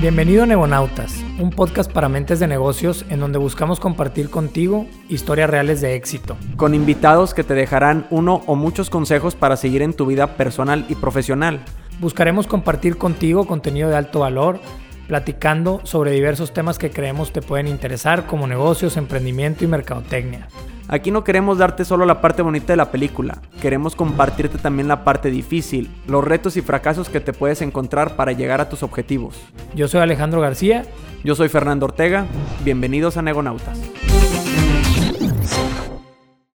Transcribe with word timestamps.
Bienvenido 0.00 0.44
a 0.44 0.46
Negonautas, 0.46 1.24
un 1.40 1.50
podcast 1.50 1.90
para 1.90 2.08
mentes 2.08 2.38
de 2.38 2.46
negocios 2.46 3.04
en 3.08 3.18
donde 3.18 3.36
buscamos 3.36 3.80
compartir 3.80 4.30
contigo 4.30 4.86
historias 5.08 5.50
reales 5.50 5.80
de 5.80 5.96
éxito. 5.96 6.36
Con 6.54 6.72
invitados 6.72 7.34
que 7.34 7.42
te 7.42 7.54
dejarán 7.54 8.06
uno 8.10 8.42
o 8.46 8.54
muchos 8.54 8.90
consejos 8.90 9.34
para 9.34 9.56
seguir 9.56 9.82
en 9.82 9.94
tu 9.94 10.06
vida 10.06 10.36
personal 10.36 10.86
y 10.88 10.94
profesional. 10.94 11.64
Buscaremos 11.98 12.46
compartir 12.46 12.96
contigo 12.96 13.48
contenido 13.48 13.88
de 13.88 13.96
alto 13.96 14.20
valor, 14.20 14.60
platicando 15.08 15.80
sobre 15.82 16.12
diversos 16.12 16.52
temas 16.52 16.78
que 16.78 16.90
creemos 16.90 17.32
te 17.32 17.42
pueden 17.42 17.66
interesar 17.66 18.26
como 18.26 18.46
negocios, 18.46 18.96
emprendimiento 18.96 19.64
y 19.64 19.66
mercadotecnia. 19.66 20.46
Aquí 20.86 21.10
no 21.10 21.24
queremos 21.24 21.58
darte 21.58 21.84
solo 21.84 22.06
la 22.06 22.20
parte 22.20 22.42
bonita 22.42 22.72
de 22.72 22.76
la 22.76 22.90
película, 22.90 23.42
queremos 23.60 23.96
compartirte 23.96 24.58
también 24.58 24.86
la 24.86 25.04
parte 25.04 25.30
difícil, 25.30 25.90
los 26.06 26.24
retos 26.24 26.56
y 26.56 26.62
fracasos 26.62 27.08
que 27.08 27.20
te 27.20 27.32
puedes 27.32 27.60
encontrar 27.62 28.16
para 28.16 28.32
llegar 28.32 28.60
a 28.60 28.68
tus 28.68 28.82
objetivos. 28.82 29.36
Yo 29.74 29.88
soy 29.88 30.00
Alejandro 30.00 30.40
García. 30.40 30.84
Yo 31.24 31.34
soy 31.34 31.48
Fernando 31.48 31.86
Ortega. 31.86 32.26
Bienvenidos 32.64 33.16
a 33.16 33.22
Negonautas. 33.22 33.78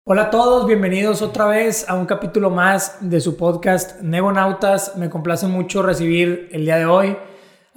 Hola 0.05 0.23
a 0.23 0.31
todos, 0.31 0.67
bienvenidos 0.67 1.23
otra 1.23 1.47
vez 1.47 1.89
a 1.89 1.95
un 1.95 2.07
capítulo 2.07 2.51
más 2.51 2.97
de 3.01 3.21
su 3.21 3.37
podcast 3.37 4.01
Negonautas. 4.01 4.97
Me 4.97 5.11
complace 5.11 5.47
mucho 5.47 5.83
recibir 5.83 6.49
el 6.51 6.65
día 6.65 6.77
de 6.77 6.87
hoy 6.87 7.17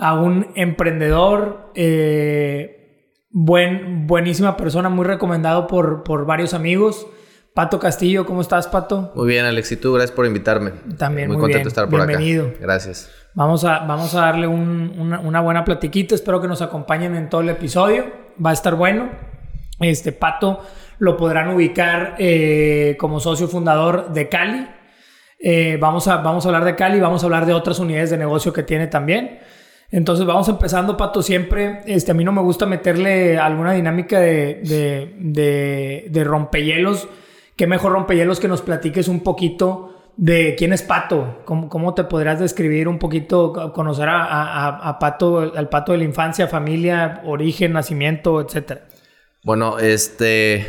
a 0.01 0.15
un 0.15 0.47
emprendedor. 0.55 1.71
Eh, 1.75 2.77
Buen, 3.33 4.07
buenísima 4.07 4.57
persona, 4.57 4.89
muy 4.89 5.05
recomendado 5.05 5.65
por, 5.65 6.03
por 6.03 6.25
varios 6.25 6.53
amigos. 6.53 7.07
Pato 7.53 7.79
Castillo, 7.79 8.25
¿cómo 8.25 8.41
estás, 8.41 8.67
Pato? 8.67 9.13
Muy 9.15 9.29
bien, 9.29 9.45
Alex. 9.45 9.71
Y 9.71 9.77
tú, 9.77 9.93
gracias 9.93 10.13
por 10.13 10.25
invitarme. 10.25 10.71
También, 10.97 11.29
muy, 11.29 11.37
muy 11.37 11.43
contento 11.43 11.57
bien. 11.59 11.63
de 11.63 11.69
estar 11.69 11.87
por 11.87 12.05
Bienvenido. 12.05 12.47
acá. 12.47 12.57
Gracias. 12.59 13.09
Vamos 13.33 13.63
a, 13.63 13.79
vamos 13.85 14.13
a 14.15 14.21
darle 14.21 14.47
un, 14.47 14.93
una, 14.97 15.21
una, 15.21 15.39
buena 15.39 15.63
platiquita. 15.63 16.13
Espero 16.13 16.41
que 16.41 16.49
nos 16.49 16.61
acompañen 16.61 17.15
en 17.15 17.29
todo 17.29 17.39
el 17.39 17.47
episodio. 17.47 18.05
Va 18.45 18.49
a 18.49 18.53
estar 18.53 18.75
bueno. 18.75 19.09
Este 19.79 20.11
Pato 20.11 20.59
lo 20.99 21.15
podrán 21.15 21.47
ubicar 21.55 22.15
eh, 22.19 22.97
como 22.99 23.21
socio 23.21 23.47
fundador 23.47 24.11
de 24.11 24.27
Cali. 24.27 24.67
Eh, 25.39 25.77
vamos, 25.79 26.09
a, 26.09 26.17
vamos 26.17 26.45
a 26.45 26.49
hablar 26.49 26.65
de 26.65 26.75
Cali, 26.75 26.99
vamos 26.99 27.23
a 27.23 27.27
hablar 27.27 27.45
de 27.45 27.53
otras 27.53 27.79
unidades 27.79 28.09
de 28.09 28.17
negocio 28.17 28.51
que 28.51 28.63
tiene 28.63 28.87
también. 28.87 29.39
Entonces 29.91 30.25
vamos 30.25 30.47
empezando, 30.47 30.95
Pato, 30.95 31.21
siempre. 31.21 31.81
Este, 31.85 32.11
a 32.11 32.13
mí 32.13 32.23
no 32.23 32.31
me 32.31 32.41
gusta 32.41 32.65
meterle 32.65 33.37
alguna 33.37 33.73
dinámica 33.73 34.19
de, 34.19 34.61
de, 35.19 36.05
de, 36.09 36.23
rompehielos. 36.23 37.09
Qué 37.57 37.67
mejor 37.67 37.91
rompehielos 37.91 38.39
que 38.39 38.47
nos 38.47 38.61
platiques 38.61 39.09
un 39.09 39.19
poquito 39.19 40.13
de 40.15 40.55
quién 40.57 40.71
es 40.71 40.81
Pato. 40.81 41.41
¿Cómo, 41.43 41.67
cómo 41.67 41.93
te 41.93 42.05
podrías 42.05 42.39
describir 42.39 42.87
un 42.87 42.99
poquito, 42.99 43.73
conocer 43.73 44.07
a, 44.07 44.23
a, 44.23 44.89
a, 44.89 44.97
Pato, 44.97 45.39
al 45.39 45.67
Pato 45.67 45.91
de 45.91 45.97
la 45.97 46.05
infancia, 46.05 46.47
familia, 46.47 47.21
origen, 47.25 47.73
nacimiento, 47.73 48.39
etcétera? 48.39 48.87
Bueno, 49.43 49.77
este, 49.77 50.65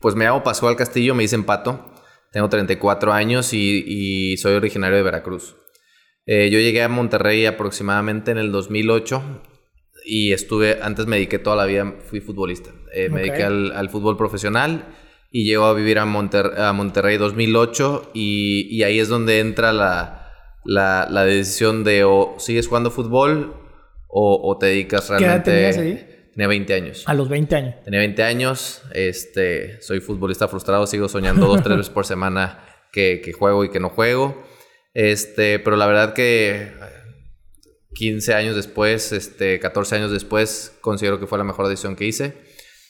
pues 0.00 0.14
me 0.14 0.26
llamo 0.26 0.44
Pascual 0.44 0.76
Castillo, 0.76 1.16
me 1.16 1.24
dicen 1.24 1.44
Pato. 1.44 1.90
Tengo 2.30 2.48
34 2.48 3.12
años 3.12 3.52
y 3.52 4.36
soy 4.36 4.54
originario 4.54 4.96
de 4.96 5.02
Veracruz. 5.02 5.56
Eh, 6.32 6.48
yo 6.48 6.60
llegué 6.60 6.80
a 6.80 6.88
Monterrey 6.88 7.44
aproximadamente 7.44 8.30
en 8.30 8.38
el 8.38 8.52
2008 8.52 9.20
y 10.04 10.32
estuve, 10.32 10.78
antes 10.80 11.06
me 11.06 11.16
dediqué 11.16 11.40
toda 11.40 11.56
la 11.56 11.64
vida, 11.64 11.96
fui 12.04 12.20
futbolista. 12.20 12.70
Eh, 12.94 13.08
me 13.08 13.16
okay. 13.16 13.30
dediqué 13.30 13.42
al, 13.42 13.72
al, 13.72 13.88
fútbol 13.90 14.16
profesional 14.16 14.84
y 15.32 15.42
llego 15.42 15.64
a 15.64 15.74
vivir 15.74 15.98
a, 15.98 16.04
Monter, 16.04 16.52
a 16.56 16.72
Monterrey 16.72 17.16
2008 17.16 18.12
y, 18.14 18.68
y, 18.70 18.84
ahí 18.84 19.00
es 19.00 19.08
donde 19.08 19.40
entra 19.40 19.72
la, 19.72 20.30
la, 20.64 21.08
la, 21.10 21.24
decisión 21.24 21.82
de 21.82 22.04
o 22.04 22.36
sigues 22.38 22.68
jugando 22.68 22.92
fútbol 22.92 23.56
o, 24.06 24.40
o 24.40 24.56
te 24.56 24.66
dedicas 24.66 25.08
realmente... 25.08 25.50
¿Qué 25.50 25.60
edad 25.62 25.74
tenías 25.74 25.78
ahí? 25.78 26.30
Tenía 26.32 26.46
20 26.46 26.74
años. 26.74 27.02
A 27.06 27.14
los 27.14 27.28
20 27.28 27.56
años. 27.56 27.74
Tenía 27.82 27.98
20 27.98 28.22
años, 28.22 28.82
este, 28.94 29.82
soy 29.82 29.98
futbolista 29.98 30.46
frustrado, 30.46 30.86
sigo 30.86 31.08
soñando 31.08 31.48
dos, 31.48 31.60
tres 31.64 31.76
veces 31.76 31.92
por 31.92 32.06
semana 32.06 32.60
que, 32.92 33.20
que 33.20 33.32
juego 33.32 33.64
y 33.64 33.70
que 33.70 33.80
no 33.80 33.88
juego. 33.88 34.48
Este, 34.94 35.58
pero 35.58 35.76
la 35.76 35.86
verdad 35.86 36.14
que 36.14 36.72
15 37.94 38.34
años 38.34 38.56
después, 38.56 39.12
este, 39.12 39.58
14 39.58 39.96
años 39.96 40.10
después, 40.10 40.76
considero 40.80 41.20
que 41.20 41.26
fue 41.26 41.38
la 41.38 41.44
mejor 41.44 41.68
decisión 41.68 41.96
que 41.96 42.06
hice. 42.06 42.34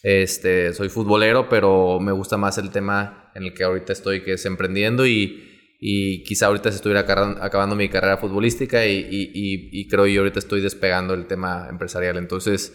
Este, 0.03 0.73
soy 0.73 0.89
futbolero, 0.89 1.49
pero 1.49 2.01
me 2.01 2.13
gusta 2.13 2.37
más 2.37 2.59
el 2.59 2.71
tema 2.71 3.31
en 3.35 3.45
el 3.45 3.55
que 3.55 3.65
ahorita 3.65 3.93
estoy, 3.93 4.23
que 4.23 4.35
es 4.35 4.47
emprendiendo 4.47 5.07
y, 5.07 5.51
y 5.79 6.23
quizá 6.25 6.47
ahorita 6.47 6.71
se 6.71 6.77
estuviera 6.77 7.01
acabando 7.01 7.77
mi 7.77 7.89
carrera 7.89 8.19
futbolística 8.19 8.87
y, 8.87 9.07
y, 9.11 9.89
creo 9.89 10.07
yo 10.07 10.21
ahorita 10.21 10.39
estoy 10.39 10.61
despegando 10.61 11.15
el 11.15 11.27
tema 11.27 11.69
empresarial. 11.71 12.19
Entonces, 12.19 12.75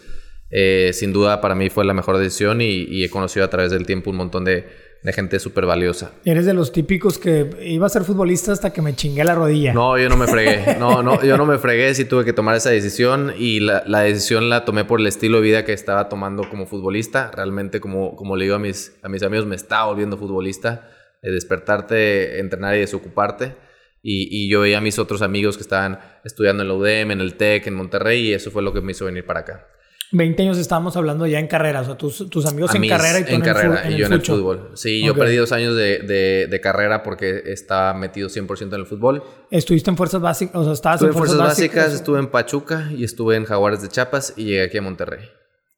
eh, 0.50 0.90
sin 0.92 1.12
duda 1.12 1.40
para 1.40 1.54
mí 1.54 1.70
fue 1.70 1.84
la 1.84 1.94
mejor 1.94 2.18
decisión 2.18 2.60
y, 2.60 3.04
he 3.04 3.10
conocido 3.10 3.44
a 3.44 3.50
través 3.50 3.70
del 3.70 3.86
tiempo 3.86 4.10
un 4.10 4.16
montón 4.16 4.44
de, 4.44 4.66
de 5.06 5.12
gente 5.12 5.38
súper 5.38 5.66
valiosa. 5.66 6.10
Eres 6.24 6.46
de 6.46 6.52
los 6.52 6.72
típicos 6.72 7.16
que 7.16 7.48
iba 7.62 7.86
a 7.86 7.88
ser 7.88 8.02
futbolista 8.02 8.50
hasta 8.50 8.72
que 8.72 8.82
me 8.82 8.96
chingué 8.96 9.22
la 9.22 9.36
rodilla. 9.36 9.72
No, 9.72 9.96
yo 9.96 10.08
no 10.08 10.16
me 10.16 10.26
fregué. 10.26 10.78
No, 10.80 11.00
no, 11.00 11.22
yo 11.22 11.36
no 11.36 11.46
me 11.46 11.58
fregué. 11.58 11.94
Sí 11.94 12.06
tuve 12.06 12.24
que 12.24 12.32
tomar 12.32 12.56
esa 12.56 12.70
decisión 12.70 13.32
y 13.38 13.60
la, 13.60 13.84
la, 13.86 14.00
decisión 14.00 14.50
la 14.50 14.64
tomé 14.64 14.84
por 14.84 14.98
el 14.98 15.06
estilo 15.06 15.36
de 15.36 15.44
vida 15.44 15.64
que 15.64 15.72
estaba 15.72 16.08
tomando 16.08 16.50
como 16.50 16.66
futbolista. 16.66 17.30
Realmente, 17.32 17.78
como, 17.78 18.16
como 18.16 18.34
le 18.34 18.46
digo 18.46 18.56
a 18.56 18.58
mis, 18.58 18.96
a 19.00 19.08
mis 19.08 19.22
amigos, 19.22 19.46
me 19.46 19.54
estaba 19.54 19.86
volviendo 19.86 20.18
futbolista. 20.18 20.90
De 21.22 21.30
despertarte, 21.30 22.40
entrenar 22.40 22.74
y 22.74 22.80
desocuparte. 22.80 23.54
Y, 24.02 24.26
y, 24.28 24.50
yo 24.50 24.62
veía 24.62 24.78
a 24.78 24.80
mis 24.80 24.98
otros 24.98 25.22
amigos 25.22 25.56
que 25.56 25.62
estaban 25.62 26.00
estudiando 26.24 26.64
en 26.64 26.68
la 26.68 26.74
UDEM, 26.74 27.12
en 27.12 27.20
el 27.20 27.34
TEC, 27.36 27.68
en 27.68 27.74
Monterrey 27.74 28.30
y 28.30 28.32
eso 28.32 28.50
fue 28.50 28.62
lo 28.62 28.72
que 28.72 28.80
me 28.80 28.90
hizo 28.90 29.04
venir 29.04 29.24
para 29.24 29.40
acá. 29.40 29.68
20 30.16 30.42
años 30.42 30.58
estábamos 30.58 30.96
hablando 30.96 31.26
ya 31.26 31.38
en 31.38 31.46
carrera, 31.46 31.82
o 31.82 31.84
sea, 31.84 31.96
tus, 31.96 32.28
tus 32.30 32.46
amigos 32.46 32.74
en 32.74 32.88
carrera 32.88 33.20
y 33.20 33.24
tú 33.24 33.30
en, 33.30 33.34
en 33.36 33.40
carrera 33.42 33.82
el, 33.82 33.94
y 33.94 33.96
yo 33.98 34.06
el 34.06 34.12
en 34.12 34.18
el 34.20 34.24
fútbol. 34.24 34.70
Sí, 34.74 34.88
okay. 34.88 35.06
yo 35.06 35.14
perdí 35.14 35.36
dos 35.36 35.52
años 35.52 35.76
de, 35.76 35.98
de, 35.98 36.46
de, 36.48 36.60
carrera 36.60 37.02
porque 37.02 37.42
estaba 37.46 37.94
metido 37.94 38.28
100% 38.28 38.62
en 38.62 38.74
el 38.74 38.86
fútbol. 38.86 39.22
¿Estuviste 39.50 39.90
en 39.90 39.96
fuerzas 39.96 40.20
básicas? 40.20 40.56
O 40.56 40.64
sea, 40.64 40.72
estabas 40.72 40.96
estuve 40.96 41.10
en 41.10 41.16
fuerzas, 41.16 41.36
fuerzas 41.36 41.56
básicas, 41.56 41.76
básicas, 41.76 42.00
estuve 42.00 42.18
en 42.18 42.26
Pachuca 42.28 42.90
y 42.96 43.04
estuve 43.04 43.36
en 43.36 43.44
Jaguares 43.44 43.82
de 43.82 43.88
Chiapas 43.88 44.34
y 44.36 44.44
llegué 44.44 44.62
aquí 44.62 44.78
a 44.78 44.82
Monterrey. 44.82 45.28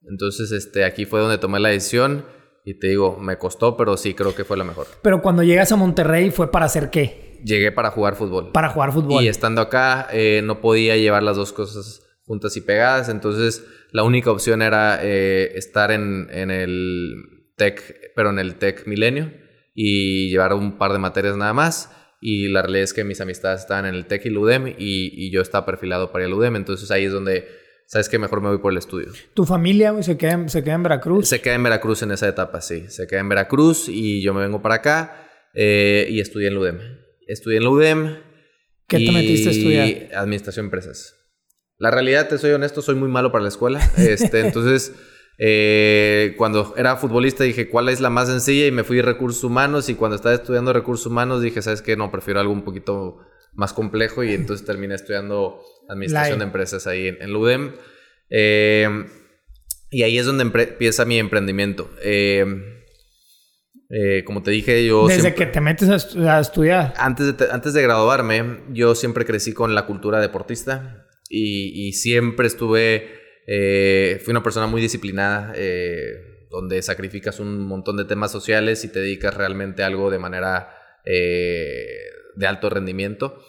Entonces, 0.08 0.52
este, 0.52 0.84
aquí 0.84 1.04
fue 1.04 1.20
donde 1.20 1.38
tomé 1.38 1.58
la 1.58 1.68
decisión 1.68 2.24
y 2.64 2.74
te 2.74 2.88
digo, 2.88 3.18
me 3.18 3.38
costó, 3.38 3.76
pero 3.76 3.96
sí 3.96 4.14
creo 4.14 4.34
que 4.34 4.44
fue 4.44 4.56
la 4.56 4.64
mejor. 4.64 4.86
Pero 5.02 5.20
cuando 5.20 5.42
llegas 5.42 5.72
a 5.72 5.76
Monterrey, 5.76 6.30
¿fue 6.30 6.50
para 6.50 6.66
hacer 6.66 6.90
qué? 6.90 7.40
Llegué 7.44 7.72
para 7.72 7.90
jugar 7.90 8.14
fútbol. 8.14 8.52
Para 8.52 8.68
jugar 8.70 8.92
fútbol. 8.92 9.22
Y 9.22 9.28
estando 9.28 9.60
acá, 9.60 10.08
eh, 10.12 10.42
no 10.44 10.60
podía 10.60 10.96
llevar 10.96 11.22
las 11.22 11.36
dos 11.36 11.52
cosas 11.52 12.02
juntas 12.28 12.56
y 12.56 12.60
pegadas, 12.60 13.08
entonces 13.08 13.64
la 13.90 14.02
única 14.02 14.30
opción 14.30 14.62
era 14.62 15.00
eh, 15.02 15.52
estar 15.54 15.90
en, 15.90 16.28
en, 16.30 16.50
el 16.50 17.52
TEC, 17.56 18.12
pero 18.14 18.30
en 18.30 18.38
el 18.38 18.56
TEC 18.56 18.86
Milenio 18.86 19.32
y 19.74 20.30
llevar 20.30 20.52
un 20.54 20.76
par 20.76 20.92
de 20.92 20.98
materias 20.98 21.36
nada 21.36 21.52
más. 21.52 21.94
Y 22.20 22.48
la 22.48 22.62
realidad 22.62 22.84
es 22.84 22.92
que 22.92 23.04
mis 23.04 23.20
amistades 23.20 23.60
estaban 23.60 23.86
en 23.86 23.94
el 23.94 24.06
TEC 24.06 24.26
y 24.26 24.28
el 24.28 24.38
UDEM 24.38 24.68
y, 24.68 24.74
y 24.78 25.30
yo 25.30 25.40
estaba 25.40 25.64
perfilado 25.64 26.10
para 26.10 26.24
el 26.24 26.34
UDEM, 26.34 26.56
entonces 26.56 26.90
ahí 26.90 27.04
es 27.04 27.12
donde, 27.12 27.46
¿sabes 27.86 28.08
que 28.08 28.18
Mejor 28.18 28.40
me 28.40 28.48
voy 28.48 28.58
por 28.58 28.72
el 28.72 28.78
estudio. 28.78 29.12
¿Tu 29.34 29.44
familia 29.44 30.02
se 30.02 30.18
queda, 30.18 30.48
se 30.48 30.64
queda 30.64 30.74
en 30.74 30.82
Veracruz? 30.82 31.28
Se 31.28 31.40
queda 31.40 31.54
en 31.54 31.62
Veracruz 31.62 32.02
en 32.02 32.10
esa 32.10 32.26
etapa, 32.26 32.60
sí. 32.60 32.86
Se 32.88 33.06
queda 33.06 33.20
en 33.20 33.28
Veracruz 33.28 33.88
y 33.88 34.20
yo 34.20 34.34
me 34.34 34.40
vengo 34.40 34.60
para 34.60 34.76
acá 34.76 35.28
eh, 35.54 36.08
y 36.10 36.20
estudié 36.20 36.48
en 36.48 36.54
el 36.54 36.58
UDEM. 36.58 36.78
Estudié 37.28 37.58
en 37.58 37.62
el 37.62 37.68
UDEM. 37.68 38.16
¿Qué 38.88 38.98
te 38.98 39.12
metiste 39.12 39.48
a 39.48 39.52
estudiar? 39.52 40.16
Administración 40.16 40.64
de 40.64 40.66
empresas. 40.66 41.17
La 41.78 41.90
realidad, 41.90 42.28
te 42.28 42.38
soy 42.38 42.50
honesto, 42.50 42.82
soy 42.82 42.96
muy 42.96 43.08
malo 43.08 43.32
para 43.32 43.42
la 43.42 43.48
escuela. 43.48 43.80
Este, 43.96 44.40
entonces, 44.40 44.92
eh, 45.38 46.34
cuando 46.36 46.74
era 46.76 46.96
futbolista 46.96 47.44
dije, 47.44 47.68
¿cuál 47.68 47.88
es 47.88 48.00
la 48.00 48.10
más 48.10 48.28
sencilla? 48.28 48.66
Y 48.66 48.72
me 48.72 48.84
fui 48.84 48.98
a 48.98 49.02
recursos 49.02 49.44
humanos. 49.44 49.88
Y 49.88 49.94
cuando 49.94 50.16
estaba 50.16 50.34
estudiando 50.34 50.72
recursos 50.72 51.06
humanos 51.06 51.42
dije, 51.42 51.62
¿sabes 51.62 51.82
qué? 51.82 51.96
No, 51.96 52.10
prefiero 52.10 52.40
algo 52.40 52.52
un 52.52 52.64
poquito 52.64 53.18
más 53.54 53.72
complejo. 53.72 54.24
Y 54.24 54.34
entonces 54.34 54.66
terminé 54.66 54.94
estudiando 54.94 55.60
administración 55.88 56.40
de 56.40 56.44
empresas 56.44 56.86
ahí 56.86 57.08
en, 57.08 57.22
en 57.22 57.34
UDEM. 57.34 57.72
Eh, 58.30 59.06
y 59.90 60.02
ahí 60.02 60.18
es 60.18 60.26
donde 60.26 60.42
empieza 60.42 61.04
mi 61.04 61.18
emprendimiento. 61.18 61.90
Eh, 62.02 62.44
eh, 63.90 64.22
como 64.24 64.42
te 64.42 64.50
dije, 64.50 64.84
yo... 64.84 65.08
Desde 65.08 65.22
siempre, 65.22 65.46
que 65.46 65.52
te 65.52 65.60
metes 65.60 65.88
a, 65.88 65.96
estu 65.96 66.28
a 66.28 66.40
estudiar. 66.40 66.92
Antes 66.98 67.36
de, 67.36 67.46
antes 67.50 67.72
de 67.72 67.82
graduarme, 67.82 68.60
yo 68.70 68.94
siempre 68.94 69.24
crecí 69.24 69.54
con 69.54 69.74
la 69.74 69.86
cultura 69.86 70.20
deportista. 70.20 71.07
Y, 71.28 71.92
siempre 71.92 72.46
estuve, 72.46 73.08
eh, 73.46 74.20
fui 74.24 74.30
una 74.30 74.42
persona 74.42 74.66
muy 74.66 74.80
disciplinada, 74.80 75.52
eh, 75.56 76.46
donde 76.50 76.80
sacrificas 76.82 77.40
un 77.40 77.66
montón 77.66 77.96
de 77.96 78.04
temas 78.04 78.32
sociales 78.32 78.84
y 78.84 78.88
te 78.88 79.00
dedicas 79.00 79.34
realmente 79.34 79.82
a 79.82 79.86
algo 79.86 80.10
de 80.10 80.18
manera 80.18 80.70
eh, 81.04 81.86
de 82.36 82.46
alto 82.46 82.70
rendimiento. 82.70 83.42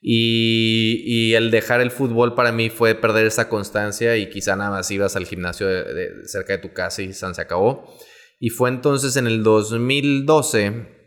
Y, 0.00 1.32
el 1.34 1.50
dejar 1.50 1.80
el 1.80 1.90
fútbol 1.90 2.34
para 2.34 2.52
mí 2.52 2.68
fue 2.68 2.94
perder 2.94 3.26
esa 3.26 3.48
constancia 3.48 4.16
y 4.16 4.28
quizá 4.28 4.56
nada 4.56 4.70
más 4.70 4.90
ibas 4.90 5.16
al 5.16 5.26
gimnasio 5.26 5.68
cerca 6.24 6.54
de 6.54 6.58
tu 6.58 6.72
casa 6.72 7.02
y 7.02 7.12
se 7.12 7.26
acabó. 7.40 7.86
Y 8.40 8.50
fue 8.50 8.68
entonces 8.68 9.16
en 9.16 9.28
el 9.28 9.44
2012, 9.44 11.01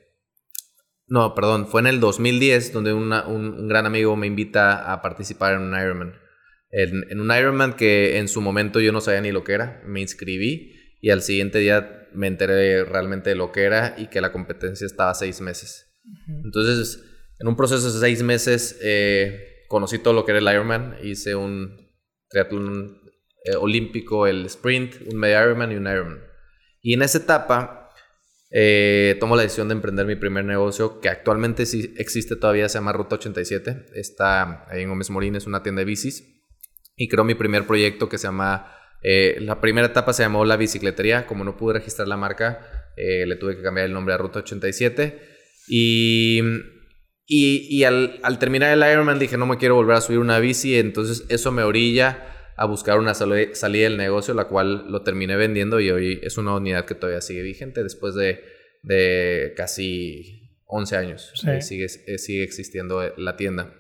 no, 1.08 1.36
perdón, 1.36 1.68
fue 1.68 1.82
en 1.82 1.88
el 1.88 2.00
2010 2.00 2.74
donde 2.74 2.94
una, 2.94 3.28
un, 3.28 3.54
un, 3.54 3.68
gran 3.68 3.86
amigo 3.86 4.16
me 4.16 4.28
invita 4.28 4.92
a 4.92 5.02
participar 5.02 5.54
en 5.54 5.62
un 5.62 5.80
Ironman. 5.80 6.14
en, 6.72 7.20
un 7.20 7.32
Ironman 7.32 7.74
que 7.74 8.18
en 8.18 8.28
su 8.28 8.42
momento 8.42 8.80
yo 8.80 8.92
no 8.92 9.02
sabía 9.02 9.22
ni 9.22 9.32
lo 9.32 9.44
que 9.44 9.54
era. 9.54 9.82
Me 9.86 10.02
inscribí 10.02 10.74
y 11.02 11.12
al 11.12 11.22
siguiente 11.22 11.60
día 11.60 12.08
me 12.14 12.28
enteré 12.28 12.84
realmente 12.86 13.30
de 13.30 13.36
lo 13.36 13.52
que 13.52 13.64
era 13.64 13.96
y 13.98 14.08
que 14.08 14.22
la 14.22 14.32
competencia 14.32 14.86
estaba 14.86 15.14
seis 15.14 15.42
meses. 15.42 15.96
Entonces, 16.44 17.04
en 17.40 17.48
un 17.48 17.56
proceso 17.56 17.92
de 17.92 18.00
seis 18.00 18.24
meses, 18.24 18.80
eh, 18.82 19.66
conocí 19.68 20.00
todo 20.00 20.14
lo 20.14 20.26
que 20.26 20.32
era 20.32 20.40
el 20.40 20.56
Ironman. 20.56 20.98
Hice 21.04 21.36
un 21.36 21.92
triatlón 22.30 23.00
eh, 23.44 23.56
olímpico, 23.56 24.26
el 24.26 24.46
sprint, 24.48 24.96
un 25.12 25.20
medio 25.20 25.42
Ironman 25.44 25.72
y 25.72 25.76
un 25.76 25.88
Ironman. 25.88 26.24
Y 26.82 26.94
en 26.94 27.02
esa 27.02 27.20
etapa 27.20 27.85
eh, 28.58 29.18
tomo 29.20 29.36
la 29.36 29.42
decisión 29.42 29.68
de 29.68 29.74
emprender 29.74 30.06
mi 30.06 30.16
primer 30.16 30.46
negocio, 30.46 31.02
que 31.02 31.10
actualmente 31.10 31.66
sí 31.66 31.94
existe 31.98 32.38
todavía, 32.38 32.70
se 32.70 32.78
llama 32.78 32.94
Ruta 32.94 33.16
87. 33.16 33.88
Está 33.96 34.66
ahí 34.70 34.84
en 34.84 34.88
Gómez 34.88 35.10
Morín, 35.10 35.36
es 35.36 35.46
una 35.46 35.62
tienda 35.62 35.82
de 35.82 35.86
bicis. 35.86 36.24
Y 36.96 37.10
creo 37.10 37.26
mi 37.26 37.36
primer 37.36 37.68
proyecto 37.68 38.08
que 38.08 38.18
se 38.18 38.28
llama... 38.28 38.72
Eh, 39.04 39.40
la 39.42 39.60
primera 39.60 39.88
etapa 39.88 40.14
se 40.14 40.24
llamó 40.24 40.46
La 40.46 40.56
Bicicletería. 40.56 41.28
Como 41.28 41.44
no 41.44 41.58
pude 41.58 41.74
registrar 41.74 42.08
la 42.08 42.16
marca, 42.16 42.94
eh, 42.96 43.26
le 43.26 43.36
tuve 43.36 43.58
que 43.58 43.62
cambiar 43.62 43.88
el 43.88 43.94
nombre 43.94 44.14
a 44.14 44.18
Ruta 44.18 44.40
87. 44.40 45.20
Y, 45.68 46.40
y, 47.28 47.84
al, 47.84 48.22
al, 48.24 48.40
terminar 48.40 48.72
el 48.72 48.90
Ironman 48.90 49.20
dije, 49.20 49.36
no 49.36 49.48
me 49.48 49.58
quiero 49.58 49.76
volver 49.76 49.98
a 49.98 50.02
subir 50.02 50.20
una 50.20 50.40
bici. 50.40 50.80
Entonces 50.80 51.26
eso 51.28 51.52
me 51.52 51.64
orilla 51.64 52.45
a 52.58 52.66
buscar 52.66 53.00
una 53.00 53.14
salida 53.14 53.84
del 53.84 53.98
negocio, 53.98 54.34
la 54.34 54.46
cual 54.46 54.86
lo 54.90 55.02
terminé 55.02 55.36
vendiendo 55.36 55.80
y 55.80 55.92
hoy 55.92 56.20
es 56.24 56.38
una 56.38 56.56
unidad 56.56 56.86
que 56.86 56.96
todavía 56.96 57.22
sigue 57.22 57.42
vigente 57.42 57.84
después 57.84 58.16
de, 58.16 58.44
de 58.82 59.54
casi 59.58 60.46
11 60.66 60.98
años. 60.98 61.34
Eh, 61.48 61.62
sigue, 61.62 61.90
sigue 61.90 62.44
existiendo 62.44 63.02
la 63.18 63.36
tienda. 63.36 63.74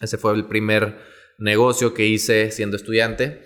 Ese 0.00 0.18
fue 0.18 0.34
el 0.34 0.44
primer 0.44 0.96
negocio 1.38 1.94
que 1.94 2.06
hice 2.06 2.50
siendo 2.50 2.76
estudiante. 2.76 3.42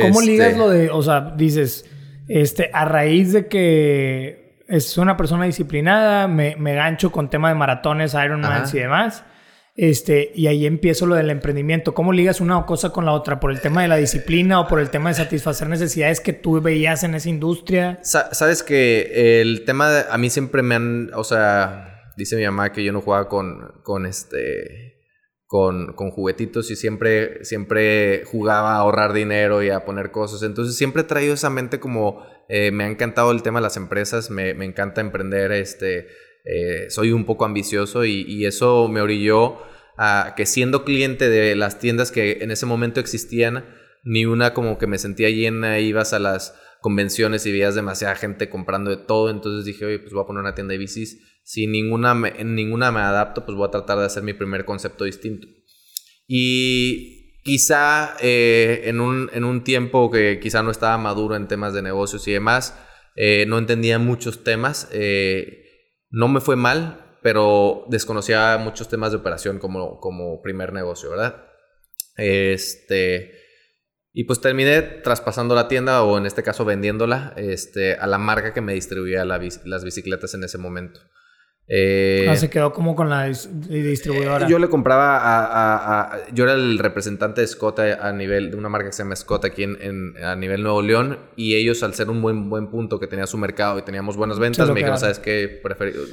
¿Cómo 0.00 0.20
ligas 0.22 0.48
este 0.48 0.58
lo 0.58 0.70
de, 0.70 0.88
o 0.88 1.02
sea, 1.02 1.34
dices, 1.36 1.84
este, 2.28 2.70
a 2.72 2.84
raíz 2.84 3.32
de 3.32 3.48
que 3.48 4.60
es 4.68 4.96
una 4.98 5.16
persona 5.16 5.44
disciplinada, 5.44 6.28
me, 6.28 6.56
me 6.56 6.74
gancho 6.74 7.10
con 7.10 7.28
tema 7.28 7.48
de 7.48 7.56
maratones, 7.56 8.14
Ironman 8.14 8.64
y 8.72 8.78
demás? 8.78 9.24
Este, 9.76 10.32
y 10.34 10.46
ahí 10.46 10.66
empiezo 10.66 11.06
lo 11.06 11.14
del 11.14 11.30
emprendimiento. 11.30 11.94
¿Cómo 11.94 12.12
ligas 12.12 12.40
una 12.40 12.66
cosa 12.66 12.90
con 12.90 13.04
la 13.04 13.12
otra? 13.12 13.40
¿Por 13.40 13.50
el 13.50 13.60
tema 13.60 13.82
de 13.82 13.88
la 13.88 13.96
disciplina 13.96 14.60
o 14.60 14.68
por 14.68 14.80
el 14.80 14.90
tema 14.90 15.10
de 15.10 15.14
satisfacer 15.14 15.68
necesidades 15.68 16.20
que 16.20 16.32
tú 16.32 16.60
veías 16.60 17.04
en 17.04 17.14
esa 17.14 17.28
industria? 17.28 17.98
Sabes 18.02 18.62
que 18.62 19.40
el 19.40 19.64
tema 19.64 19.90
de, 19.90 20.04
a 20.10 20.18
mí 20.18 20.28
siempre 20.28 20.62
me 20.62 20.74
han, 20.74 21.10
o 21.14 21.24
sea, 21.24 22.12
dice 22.16 22.36
mi 22.36 22.44
mamá 22.44 22.72
que 22.72 22.84
yo 22.84 22.92
no 22.92 23.00
jugaba 23.00 23.28
con, 23.28 23.80
con 23.82 24.06
este, 24.06 25.06
con, 25.46 25.94
con, 25.94 26.10
juguetitos 26.10 26.70
y 26.70 26.76
siempre, 26.76 27.44
siempre 27.44 28.24
jugaba 28.26 28.74
a 28.74 28.78
ahorrar 28.78 29.12
dinero 29.12 29.62
y 29.62 29.70
a 29.70 29.84
poner 29.84 30.10
cosas. 30.10 30.42
Entonces 30.42 30.76
siempre 30.76 31.02
he 31.02 31.06
traído 31.06 31.34
esa 31.34 31.50
mente 31.50 31.80
como 31.80 32.24
eh, 32.48 32.72
me 32.72 32.84
ha 32.84 32.88
encantado 32.88 33.30
el 33.30 33.42
tema 33.42 33.60
de 33.60 33.64
las 33.64 33.76
empresas, 33.76 34.30
me, 34.30 34.54
me 34.54 34.64
encanta 34.64 35.00
emprender, 35.00 35.52
este, 35.52 36.08
eh, 36.44 36.86
soy 36.90 37.12
un 37.12 37.24
poco 37.24 37.44
ambicioso 37.44 38.04
y, 38.04 38.44
eso 38.44 38.88
me 38.88 39.00
orilló 39.00 39.58
a 39.96 40.34
que 40.36 40.46
siendo 40.46 40.84
cliente 40.84 41.28
de 41.28 41.54
las 41.56 41.78
tiendas 41.78 42.10
que 42.10 42.38
en 42.40 42.50
ese 42.50 42.66
momento 42.66 43.00
existían, 43.00 43.64
ni 44.02 44.24
una 44.24 44.54
como 44.54 44.78
que 44.78 44.86
me 44.86 44.98
sentía 44.98 45.28
llena, 45.30 45.78
ibas 45.78 46.12
a 46.12 46.18
las 46.18 46.54
convenciones 46.80 47.44
y 47.44 47.52
veías 47.52 47.74
demasiada 47.74 48.16
gente 48.16 48.48
comprando 48.48 48.90
de 48.90 48.96
todo, 48.96 49.28
entonces 49.28 49.66
dije, 49.66 49.84
oye, 49.84 49.98
pues 49.98 50.12
voy 50.12 50.22
a 50.22 50.26
poner 50.26 50.40
una 50.40 50.54
tienda 50.54 50.72
de 50.72 50.78
bicis 50.78 51.18
si 51.50 51.66
ninguna 51.66 52.16
en 52.36 52.54
ninguna 52.54 52.92
me 52.92 53.00
adapto, 53.00 53.44
pues 53.44 53.56
voy 53.56 53.66
a 53.66 53.72
tratar 53.72 53.98
de 53.98 54.04
hacer 54.04 54.22
mi 54.22 54.34
primer 54.34 54.64
concepto 54.64 55.04
distinto. 55.04 55.48
Y 56.28 57.40
quizá 57.42 58.16
eh, 58.20 58.82
en, 58.84 59.00
un, 59.00 59.28
en, 59.32 59.42
un, 59.42 59.64
tiempo 59.64 60.10
que 60.12 60.38
quizá 60.40 60.62
no 60.62 60.70
estaba 60.70 60.96
maduro 60.98 61.34
en 61.34 61.48
temas 61.48 61.74
de 61.74 61.82
negocios 61.82 62.28
y 62.28 62.32
demás, 62.32 62.78
eh, 63.16 63.46
no 63.48 63.58
entendía 63.58 63.98
muchos 63.98 64.44
temas. 64.44 64.88
Eh, 64.92 65.59
no 66.10 66.28
me 66.28 66.40
fue 66.40 66.56
mal, 66.56 67.18
pero 67.22 67.84
desconocía 67.88 68.58
muchos 68.58 68.88
temas 68.88 69.12
de 69.12 69.18
operación 69.18 69.58
como, 69.58 70.00
como 70.00 70.42
primer 70.42 70.72
negocio, 70.72 71.10
¿verdad? 71.10 71.44
Este, 72.16 73.32
y 74.12 74.24
pues 74.24 74.40
terminé 74.40 74.82
traspasando 74.82 75.54
la 75.54 75.68
tienda 75.68 76.02
o 76.02 76.18
en 76.18 76.26
este 76.26 76.42
caso 76.42 76.64
vendiéndola 76.64 77.32
este, 77.36 77.94
a 77.94 78.06
la 78.06 78.18
marca 78.18 78.52
que 78.52 78.60
me 78.60 78.74
distribuía 78.74 79.24
las 79.24 79.84
bicicletas 79.84 80.34
en 80.34 80.44
ese 80.44 80.58
momento. 80.58 81.00
Eh, 81.72 82.26
ah, 82.28 82.34
se 82.34 82.50
quedó 82.50 82.72
como 82.72 82.96
con 82.96 83.08
la 83.08 83.26
distribuidora. 83.28 84.48
yo 84.48 84.58
le 84.58 84.68
compraba 84.68 85.20
a, 85.22 86.18
Yo 86.32 86.42
era 86.42 86.54
el 86.54 86.80
representante 86.80 87.42
de 87.42 87.46
Scott 87.46 87.78
a, 87.78 88.12
nivel 88.12 88.50
de 88.50 88.56
una 88.56 88.68
marca 88.68 88.88
que 88.88 88.92
se 88.92 89.04
llama 89.04 89.14
Scott 89.14 89.44
aquí 89.44 89.62
en, 89.62 90.14
a 90.20 90.34
nivel 90.34 90.64
Nuevo 90.64 90.82
León. 90.82 91.20
Y 91.36 91.54
ellos, 91.54 91.84
al 91.84 91.94
ser 91.94 92.10
un 92.10 92.20
buen, 92.22 92.50
buen 92.50 92.70
punto 92.70 92.98
que 92.98 93.06
tenía 93.06 93.28
su 93.28 93.38
mercado 93.38 93.78
y 93.78 93.82
teníamos 93.82 94.16
buenas 94.16 94.40
ventas, 94.40 94.68
me 94.68 94.74
dijeron, 94.74 94.98
¿sabes 94.98 95.20
qué? 95.20 95.62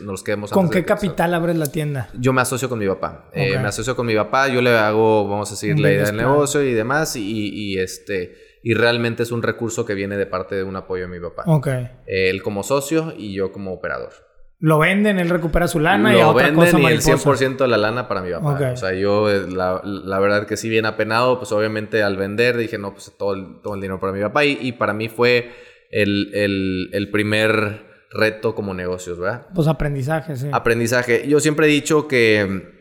nos 0.03 0.21
quedemos 0.21 0.51
¿Con 0.51 0.69
qué 0.69 0.85
capital 0.85 1.33
abres 1.33 1.55
la 1.55 1.65
tienda? 1.65 2.09
Yo 2.13 2.33
me 2.33 2.41
asocio 2.41 2.69
con 2.69 2.77
mi 2.77 2.87
papá. 2.87 3.25
Eh, 3.33 3.57
me 3.57 3.67
asocio 3.67 3.95
con 3.95 4.05
mi 4.05 4.15
papá. 4.15 4.49
Yo 4.49 4.61
le 4.61 4.77
hago, 4.77 5.27
vamos 5.27 5.49
a 5.49 5.53
decir, 5.53 5.79
la 5.79 5.91
idea 5.91 6.05
del 6.05 6.17
negocio 6.17 6.61
y 6.61 6.73
demás. 6.73 7.15
Y, 7.15 7.79
este. 7.79 8.59
Y 8.61 8.75
realmente 8.75 9.23
es 9.23 9.31
un 9.31 9.41
recurso 9.41 9.85
que 9.85 9.95
viene 9.95 10.17
de 10.17 10.27
parte 10.27 10.53
de 10.53 10.63
un 10.63 10.75
apoyo 10.75 11.03
de 11.03 11.09
mi 11.09 11.19
papá. 11.19 11.45
Ok. 11.47 11.67
él 12.05 12.43
como 12.43 12.61
socio 12.61 13.15
y 13.17 13.33
yo 13.33 13.51
como 13.51 13.73
operador. 13.73 14.26
Lo 14.59 14.79
venden, 14.79 15.19
él 15.19 15.29
recupera 15.29 15.67
su 15.67 15.79
lana 15.79 16.15
y 16.15 16.19
a 16.19 16.29
otra 16.29 16.51
cosa 16.51 16.79
y 16.79 16.85
el 16.85 17.01
100% 17.01 17.57
de 17.57 17.67
la 17.67 17.77
lana 17.77 18.07
para 18.07 18.21
mi 18.21 18.31
papá. 18.31 18.71
O 18.73 18.77
sea, 18.77 18.91
yo 18.93 19.29
eh, 19.29 19.45
la, 19.51 19.81
la, 19.83 20.19
verdad 20.19 20.47
que 20.47 20.57
sí 20.57 20.67
bien 20.67 20.87
apenado, 20.87 21.37
pues 21.37 21.51
obviamente 21.51 22.01
al 22.01 22.17
vender 22.17 22.57
dije, 22.57 22.79
no, 22.79 22.91
pues 22.91 23.13
todo 23.19 23.35
el, 23.35 23.61
todo 23.61 23.75
el 23.75 23.81
dinero 23.81 23.99
para 23.99 24.13
mi 24.13 24.21
papá. 24.21 24.45
Y, 24.45 24.57
y 24.59 24.71
para 24.71 24.93
mí 24.93 25.09
fue 25.09 25.51
el, 25.91 26.31
el, 26.33 26.89
el, 26.91 27.11
primer 27.11 27.83
reto 28.09 28.55
como 28.55 28.73
negocios, 28.73 29.19
¿verdad? 29.19 29.45
Pues 29.53 29.67
aprendizaje, 29.67 30.35
sí. 30.35 30.47
Aprendizaje. 30.51 31.27
Yo 31.27 31.39
siempre 31.39 31.67
he 31.67 31.69
dicho 31.69 32.07
que 32.07 32.73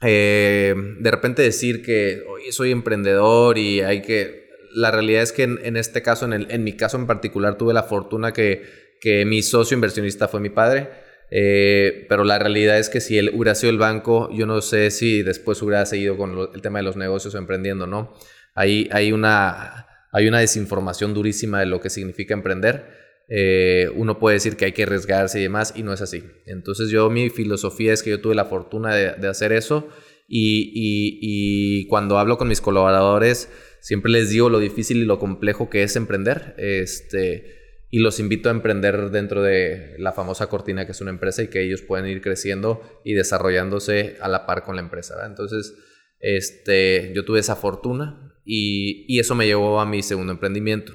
eh, 0.00 0.74
de 0.98 1.10
repente 1.10 1.42
decir 1.42 1.82
que 1.82 2.24
hoy 2.26 2.52
soy 2.52 2.70
emprendedor 2.70 3.58
y 3.58 3.82
hay 3.82 4.00
que... 4.00 4.40
La 4.74 4.90
realidad 4.90 5.20
es 5.20 5.32
que 5.32 5.42
en, 5.42 5.58
en 5.62 5.76
este 5.76 6.00
caso, 6.00 6.24
en, 6.24 6.32
el, 6.32 6.50
en 6.50 6.64
mi 6.64 6.74
caso 6.74 6.96
en 6.96 7.06
particular, 7.06 7.58
tuve 7.58 7.74
la 7.74 7.82
fortuna 7.82 8.32
que, 8.32 8.81
que 9.02 9.26
mi 9.26 9.42
socio 9.42 9.74
inversionista 9.74 10.28
fue 10.28 10.40
mi 10.40 10.48
padre 10.48 10.88
eh, 11.34 12.04
pero 12.10 12.24
la 12.24 12.38
realidad 12.38 12.78
es 12.78 12.90
que 12.90 13.00
si 13.00 13.16
él 13.16 13.30
hubiera 13.32 13.54
sido 13.54 13.70
el 13.70 13.78
banco, 13.78 14.28
yo 14.34 14.44
no 14.44 14.60
sé 14.60 14.90
si 14.90 15.22
después 15.22 15.62
hubiera 15.62 15.86
seguido 15.86 16.18
con 16.18 16.38
el 16.54 16.60
tema 16.60 16.80
de 16.80 16.82
los 16.82 16.96
negocios 16.98 17.34
o 17.34 17.38
emprendiendo, 17.38 17.86
¿no? 17.86 18.12
Hay, 18.54 18.90
hay, 18.92 19.12
una, 19.12 19.86
hay 20.12 20.28
una 20.28 20.40
desinformación 20.40 21.14
durísima 21.14 21.60
de 21.60 21.66
lo 21.66 21.80
que 21.80 21.88
significa 21.88 22.34
emprender. 22.34 22.84
Eh, 23.30 23.88
uno 23.94 24.18
puede 24.18 24.34
decir 24.34 24.56
que 24.56 24.66
hay 24.66 24.72
que 24.72 24.82
arriesgarse 24.82 25.40
y 25.40 25.44
demás, 25.44 25.72
y 25.74 25.82
no 25.82 25.94
es 25.94 26.02
así. 26.02 26.22
Entonces 26.44 26.90
yo 26.90 27.08
mi 27.08 27.30
filosofía 27.30 27.94
es 27.94 28.02
que 28.02 28.10
yo 28.10 28.20
tuve 28.20 28.34
la 28.34 28.44
fortuna 28.44 28.94
de, 28.94 29.26
hacer 29.26 29.52
eso 29.52 29.88
y, 30.28 30.70
y, 30.74 31.86
cuando 31.86 32.18
hablo 32.18 32.36
con 32.36 32.48
mis 32.48 32.60
colaboradores 32.60 33.48
siempre 33.80 34.12
les 34.12 34.28
digo 34.28 34.50
lo 34.50 34.58
difícil 34.58 34.98
y 34.98 35.06
lo 35.06 35.18
complejo 35.18 35.70
que 35.70 35.82
es 35.82 35.96
emprender. 35.96 36.54
Este, 36.58 37.61
y 37.94 37.98
los 37.98 38.18
invito 38.18 38.48
a 38.48 38.52
emprender 38.52 39.10
dentro 39.10 39.42
de 39.42 39.96
la 39.98 40.12
famosa 40.12 40.46
cortina 40.46 40.86
que 40.86 40.92
es 40.92 41.00
una 41.02 41.10
empresa 41.10 41.42
y 41.42 41.48
que 41.48 41.62
ellos 41.62 41.82
pueden 41.82 42.06
ir 42.06 42.22
creciendo 42.22 42.80
y 43.04 43.12
desarrollándose 43.12 44.16
a 44.22 44.28
la 44.28 44.46
par 44.46 44.64
con 44.64 44.76
la 44.76 44.80
empresa. 44.80 45.14
Entonces, 45.26 45.74
este, 46.18 47.12
yo 47.14 47.26
tuve 47.26 47.40
esa 47.40 47.54
fortuna 47.54 48.32
y, 48.46 49.04
y, 49.14 49.18
eso 49.20 49.34
me 49.34 49.44
llevó 49.44 49.78
a 49.78 49.84
mi 49.84 50.02
segundo 50.02 50.32
emprendimiento. 50.32 50.94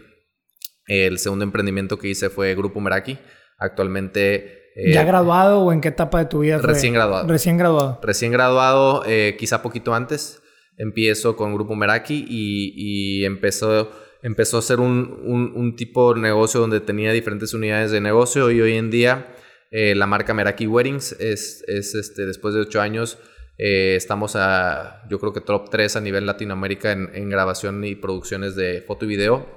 El 0.88 1.20
segundo 1.20 1.46
emprendimiento 1.46 2.00
que 2.00 2.08
hice 2.08 2.32
fue 2.32 2.56
Grupo 2.56 2.82
Meraki. 2.82 3.20
Actualmente... 3.60 4.72
Eh, 4.75 4.92
¿Ya 4.92 5.04
graduado 5.04 5.60
o 5.60 5.72
en 5.72 5.82
qué 5.82 5.89
etapa 5.89 6.18
de 6.18 6.25
tu 6.25 6.39
vida? 6.39 6.58
Recién 6.58 6.96
graduado. 6.96 7.27
Recién 7.27 7.60
graduado. 7.60 8.00
Recién 8.01 8.32
graduado, 8.32 9.04
eh, 9.06 9.36
quizá 9.38 9.62
poquito 9.62 9.94
antes. 9.94 10.42
Empiezo 10.77 11.36
con 11.36 11.54
Grupo 11.54 11.75
Meraki 11.75 12.25
y, 12.27 12.74
y 13.22 13.25
empezó 13.25 13.92
empezó 14.22 14.58
a 14.58 14.62
ser 14.62 14.80
un, 14.80 15.76
tipo 15.78 16.14
de 16.14 16.22
negocio 16.22 16.60
donde 16.60 16.80
tenía 16.80 17.12
diferentes 17.12 17.54
unidades 17.54 17.92
de 17.92 18.02
negocio 18.02 18.52
y 18.52 18.62
hoy 18.62 18.74
en 18.74 18.90
día 18.90 19.36
eh, 19.72 19.96
la 19.96 20.08
marca 20.08 20.34
Meraki 20.34 20.68
Weddings 20.68 21.14
es, 21.20 21.64
este, 21.68 22.26
después 22.26 22.54
de 22.54 22.62
ocho 22.62 22.82
años, 22.82 23.20
eh, 23.58 23.96
estamos 23.96 24.36
a, 24.36 25.04
yo 25.10 25.20
creo 25.20 25.34
que 25.34 25.42
top 25.42 25.70
3 25.70 25.96
a 25.96 26.02
nivel 26.02 26.26
Latinoamérica 26.26 26.92
en, 26.92 27.30
grabación 27.30 27.84
y 27.84 27.96
producciones 27.96 28.56
de 28.56 28.84
foto 28.86 29.06
y 29.06 29.10
video 29.10 29.48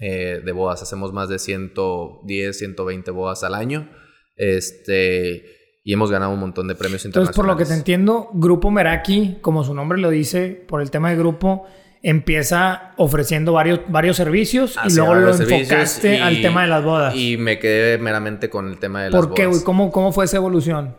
eh, 0.00 0.40
de 0.44 0.52
bodas. 0.52 0.82
Hacemos 0.82 1.12
más 1.12 1.28
de 1.28 1.38
110, 1.38 2.56
120 2.56 3.10
bodas 3.10 3.42
al 3.42 3.54
año. 3.54 3.90
Este, 4.36 5.80
y 5.84 5.92
hemos 5.92 6.10
ganado 6.10 6.32
un 6.32 6.40
montón 6.40 6.66
de 6.66 6.74
premios 6.74 7.04
internacionales. 7.04 7.28
Entonces, 7.28 7.36
por 7.36 7.46
lo 7.46 7.56
que 7.56 7.66
te 7.66 7.78
entiendo, 7.78 8.30
Grupo 8.32 8.70
Meraki, 8.70 9.38
como 9.42 9.64
su 9.64 9.74
nombre 9.74 10.00
lo 10.00 10.10
dice, 10.10 10.64
por 10.66 10.80
el 10.80 10.90
tema 10.90 11.10
de 11.10 11.16
grupo, 11.16 11.66
empieza 12.04 12.92
ofreciendo 12.98 13.54
varios, 13.54 13.80
varios 13.88 14.18
servicios 14.18 14.76
y 14.86 14.94
luego 14.94 15.14
lo 15.14 15.34
enfocaste 15.34 16.20
al 16.20 16.42
tema 16.42 16.62
de 16.62 16.68
las 16.68 16.84
bodas. 16.84 17.16
Y 17.16 17.38
me 17.38 17.58
quedé 17.58 17.96
meramente 17.96 18.50
con 18.50 18.68
el 18.68 18.78
tema 18.78 19.02
de 19.02 19.10
las 19.10 19.20
bodas. 19.20 19.28
¿Por 19.28 19.34
qué? 19.34 19.64
¿Cómo, 19.64 19.90
¿Cómo 19.90 20.12
fue 20.12 20.26
esa 20.26 20.36
evolución? 20.36 20.94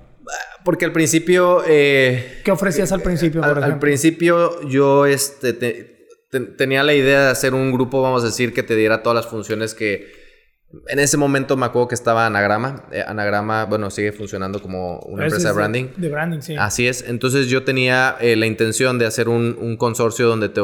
Porque 0.64 0.84
al 0.84 0.92
principio... 0.92 1.62
Eh, 1.68 2.42
¿Qué 2.44 2.50
ofrecías 2.50 2.92
al 2.92 3.04
principio, 3.04 3.42
por 3.42 3.52
al, 3.52 3.58
ejemplo? 3.58 3.74
Al 3.76 3.80
principio 3.80 4.68
yo 4.68 5.06
este, 5.06 5.54
tenía 6.58 6.82
la 6.82 6.96
idea 6.96 7.26
de 7.26 7.30
hacer 7.30 7.54
un 7.54 7.72
grupo, 7.72 8.02
vamos 8.02 8.24
a 8.24 8.26
decir, 8.26 8.52
que 8.52 8.64
te 8.64 8.76
diera 8.76 9.04
todas 9.04 9.16
las 9.16 9.28
funciones 9.32 9.76
que... 9.76 10.25
En 10.88 11.00
ese 11.00 11.17
momento 11.17 11.58
me 11.58 11.65
acuerdo 11.65 11.89
que 11.89 11.96
estaba 11.96 12.25
Anagrama. 12.25 12.86
Eh, 12.91 13.03
Anagrama, 13.05 13.65
bueno, 13.65 13.89
sigue 13.89 14.12
funcionando 14.12 14.62
como 14.62 15.00
una 15.00 15.25
empresa 15.25 15.50
de 15.50 15.55
branding. 15.55 15.86
De, 15.98 16.10
branding, 16.10 16.41
sí. 16.41 16.55
Así 16.58 16.88
es. 16.88 17.05
Entonces 17.08 17.48
yo 17.48 17.63
tenía 17.63 18.17
eh, 18.20 18.36
la 18.36 18.46
intención 18.46 18.98
de 18.98 19.05
hacer 19.05 19.29
un, 19.29 19.58
un 19.60 19.77
consorcio 19.77 20.27
donde 20.27 20.50
te 20.50 20.62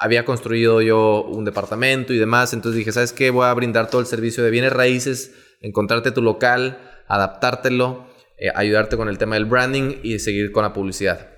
había 0.00 0.24
construido 0.24 0.80
yo 0.80 1.22
un 1.24 1.44
departamento 1.44 2.14
y 2.14 2.18
demás, 2.18 2.54
entonces 2.54 2.78
dije, 2.78 2.90
¿sabes 2.90 3.12
qué? 3.12 3.28
Voy 3.28 3.44
a 3.44 3.52
brindar 3.52 3.90
todo 3.90 4.00
el 4.00 4.06
servicio 4.06 4.42
de 4.42 4.50
bienes 4.50 4.72
raíces, 4.72 5.34
encontrarte 5.60 6.10
tu 6.10 6.22
local, 6.22 6.78
adaptártelo, 7.06 8.06
eh, 8.38 8.48
ayudarte 8.54 8.96
con 8.96 9.08
el 9.10 9.18
tema 9.18 9.34
del 9.34 9.44
branding 9.44 9.96
y 10.02 10.18
seguir 10.18 10.52
con 10.52 10.62
la 10.62 10.72
publicidad. 10.72 11.28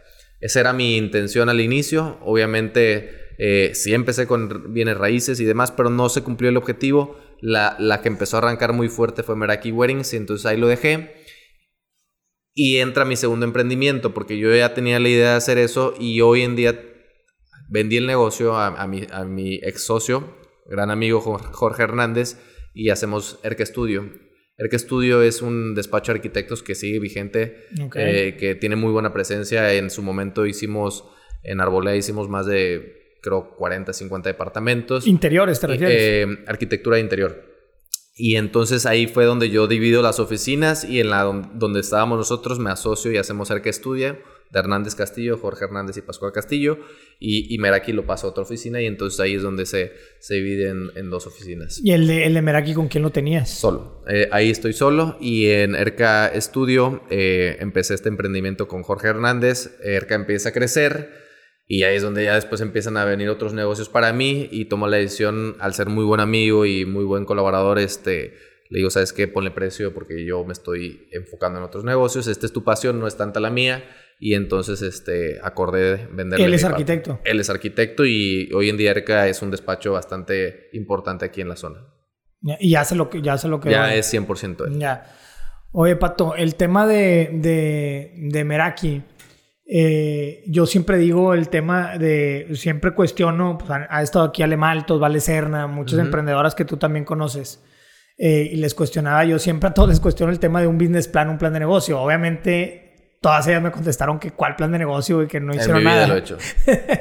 Esa 0.41 0.61
era 0.61 0.73
mi 0.73 0.97
intención 0.97 1.49
al 1.49 1.61
inicio, 1.61 2.19
obviamente 2.23 3.35
eh, 3.39 3.73
sí 3.75 3.95
empecé 3.95 4.29
con 4.29 4.73
bienes 4.73 4.97
raíces 4.97 5.41
y 5.41 5.45
demás, 5.45 5.73
pero 5.73 5.91
no 5.91 6.09
se 6.09 6.23
cumplió 6.23 6.49
el 6.49 6.57
objetivo. 6.57 7.17
La, 7.45 7.75
la 7.81 8.01
que 8.01 8.09
empezó 8.09 8.37
a 8.37 8.39
arrancar 8.39 8.73
muy 8.73 8.89
fuerte 8.89 9.25
fue 9.25 9.35
Meraki 9.35 9.73
Weddings, 9.73 10.15
y 10.15 10.17
entonces 10.17 10.47
ahí 10.47 10.57
lo 10.57 10.69
dejé. 10.69 11.13
Y 12.55 12.79
entra 12.79 13.05
mi 13.05 13.17
segundo 13.17 13.45
emprendimiento, 13.45 14.15
porque 14.15 14.39
yo 14.39 14.55
ya 14.55 14.75
tenía 14.75 15.01
la 15.01 15.09
idea 15.09 15.31
de 15.31 15.37
hacer 15.37 15.59
eso 15.59 15.95
y 15.99 16.21
hoy 16.21 16.43
en 16.43 16.55
día 16.55 16.81
vendí 17.69 17.97
el 17.97 18.07
negocio 18.07 18.57
a, 18.57 18.87
mi, 18.87 19.07
a 19.11 19.25
mi 19.25 19.57
ex 19.57 19.85
socio, 19.85 20.37
gran 20.67 20.91
amigo 20.91 21.21
Jorge 21.21 21.83
Hernández, 21.83 22.39
y 22.75 22.91
hacemos 22.91 23.41
Erca 23.43 23.67
Studio. 23.67 24.09
Erca 24.57 24.79
Studio 24.79 25.23
es 25.23 25.43
un 25.43 25.75
despacho 25.75 26.13
de 26.13 26.19
arquitectos 26.19 26.63
que 26.63 26.77
sigue 26.77 27.01
vigente, 27.01 27.67
eh, 27.97 28.37
que 28.39 28.55
tiene 28.55 28.77
muy 28.77 28.93
buena 28.93 29.13
presencia. 29.13 29.73
En 29.75 29.91
su 29.91 30.03
momento 30.03 30.47
hicimos, 30.47 31.05
en 31.43 31.61
Arboleda 31.61 31.97
hicimos 31.97 32.29
más 32.29 32.47
de, 32.47 33.02
creo, 33.23 33.57
40, 33.57 33.93
50 33.93 34.29
departamentos. 34.29 35.07
¿Interiores 35.07 35.61
te 35.61 35.67
refieres? 35.69 35.97
Eh, 35.99 36.27
arquitectura 36.47 36.97
de 36.97 37.03
interior. 37.03 37.53
Y 38.15 38.37
entonces 38.37 38.85
ahí 38.85 39.07
fue 39.07 39.25
donde 39.25 39.49
yo 39.49 39.67
divido 39.67 40.03
las 40.03 40.21
oficinas 40.21 40.85
y 40.85 41.01
en 41.01 41.09
la 41.09 41.23
donde 41.23 41.81
estábamos 41.81 42.19
nosotros 42.19 42.59
me 42.59 42.71
asocio 42.71 43.11
y 43.11 43.17
hacemos 43.17 43.51
Erca 43.51 43.73
Studio 43.73 44.19
de 44.53 44.59
Hernández 44.59 44.95
Castillo, 44.95 45.39
Jorge 45.39 45.65
Hernández 45.65 45.97
y 45.97 46.03
Pascual 46.03 46.31
Castillo, 46.31 46.79
y, 47.19 47.53
y 47.55 47.59
Meraki 47.59 47.93
lo 47.93 48.05
pasa 48.05 48.27
a 48.27 48.31
otra 48.31 48.43
oficina 48.43 48.83
y 48.83 48.87
entonces 48.87 49.19
ahí 49.19 49.35
es 49.35 49.43
donde 49.43 49.65
se, 49.65 49.93
se 50.21 50.35
divide 50.35 50.69
en, 50.69 51.11
dos 51.11 51.27
oficinas. 51.27 51.81
¿Y 51.83 51.93
el 51.93 52.07
de, 52.07 52.27
el 52.27 52.35
de 52.35 52.43
Meraki 52.43 52.75
con 52.75 52.89
quién 52.89 53.03
lo 53.03 53.11
tenías? 53.11 53.51
Solo. 53.51 54.03
Eh, 54.07 54.29
ahí 54.31 54.51
estoy 54.51 54.75
solo 54.75 55.17
y 55.21 55.47
en 55.47 55.75
ERCA 55.75 56.33
Studio 56.39 57.03
eh, 57.09 57.57
empecé 57.61 57.95
este 57.95 58.11
emprendimiento 58.11 58.69
con 58.69 58.83
Jorge 58.83 59.09
Hernández, 59.09 59.79
ERCA 59.83 60.15
empieza 60.17 60.51
a 60.51 60.53
crecer. 60.53 61.22
Y 61.73 61.85
ahí 61.85 61.97
es 61.97 62.03
donde 62.03 62.25
ya 62.25 62.35
después 62.35 62.61
empiezan 62.61 62.99
a 62.99 63.07
venir 63.07 63.31
otros 63.31 63.55
negocios 63.55 63.89
para 63.89 64.13
mí 64.13 64.47
y 64.51 64.67
tomo 64.67 64.89
la 64.89 64.99
decisión, 64.99 65.57
al 65.59 65.73
ser 65.73 65.89
muy 65.89 66.05
buen 66.05 66.21
amigo 66.21 66.67
y 66.67 66.85
muy 66.85 67.03
buen 67.03 67.25
colaborador, 67.25 67.79
este, 67.79 68.35
le 68.69 68.81
digo, 68.81 68.91
¿sabes 68.91 69.15
qué? 69.15 69.27
Ponle 69.27 69.53
precio 69.53 69.95
porque 69.95 70.23
yo 70.27 70.45
me 70.45 70.53
estoy 70.53 71.09
enfocando 71.13 71.61
en 71.61 71.65
otros 71.65 71.83
negocios, 71.83 72.27
esta 72.27 72.45
es 72.45 72.53
tu 72.53 72.63
pasión, 72.63 73.01
no 73.01 73.07
es 73.07 73.17
tanta 73.17 73.41
la 73.41 73.49
mía 73.49 73.85
y 74.21 74.35
entonces 74.35 74.83
este, 74.83 75.41
acordé 75.43 76.09
venderle. 76.13 76.45
Él 76.45 76.53
es 76.53 76.65
arquitecto. 76.65 77.21
Él 77.25 77.41
es 77.41 77.49
arquitecto 77.49 78.05
y 78.05 78.51
hoy 78.53 78.69
en 78.69 78.77
día 78.77 78.91
ERCA 78.91 79.29
es 79.29 79.41
un 79.41 79.51
despacho 79.51 79.93
bastante 79.95 80.69
importante 80.75 81.25
aquí 81.25 81.41
en 81.41 81.49
la 81.49 81.57
zona. 81.57 81.87
y 82.61 82.73
ya 82.73 82.83
hace 82.83 82.97
lo 82.97 83.09
que... 83.09 83.23
Ya, 83.23 83.33
hace 83.33 83.49
lo 83.49 83.61
que 83.61 83.71
ya 83.71 83.95
es 83.95 84.13
100% 84.13 84.67
él. 84.67 84.79
Ya. 84.79 85.07
Oye, 85.75 85.97
Pato, 85.97 86.35
el 86.37 86.55
tema 86.57 86.87
de, 86.87 87.31
de, 87.33 88.13
de 88.15 88.45
Meraki, 88.45 89.03
eh, 89.75 90.45
yo 90.47 90.67
siempre 90.67 90.99
digo 90.99 91.33
el 91.33 91.49
tema 91.49 91.97
de, 91.97 92.47
siempre 92.53 92.93
cuestiono, 92.93 93.57
pues, 93.57 93.71
ha, 93.71 94.03
estado 94.03 94.27
aquí 94.27 94.43
Alemaltos, 94.43 95.01
Vale 95.01 95.19
Serna, 95.19 95.67
muchas 95.67 95.99
emprendedoras 95.99 96.55
que 96.55 96.67
tú 96.67 96.77
también 96.77 97.07
conoces, 97.07 97.65
eh, 98.19 98.51
y 98.53 98.57
les 98.57 98.75
cuestionaba, 98.75 99.25
yo 99.25 99.39
siempre 99.39 99.71
a 99.71 99.73
todos 99.73 99.89
les 99.89 99.99
cuestiono 99.99 100.31
el 100.31 100.39
tema 100.39 100.61
de 100.61 100.67
un 100.67 100.77
business 100.77 101.09
plan, 101.09 101.31
un 101.31 101.39
plan 101.39 101.55
de 101.55 101.61
negocio. 101.61 101.99
Obviamente 101.99 103.17
todas 103.23 103.47
ellas 103.47 103.63
me 103.63 103.71
contestaron 103.71 104.19
que 104.19 104.33
cuál 104.33 104.57
plan 104.57 104.71
de 104.73 104.79
negocio 104.79 105.23
y 105.23 105.27
que 105.27 105.41
no 105.41 105.55
hicieron 105.55 105.83
nada. 105.83 106.05
En 106.05 106.11
mi 106.11 106.15
vida 106.15 106.15
lo 106.15 106.15
he 106.17 106.19
hecho. 106.19 106.39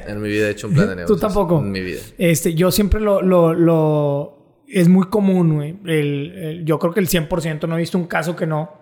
En 0.07 0.21
mi 0.21 0.29
vida 0.29 0.47
he 0.47 0.51
hecho 0.51 0.67
un 0.67 0.73
plan 0.73 0.87
de 0.87 0.95
negocio. 0.95 1.15
¿Tú 1.17 1.19
tampoco? 1.19 1.59
En 1.59 1.71
mi 1.71 1.81
vida. 1.81 1.99
Este, 2.17 2.53
yo 2.53 2.71
siempre 2.71 3.01
lo... 3.01 3.21
lo, 3.21 3.53
lo 3.53 4.63
es 4.65 4.87
muy 4.87 5.07
común, 5.09 5.55
güey. 5.55 5.77
El, 5.85 6.61
yo 6.63 6.79
creo 6.79 6.93
que 6.93 7.01
el 7.01 7.09
100% 7.09 7.67
no 7.67 7.75
he 7.75 7.79
visto 7.79 7.97
un 7.97 8.07
caso 8.07 8.37
que 8.37 8.47
no 8.47 8.80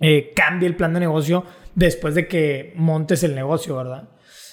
eh, 0.00 0.32
cambie 0.34 0.68
el 0.68 0.76
plan 0.76 0.94
de 0.94 1.00
negocio 1.00 1.44
después 1.74 2.14
de 2.14 2.26
que 2.26 2.72
montes 2.76 3.22
el 3.22 3.34
negocio, 3.34 3.76
¿verdad? 3.76 4.08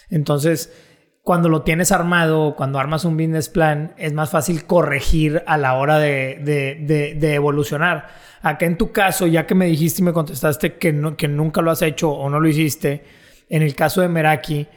Entonces, 0.10 0.74
cuando 1.22 1.50
lo 1.50 1.63
tienes 1.63 1.92
armado, 1.92 2.56
cuando 2.56 2.80
armas 2.80 3.04
un 3.04 3.18
business 3.18 3.50
plan, 3.50 3.94
es 3.98 4.13
más 4.13 4.30
fácil 4.30 4.66
corregir 4.66 5.44
a 5.46 5.58
la 5.58 5.74
hora 5.74 6.00
de, 6.00 6.39
de, 6.42 7.16
de 7.16 7.34
evolucionar. 7.34 8.08
Acá 8.42 8.66
en 8.66 8.77
tu 8.77 8.92
caso, 8.92 9.27
ya 9.27 9.46
que 9.46 9.56
me 9.56 9.66
dijiste 9.66 10.01
y 10.01 10.06
me 10.06 10.13
contestaste 10.13 10.75
que, 10.75 10.94
no, 10.94 11.18
que 11.18 11.27
nunca 11.27 11.62
lo 11.62 11.72
has 11.72 11.82
hecho 11.82 12.12
o 12.12 12.30
no 12.30 12.39
lo 12.39 12.48
hiciste, 12.48 13.04
en 13.50 13.62
el 13.62 13.75
caso 13.75 14.01
de 14.01 14.08
Meraki, 14.08 14.68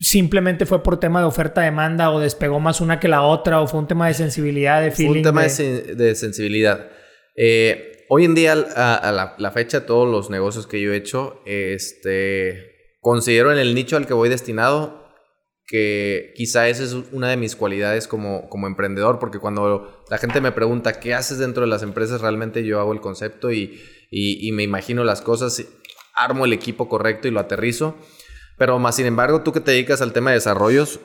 simplemente 0.00 0.64
fue 0.64 0.82
por 0.82 1.00
tema 1.00 1.20
de 1.20 1.26
oferta-demanda 1.26 2.10
o 2.10 2.20
despegó 2.20 2.60
más 2.60 2.80
una 2.80 3.00
que 3.00 3.08
la 3.08 3.22
otra 3.22 3.60
o 3.60 3.66
fue 3.66 3.80
un 3.80 3.88
tema 3.88 4.06
de 4.06 4.14
sensibilidad, 4.14 4.80
de 4.80 4.90
feeling. 4.90 5.10
Fue 5.10 5.18
un 5.18 5.24
tema 5.24 5.42
de, 5.42 6.14
sensibilidad. 6.14 6.88
Eh, 7.36 7.97
hoy 8.08 8.24
en 8.24 8.34
día, 8.34 8.52
a, 8.52 9.36
la, 9.38 9.50
fecha, 9.50 9.86
todos 9.86 10.10
los 10.10 10.30
negocios 10.30 10.66
que 10.66 10.80
yo 10.80 10.92
he 10.92 10.96
hecho, 10.96 11.40
este, 11.44 12.96
considero 13.00 13.52
en 13.52 13.58
el 13.58 13.74
nicho 13.74 13.96
al 13.96 14.06
que 14.06 14.14
voy 14.14 14.28
destinado 14.28 15.08
que 15.68 16.32
quizá 16.34 16.66
esa 16.68 16.82
es 16.82 16.94
una 17.12 17.28
de 17.28 17.36
mis 17.36 17.54
cualidades 17.54 18.08
como, 18.08 18.48
como 18.48 18.66
emprendedor, 18.66 19.18
porque 19.18 19.38
cuando 19.38 20.02
la 20.08 20.16
gente 20.16 20.40
me 20.40 20.50
pregunta 20.50 20.98
qué 20.98 21.12
haces 21.12 21.36
dentro 21.36 21.60
de 21.60 21.66
las 21.68 21.82
empresas, 21.82 22.22
realmente 22.22 22.64
yo 22.64 22.80
hago 22.80 22.94
el 22.94 23.02
concepto 23.02 23.52
y, 23.52 23.78
y, 24.10 24.50
me 24.52 24.62
imagino 24.62 25.04
las 25.04 25.20
cosas, 25.20 25.62
armo 26.14 26.46
el 26.46 26.54
equipo 26.54 26.88
correcto 26.88 27.28
y 27.28 27.32
lo 27.32 27.40
aterrizo. 27.40 27.96
Pero 28.56 28.78
más 28.78 28.96
sin 28.96 29.04
embargo, 29.04 29.42
tú 29.42 29.52
que 29.52 29.60
te 29.60 29.72
dedicas 29.72 30.00
al 30.00 30.14
tema 30.14 30.30
de 30.30 30.36
desarrollos, 30.36 31.00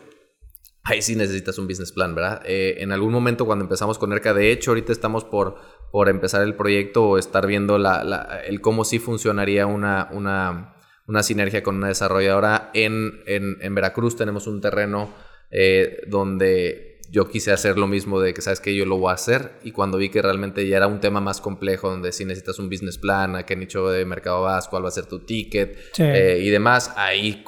ahí 0.84 1.02
sí 1.02 1.16
necesitas 1.16 1.58
un 1.58 1.68
business 1.68 1.92
plan, 1.92 2.16
¿verdad? 2.16 2.42
Eh, 2.46 2.76
en 2.80 2.92
algún 2.92 3.12
momento 3.12 3.46
cuando 3.46 3.64
empezamos 3.64 3.98
con 3.98 4.12
ERCA, 4.14 4.34
de 4.34 4.52
hecho, 4.52 4.72
ahorita 4.72 4.92
estamos 4.92 5.24
por, 5.24 5.56
por 5.92 6.10
empezar 6.10 6.42
el 6.44 6.56
proyecto 6.56 7.04
o 7.04 7.18
estar 7.18 7.48
viendo 7.48 7.78
la, 7.78 8.42
el 8.46 8.62
cómo 8.62 8.84
sí 8.84 9.00
funcionaría 9.00 9.66
una, 9.66 10.10
una 10.12 10.74
una 11.08 11.24
sinergia 11.24 11.64
con 11.64 11.76
una 11.76 11.90
desarrolladora 11.90 12.72
en, 12.74 13.22
en, 13.26 13.76
Veracruz. 13.76 14.16
Tenemos 14.16 14.48
un 14.48 14.62
terreno 14.62 15.14
eh, 15.52 16.02
donde 16.08 17.02
yo 17.10 17.28
quise 17.28 17.52
hacer 17.52 17.78
lo 17.78 17.88
mismo 17.88 18.20
de 18.20 18.34
que 18.34 18.42
sabes 18.42 18.60
que 18.60 18.74
yo 18.74 18.86
lo 18.86 18.98
voy 18.98 19.12
a 19.12 19.16
hacer 19.16 19.60
y 19.64 19.72
cuando 19.72 19.98
vi 19.98 20.10
que 20.10 20.22
realmente 20.22 20.68
ya 20.68 20.78
era 20.78 20.88
un 20.88 21.00
tema 21.00 21.22
más 21.22 21.42
complejo 21.42 21.90
donde 21.90 22.12
si 22.12 22.26
necesitas 22.26 22.58
un 22.58 22.70
business 22.70 22.98
plan, 22.98 23.36
a 23.36 23.46
qué 23.46 23.56
nicho 23.56 23.90
de 23.90 24.06
mercado 24.06 24.42
vas, 24.44 24.68
cuál 24.68 24.86
va 24.86 24.88
a 24.88 24.92
ser 24.92 25.06
tu 25.06 25.20
ticket 25.20 25.78
eh, 26.00 26.40
y 26.42 26.50
demás, 26.50 26.94
ahí 26.96 27.44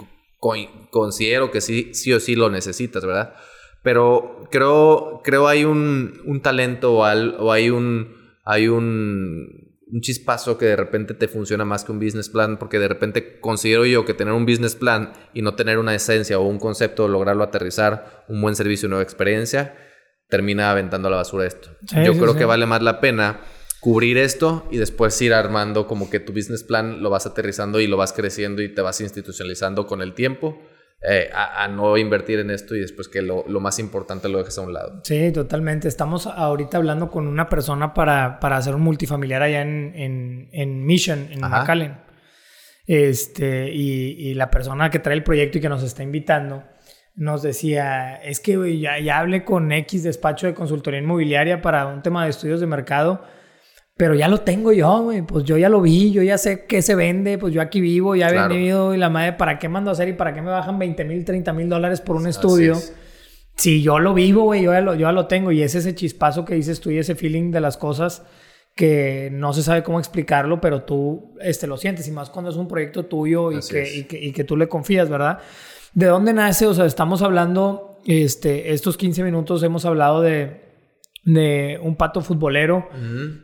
considero 0.89 1.51
que 1.51 1.61
sí, 1.61 1.93
sí 1.93 2.13
o 2.13 2.19
sí 2.19 2.35
lo 2.35 2.49
necesitas, 2.49 3.05
¿verdad? 3.05 3.35
Pero 3.83 4.43
creo, 4.51 5.21
creo 5.23 5.47
hay 5.47 5.65
un, 5.65 6.21
un 6.25 6.41
talento 6.41 6.93
o, 6.93 7.03
o 7.03 7.51
hay 7.51 7.69
un, 7.69 8.15
hay 8.43 8.67
un 8.67 9.65
un 9.91 10.01
chispazo 10.01 10.57
que 10.57 10.65
de 10.65 10.75
repente 10.75 11.13
te 11.13 11.27
funciona 11.27 11.63
más 11.63 11.83
que 11.83 11.91
un 11.91 11.99
business 11.99 12.29
plan, 12.29 12.57
porque 12.57 12.79
de 12.79 12.87
repente 12.87 13.39
considero 13.39 13.85
yo 13.85 14.03
que 14.05 14.13
tener 14.13 14.33
un 14.33 14.45
business 14.45 14.75
plan 14.75 15.13
y 15.33 15.41
no 15.41 15.55
tener 15.55 15.77
una 15.77 15.93
esencia 15.93 16.39
o 16.39 16.43
un 16.43 16.59
concepto, 16.59 17.07
lograrlo 17.07 17.43
aterrizar, 17.43 18.25
un 18.27 18.41
buen 18.41 18.55
servicio, 18.55 18.87
una 18.87 18.95
nueva 18.95 19.03
experiencia, 19.03 19.75
termina 20.27 20.71
aventando 20.71 21.07
a 21.07 21.11
la 21.11 21.17
basura 21.17 21.45
esto. 21.45 21.69
yo 22.03 22.17
creo 22.17 22.35
que 22.35 22.45
vale 22.45 22.65
más 22.65 22.81
la 22.81 22.99
pena 22.99 23.41
cubrir 23.85 24.17
esto 24.17 24.65
y 24.71 24.77
después 24.77 25.21
ir 25.21 25.31
armando 25.31 25.85
como 25.85 26.09
que 26.09 26.19
tu 26.19 26.33
business 26.33 26.63
plan 26.63 27.03
lo 27.03 27.11
vas 27.11 27.27
aterrizando 27.27 27.79
y 27.79 27.85
lo 27.85 27.97
vas 27.97 28.13
creciendo 28.13 28.63
y 28.63 28.73
te 28.73 28.81
vas 28.81 28.99
institucionalizando 28.99 29.85
con 29.85 30.01
el 30.01 30.15
tiempo 30.15 30.59
eh, 31.07 31.29
a, 31.31 31.67
no 31.67 31.95
invertir 31.95 32.39
en 32.39 32.49
esto 32.49 32.75
y 32.75 32.79
después 32.79 33.07
que 33.07 33.21
lo, 33.21 33.43
más 33.59 33.77
importante 33.77 34.27
lo 34.27 34.39
dejes 34.39 34.57
a 34.57 34.61
un 34.61 34.73
lado. 34.73 35.01
Sí, 35.03 35.31
totalmente. 35.31 35.87
Estamos 35.87 36.25
ahorita 36.25 36.77
hablando 36.77 37.11
con 37.11 37.27
una 37.27 37.47
persona 37.47 37.93
para, 37.93 38.39
para 38.39 38.57
hacer 38.57 38.73
un 38.73 38.81
multifamiliar 38.81 39.43
allá 39.43 39.61
en, 39.61 40.49
en, 40.51 40.83
Mission, 40.83 41.27
en 41.29 41.41
McAllen. 41.41 41.95
Este, 42.87 43.69
y, 43.71 44.33
la 44.33 44.49
persona 44.49 44.89
que 44.89 44.97
trae 44.97 45.15
el 45.15 45.23
proyecto 45.23 45.59
y 45.59 45.61
que 45.61 45.69
nos 45.69 45.83
está 45.83 46.01
invitando 46.01 46.63
nos 47.13 47.43
decía, 47.43 48.15
es 48.15 48.39
que 48.39 48.79
ya, 48.79 48.97
ya 48.97 49.19
hablé 49.19 49.45
con 49.45 49.71
X 49.71 50.01
despacho 50.01 50.47
de 50.47 50.55
consultoría 50.55 51.01
inmobiliaria 51.01 51.61
para 51.61 51.85
un 51.85 52.01
tema 52.01 52.23
de 52.23 52.31
estudios 52.31 52.59
de 52.59 52.65
mercado 52.65 53.21
pero 53.97 54.13
ya 54.13 54.27
lo 54.27 54.41
tengo 54.41 54.73
yo, 54.73 55.03
güey. 55.03 55.21
Pues 55.21 55.45
yo 55.45 55.57
ya 55.57 55.69
lo 55.69 55.81
vi, 55.81 56.11
yo 56.11 56.21
ya 56.21 56.37
sé 56.37 56.65
qué 56.65 56.81
se 56.81 56.95
vende, 56.95 57.37
pues 57.37 57.53
yo 57.53 57.61
aquí 57.61 57.79
vivo, 57.79 58.15
ya 58.15 58.29
he 58.29 58.47
venido 58.47 58.93
y 58.93 58.97
la 58.97 59.09
madre, 59.09 59.33
¿para 59.33 59.57
qué 59.57 59.69
mando 59.69 59.89
a 59.89 59.93
hacer 59.93 60.09
y 60.09 60.13
para 60.13 60.33
qué 60.33 60.41
me 60.41 60.51
bajan 60.51 60.77
20 60.77 61.05
mil, 61.05 61.23
30 61.23 61.53
mil 61.53 61.69
dólares 61.69 62.01
por 62.01 62.15
un 62.17 62.27
estudio? 62.27 62.75
Si 63.55 63.81
yo 63.81 63.99
lo 63.99 64.13
vivo, 64.13 64.43
güey, 64.43 64.63
yo, 64.63 64.73
ya 64.73 64.81
lo, 64.81 64.95
yo 64.95 65.07
ya 65.07 65.13
lo 65.13 65.27
tengo 65.27 65.51
y 65.51 65.61
es 65.61 65.75
ese 65.75 65.95
chispazo 65.95 66.43
que 66.43 66.55
dices 66.55 66.81
tú 66.81 66.91
y 66.91 66.97
ese 66.97 67.15
feeling 67.15 67.51
de 67.51 67.61
las 67.61 67.77
cosas 67.77 68.23
que 68.75 69.29
no 69.31 69.53
se 69.53 69.63
sabe 69.63 69.83
cómo 69.83 69.99
explicarlo, 69.99 70.59
pero 70.59 70.83
tú 70.83 71.33
este, 71.39 71.65
lo 71.65 71.77
sientes, 71.77 72.05
y 72.09 72.11
más 72.11 72.29
cuando 72.29 72.51
es 72.51 72.57
un 72.57 72.67
proyecto 72.67 73.05
tuyo 73.05 73.53
y 73.53 73.61
que, 73.61 73.95
y 73.95 74.03
que, 74.03 74.21
y 74.21 74.33
que 74.33 74.43
tú 74.43 74.57
le 74.57 74.67
confías, 74.67 75.07
¿verdad? 75.07 75.39
¿De 75.93 76.07
dónde 76.07 76.33
nace? 76.33 76.67
O 76.67 76.73
sea, 76.73 76.85
estamos 76.85 77.21
hablando, 77.21 78.01
este, 78.05 78.73
estos 78.73 78.97
15 78.97 79.23
minutos 79.23 79.63
hemos 79.63 79.85
hablado 79.85 80.21
de, 80.21 80.64
de 81.25 81.79
un 81.81 81.95
pato 81.97 82.21
futbolero 82.21 82.87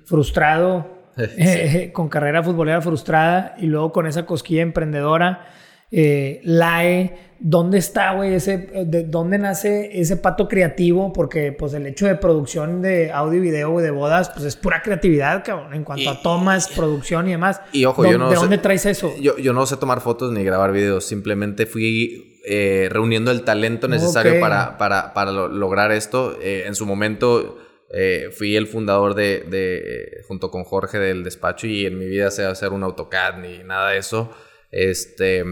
frustrado, 0.05 0.87
eh, 1.17 1.89
con 1.93 2.09
carrera 2.09 2.43
futbolera 2.43 2.81
frustrada 2.81 3.55
y 3.59 3.65
luego 3.65 3.91
con 3.91 4.07
esa 4.07 4.25
cosquilla 4.25 4.61
emprendedora. 4.61 5.47
Eh, 5.93 6.39
LAE, 6.45 7.17
¿dónde 7.41 7.77
está, 7.77 8.13
güey? 8.13 8.33
Ese, 8.33 8.57
de 8.85 9.03
¿Dónde 9.03 9.37
nace 9.37 9.99
ese 9.99 10.15
pato 10.15 10.47
creativo? 10.47 11.11
Porque, 11.11 11.51
pues, 11.51 11.73
el 11.73 11.85
hecho 11.85 12.07
de 12.07 12.15
producción 12.15 12.81
de 12.81 13.11
audio 13.11 13.39
y 13.39 13.41
video, 13.41 13.77
de 13.79 13.91
bodas, 13.91 14.29
pues 14.29 14.45
es 14.45 14.55
pura 14.55 14.81
creatividad, 14.83 15.43
cabrón, 15.43 15.73
en 15.73 15.83
cuanto 15.83 16.09
a 16.09 16.21
tomas, 16.21 16.69
producción 16.69 17.27
y 17.27 17.31
demás. 17.31 17.59
Y 17.73 17.83
ojo, 17.83 18.05
yo 18.05 18.17
no 18.17 18.29
¿De 18.29 18.35
dónde 18.35 18.57
traes 18.57 18.85
eso? 18.85 19.11
Yo, 19.19 19.37
yo 19.37 19.51
no 19.51 19.65
sé 19.65 19.75
tomar 19.75 19.99
fotos 19.99 20.31
ni 20.31 20.45
grabar 20.45 20.71
videos, 20.71 21.03
simplemente 21.05 21.65
fui 21.65 22.39
eh, 22.47 22.87
reuniendo 22.89 23.29
el 23.31 23.41
talento 23.43 23.89
necesario 23.89 24.39
para, 24.39 24.77
para, 24.77 25.13
para 25.13 25.31
lo- 25.33 25.49
lograr 25.49 25.91
esto. 25.91 26.37
Eh, 26.41 26.63
en 26.67 26.75
su 26.75 26.85
momento 26.85 27.57
eh, 27.93 28.29
fui 28.31 28.55
el 28.55 28.67
fundador 28.67 29.15
de, 29.15 29.43
de- 29.49 30.23
junto 30.27 30.49
con 30.51 30.63
Jorge 30.63 30.97
del 30.99 31.23
despacho 31.23 31.67
y 31.67 31.85
en 31.85 31.97
mi 31.97 32.05
vida 32.05 32.31
sé 32.31 32.45
hacer 32.45 32.69
un 32.71 32.83
AutoCAD 32.83 33.37
ni 33.39 33.59
nada 33.59 33.91
de 33.91 33.97
eso. 33.97 34.31
Este... 34.71 35.43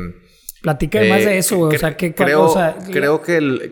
Platica 0.62 1.00
más 1.04 1.22
Eh, 1.22 1.26
de 1.26 1.38
eso, 1.38 1.56
güey. 1.58 1.78
O 1.78 1.80
sea, 1.80 1.96
¿qué 1.96 2.14
creo, 2.14 2.44
o 2.44 2.54
sea, 2.54 2.76
creo 2.92 3.22
que 3.22 3.38
el- 3.38 3.72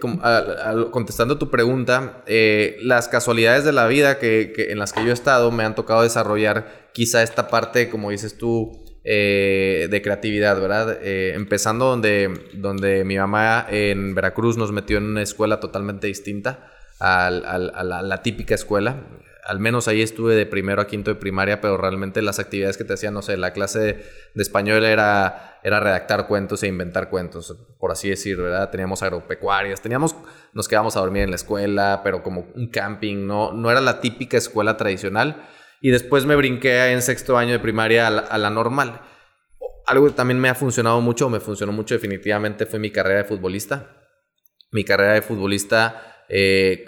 contestando 0.91 1.37
tu 1.37 1.49
pregunta, 1.51 2.23
eh, 2.27 2.77
las 2.81 3.09
casualidades 3.09 3.65
de 3.65 3.73
la 3.73 3.87
vida 3.87 4.19
que, 4.19 4.53
que- 4.55 4.71
en 4.71 4.79
las 4.79 4.93
que 4.93 5.03
yo 5.03 5.09
he 5.09 5.13
estado 5.13 5.51
me 5.51 5.63
han 5.65 5.75
tocado 5.75 6.03
desarrollar 6.03 6.89
quizá 6.93 7.23
esta 7.23 7.49
parte, 7.49 7.89
como 7.89 8.11
dices 8.11 8.37
tú, 8.37 8.85
eh, 9.03 9.87
de 9.89 10.01
creatividad, 10.01 10.59
¿verdad? 10.61 10.97
Eh, 11.01 11.33
empezando 11.35 11.85
donde, 11.85 12.29
donde 12.53 13.03
mi 13.03 13.17
mamá 13.17 13.65
en 13.69 14.15
Veracruz 14.15 14.57
nos 14.57 14.71
metió 14.71 14.97
en 14.97 15.05
una 15.05 15.21
escuela 15.21 15.59
totalmente 15.59 16.07
distinta 16.07 16.71
al- 16.99 17.45
al- 17.45 17.71
a 17.75 17.83
la, 17.83 18.01
la 18.01 18.21
típica 18.21 18.55
escuela. 18.55 19.03
Al 19.45 19.59
menos 19.59 19.87
ahí 19.87 20.01
estuve 20.01 20.35
de 20.35 20.45
primero 20.45 20.81
a 20.81 20.87
quinto 20.87 21.09
de 21.09 21.15
primaria, 21.15 21.61
pero 21.61 21.77
realmente 21.77 22.21
las 22.21 22.37
actividades 22.37 22.75
que 22.77 22.83
te 22.83 22.93
hacían, 22.93 23.13
no 23.13 23.21
sé, 23.21 23.37
la 23.37 23.53
clase 23.53 23.79
de 24.33 24.41
español 24.43 24.83
era, 24.83 25.59
era 25.63 25.79
redactar 25.79 26.27
cuentos 26.27 26.63
e 26.63 26.67
inventar 26.67 27.09
cuentos, 27.09 27.55
por 27.79 27.91
así 27.93 28.09
decir, 28.09 28.35
¿verdad? 28.35 28.69
Teníamos 28.71 29.03
agropecuarias, 29.03 29.79
teníamos, 29.79 30.17
nos 30.51 30.67
quedábamos 30.67 30.97
a 30.97 30.99
dormir 30.99 31.23
en 31.23 31.29
la 31.29 31.37
escuela, 31.37 32.01
pero 32.03 32.23
como 32.23 32.51
un 32.55 32.69
camping, 32.69 33.25
no, 33.25 33.53
no 33.53 33.71
era 33.71 33.79
la 33.79 34.01
típica 34.01 34.35
escuela 34.35 34.75
tradicional. 34.75 35.47
Y 35.79 35.91
después 35.91 36.25
me 36.25 36.35
brinqué 36.35 36.91
en 36.91 37.01
sexto 37.01 37.37
año 37.37 37.53
de 37.53 37.59
primaria 37.59 38.07
a 38.07 38.09
la, 38.09 38.21
a 38.21 38.37
la 38.37 38.49
normal. 38.49 38.99
Algo 39.85 40.07
que 40.07 40.13
también 40.13 40.39
me 40.39 40.49
ha 40.49 40.55
funcionado 40.55 40.99
mucho, 40.99 41.29
me 41.29 41.39
funcionó 41.39 41.71
mucho 41.71 41.93
definitivamente, 41.95 42.65
fue 42.65 42.79
mi 42.79 42.91
carrera 42.91 43.19
de 43.19 43.25
futbolista. 43.25 43.95
Mi 44.71 44.83
carrera 44.83 45.13
de 45.13 45.21
futbolista, 45.21 46.16
eh, 46.29 46.85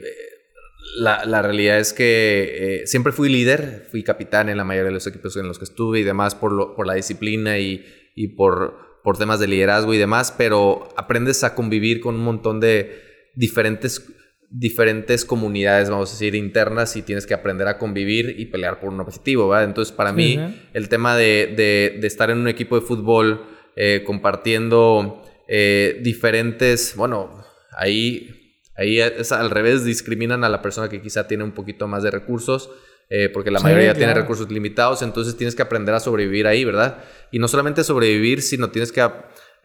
la, 0.97 1.23
la 1.25 1.41
realidad 1.41 1.79
es 1.79 1.93
que 1.93 2.81
eh, 2.81 2.87
siempre 2.87 3.11
fui 3.13 3.29
líder, 3.29 3.85
fui 3.91 4.03
capitán 4.03 4.49
en 4.49 4.57
la 4.57 4.63
mayoría 4.63 4.87
de 4.87 4.93
los 4.93 5.05
equipos 5.07 5.37
en 5.37 5.47
los 5.47 5.59
que 5.59 5.65
estuve 5.65 5.99
y 5.99 6.03
demás 6.03 6.35
por, 6.35 6.51
lo- 6.51 6.75
por 6.75 6.87
la 6.87 6.95
disciplina 6.95 7.59
y, 7.59 7.85
y 8.15 8.29
por, 8.29 9.01
por 9.03 9.17
temas 9.17 9.39
de 9.39 9.47
liderazgo 9.47 9.93
y 9.93 9.97
demás, 9.97 10.33
pero 10.37 10.89
aprendes 10.97 11.43
a 11.43 11.53
convivir 11.55 12.01
con 12.01 12.15
un 12.15 12.21
montón 12.21 12.59
de 12.59 13.01
diferentes, 13.35 14.11
diferentes 14.49 15.25
comunidades, 15.25 15.89
vamos 15.91 16.09
a 16.09 16.13
decir, 16.13 16.33
internas 16.35 16.95
y 16.95 17.03
tienes 17.03 17.27
que 17.27 17.35
aprender 17.35 17.67
a 17.67 17.77
convivir 17.77 18.35
y 18.39 18.45
pelear 18.47 18.79
por 18.79 18.89
un 18.89 18.99
objetivo, 18.99 19.47
¿verdad? 19.47 19.65
Entonces, 19.65 19.93
para 19.93 20.09
Sí, 20.09 20.15
mí, 20.15 20.39
el 20.73 20.89
tema 20.89 21.15
de, 21.15 21.53
de- 21.55 21.99
de 22.01 22.07
estar 22.07 22.31
en 22.31 22.39
un 22.39 22.47
equipo 22.47 22.79
de 22.79 22.85
fútbol 22.85 23.45
eh, 23.75 24.03
compartiendo 24.05 25.23
eh, 25.47 25.99
diferentes, 26.01 26.95
bueno, 26.95 27.45
ahí, 27.77 28.38
ahí 28.79 28.99
es 28.99 29.31
al 29.31 29.49
revés, 29.49 29.83
discriminan 29.83 30.43
a 30.43 30.49
la 30.49 30.61
persona 30.61 30.89
que 30.89 31.01
quizá 31.01 31.27
tiene 31.27 31.43
un 31.43 31.51
poquito 31.51 31.87
más 31.87 32.03
de 32.03 32.11
recursos. 32.11 32.69
eh, 33.11 33.27
porque 33.33 33.49
la 33.49 33.57
Sí, 33.59 33.63
mayoría 33.63 33.93
tiene 33.95 34.13
recursos 34.13 34.51
limitados, 34.51 35.01
entonces 35.01 35.35
tienes 35.35 35.55
que 35.55 35.63
aprender 35.63 35.95
a 35.95 35.99
sobrevivir 35.99 36.45
ahí, 36.45 36.63
¿verdad? 36.63 36.97
Y 37.31 37.39
no 37.39 37.47
solamente 37.47 37.83
sobrevivir, 37.83 38.43
sino 38.43 38.69
tienes 38.69 38.91
que 38.91 39.01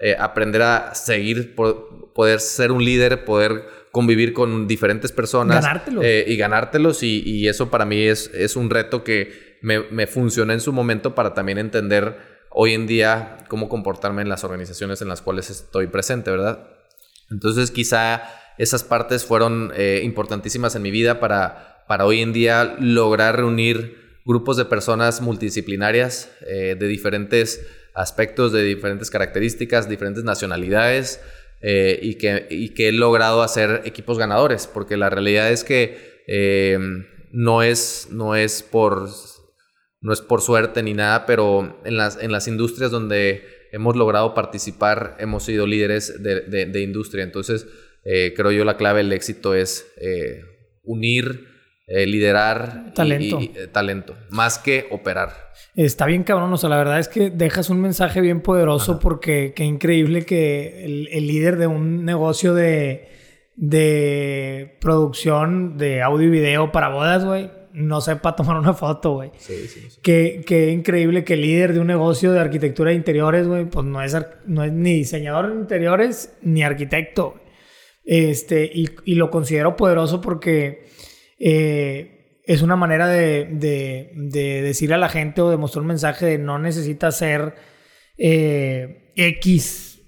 eh, 0.00 0.16
aprender 0.18 0.62
a 0.62 0.94
seguir, 0.94 1.54
po- 1.54 2.10
poder 2.14 2.40
ser 2.40 2.72
un 2.72 2.82
líder, 2.82 3.24
poder 3.26 3.64
convivir 3.92 4.32
con 4.32 4.66
diferentes 4.66 5.12
personas. 5.12 5.62
Ganártelos. 5.62 6.02
eh, 6.04 6.24
y 6.26 6.36
ganártelos, 6.36 7.02
y, 7.02 7.22
y 7.22 7.46
eso 7.48 7.68
para 7.70 7.84
mí 7.84 8.02
es, 8.06 8.30
es 8.34 8.56
un 8.56 8.70
reto 8.70 9.04
que 9.04 9.58
me, 9.60 9.80
me 9.90 10.06
funciona 10.06 10.54
en 10.54 10.60
su 10.60 10.72
momento 10.72 11.14
para 11.14 11.34
también 11.34 11.58
entender 11.58 12.16
hoy 12.50 12.72
en 12.72 12.86
día 12.86 13.36
cómo 13.48 13.68
comportarme 13.68 14.22
en 14.22 14.30
las 14.30 14.42
organizaciones 14.44 15.02
en 15.02 15.08
las 15.08 15.20
cuales 15.20 15.50
estoy 15.50 15.86
presente, 15.88 16.30
¿verdad? 16.30 16.66
Entonces 17.30 17.70
quizá 17.70 18.22
esas 18.58 18.84
partes 18.84 19.24
fueron 19.24 19.72
eh, 19.76 20.00
importantísimas 20.04 20.74
en 20.76 20.82
mi 20.82 20.90
vida 20.90 21.20
para, 21.20 21.84
para 21.88 22.04
hoy 22.06 22.20
en 22.20 22.32
día 22.32 22.76
lograr 22.78 23.36
reunir 23.36 23.96
grupos 24.24 24.56
de 24.56 24.64
personas 24.64 25.20
multidisciplinarias 25.20 26.30
eh, 26.46 26.76
de 26.78 26.86
diferentes 26.88 27.66
aspectos, 27.94 28.52
de 28.52 28.62
diferentes 28.62 29.10
características, 29.10 29.88
diferentes 29.88 30.24
nacionalidades 30.24 31.20
eh, 31.60 31.98
y, 32.02 32.14
que, 32.16 32.46
y 32.50 32.70
que 32.70 32.88
he 32.88 32.92
logrado 32.92 33.42
hacer 33.42 33.82
equipos 33.84 34.18
ganadores, 34.18 34.66
porque 34.66 34.96
la 34.96 35.10
realidad 35.10 35.50
es 35.50 35.62
que 35.64 36.14
no, 37.32 37.62
es, 37.62 38.08
no 38.10 38.34
es 38.36 38.62
por 38.62 39.08
no 40.00 40.12
es 40.12 40.20
por 40.20 40.42
suerte 40.42 40.82
ni 40.82 40.92
nada, 40.92 41.24
pero 41.24 41.80
en 41.84 41.96
las, 41.96 42.18
en 42.22 42.30
las 42.30 42.46
industrias 42.46 42.90
donde 42.90 43.42
hemos 43.72 43.96
logrado 43.96 44.34
participar, 44.34 45.16
hemos 45.18 45.44
sido 45.44 45.66
líderes 45.66 46.22
de, 46.22 46.42
de- 46.42 46.66
de 46.66 46.82
industria. 46.82 47.24
Entonces, 47.24 47.66
eh, 48.04 48.32
creo 48.36 48.52
yo 48.52 48.64
la 48.64 48.76
clave 48.76 48.98
del 48.98 49.12
éxito 49.12 49.54
es 49.54 49.86
eh, 50.00 50.40
unir, 50.82 51.46
eh, 51.86 52.06
liderar 52.06 52.92
Talento. 52.94 53.38
y- 53.40 53.44
y, 53.44 53.52
eh, 53.58 53.66
talento, 53.66 54.16
más 54.30 54.58
que 54.58 54.86
operar. 54.90 55.52
Está 55.76 56.06
bien 56.06 56.22
cabrón, 56.22 56.52
o 56.52 56.56
sea, 56.56 56.68
la 56.70 56.76
verdad 56.78 56.98
es 56.98 57.08
que 57.08 57.30
dejas 57.30 57.68
un 57.70 57.80
mensaje 57.80 58.20
bien 58.20 58.40
poderoso 58.40 58.98
porque 59.00 59.52
qué 59.56 59.64
increíble 59.64 60.24
que 60.24 60.84
el, 60.84 61.08
el 61.12 61.26
líder 61.26 61.56
de 61.58 61.66
un 61.66 62.04
negocio 62.04 62.54
de, 62.54 63.08
de 63.56 64.76
producción 64.80 65.76
de 65.76 66.02
audio 66.02 66.28
y 66.28 66.30
video 66.30 66.70
para 66.72 66.88
bodas, 66.90 67.24
güey, 67.24 67.50
no 67.72 68.00
sepa 68.00 68.36
tomar 68.36 68.56
una 68.56 68.72
foto, 68.74 69.14
güey. 69.14 69.30
Sí, 69.36 69.66
sí, 69.68 69.80
sí. 69.90 69.98
Qué, 70.02 70.42
qué 70.46 70.70
increíble 70.70 71.24
que 71.24 71.34
el 71.34 71.40
líder 71.42 71.72
de 71.72 71.80
un 71.80 71.88
negocio 71.88 72.32
de 72.32 72.38
arquitectura 72.40 72.90
de 72.90 72.96
interiores, 72.96 73.46
güey, 73.48 73.64
pues 73.64 73.84
no 73.84 74.00
es, 74.02 74.16
no 74.46 74.62
es 74.64 74.72
ni 74.72 74.94
diseñador 74.94 75.52
de 75.52 75.60
interiores 75.60 76.36
ni 76.42 76.62
arquitecto. 76.62 77.40
Este, 78.04 78.70
y, 78.72 78.90
y 79.04 79.14
lo 79.14 79.30
considero 79.30 79.76
poderoso 79.76 80.20
porque 80.20 80.86
eh, 81.38 82.40
es 82.44 82.62
una 82.62 82.76
manera 82.76 83.08
de, 83.08 83.46
de, 83.50 84.12
de 84.14 84.62
decirle 84.62 84.96
a 84.96 84.98
la 84.98 85.08
gente 85.08 85.40
o 85.40 85.50
de 85.50 85.56
mostrar 85.56 85.82
un 85.82 85.88
mensaje 85.88 86.26
de 86.26 86.38
no 86.38 86.58
necesitas 86.58 87.16
ser 87.16 87.54
eh, 88.18 89.12
X 89.16 90.02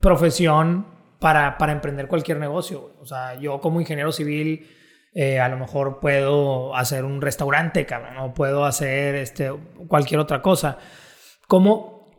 profesión 0.00 0.86
para, 1.20 1.56
para 1.58 1.72
emprender 1.72 2.08
cualquier 2.08 2.38
negocio. 2.38 2.96
O 3.00 3.06
sea, 3.06 3.38
yo 3.38 3.60
como 3.60 3.80
ingeniero 3.80 4.12
civil 4.12 4.66
eh, 5.14 5.40
a 5.40 5.48
lo 5.48 5.56
mejor 5.56 5.98
puedo 6.00 6.76
hacer 6.76 7.04
un 7.04 7.22
restaurante, 7.22 7.86
cabrón, 7.86 8.18
o 8.18 8.34
puedo 8.34 8.64
hacer 8.66 9.14
este, 9.14 9.50
cualquier 9.88 10.20
otra 10.20 10.42
cosa. 10.42 10.78
¿Cómo, 11.48 12.10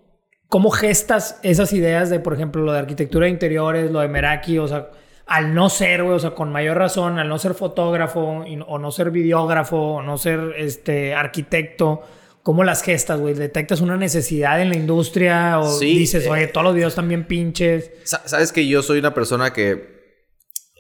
¿Cómo 0.48 0.72
gestas 0.72 1.40
esas 1.44 1.74
ideas 1.74 2.10
de, 2.10 2.20
por 2.20 2.34
ejemplo, 2.34 2.64
lo 2.64 2.72
de 2.72 2.80
arquitectura 2.80 3.26
de 3.26 3.32
interiores, 3.32 3.92
lo 3.92 4.00
de 4.00 4.08
Meraki? 4.08 4.58
O 4.58 4.68
sea, 4.68 4.90
al 5.28 5.54
no 5.54 5.70
ser, 5.70 6.04
güey, 6.04 6.16
o 6.16 6.20
sea, 6.20 6.32
con 6.32 6.52
mayor 6.52 6.78
razón, 6.78 7.20
al 7.20 7.28
no 7.28 7.38
ser 7.38 7.54
fotógrafo 7.54 8.46
y- 8.48 8.60
o 8.66 8.80
no 8.80 8.92
ser 8.92 9.12
videógrafo 9.12 9.76
o 9.78 10.02
no 10.02 10.18
ser 10.18 10.54
este, 10.58 11.14
arquitecto, 11.14 12.02
¿cómo 12.44 12.64
las 12.64 12.82
gestas, 12.82 13.20
güey? 13.20 13.34
¿Detectas 13.34 13.82
una 13.82 13.98
necesidad 13.98 14.62
en 14.62 14.70
la 14.70 14.78
industria 14.78 15.60
o 15.60 15.70
Sí, 15.80 15.98
dices, 16.00 16.26
eh, 16.26 16.30
oye, 16.30 16.48
todos 16.48 16.64
los 16.66 16.76
videos 16.76 16.92
están 16.94 17.10
bien 17.10 17.26
pinches? 17.28 17.92
Sa- 18.06 18.26
Sabes 18.28 18.54
que 18.54 18.68
yo 18.68 18.82
soy 18.82 19.00
una 19.00 19.14
persona 19.14 19.52
que 19.52 19.98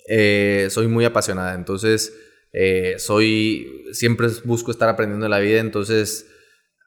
eh, 0.09 0.67
soy 0.69 0.87
muy 0.87 1.03
apasionada, 1.05 1.53
entonces 1.53 2.13
eh, 2.53 2.95
soy 2.97 3.83
siempre 3.91 4.27
busco 4.45 4.71
estar 4.71 4.87
aprendiendo 4.87 5.25
en 5.25 5.31
la 5.31 5.39
vida, 5.39 5.59
entonces 5.59 6.27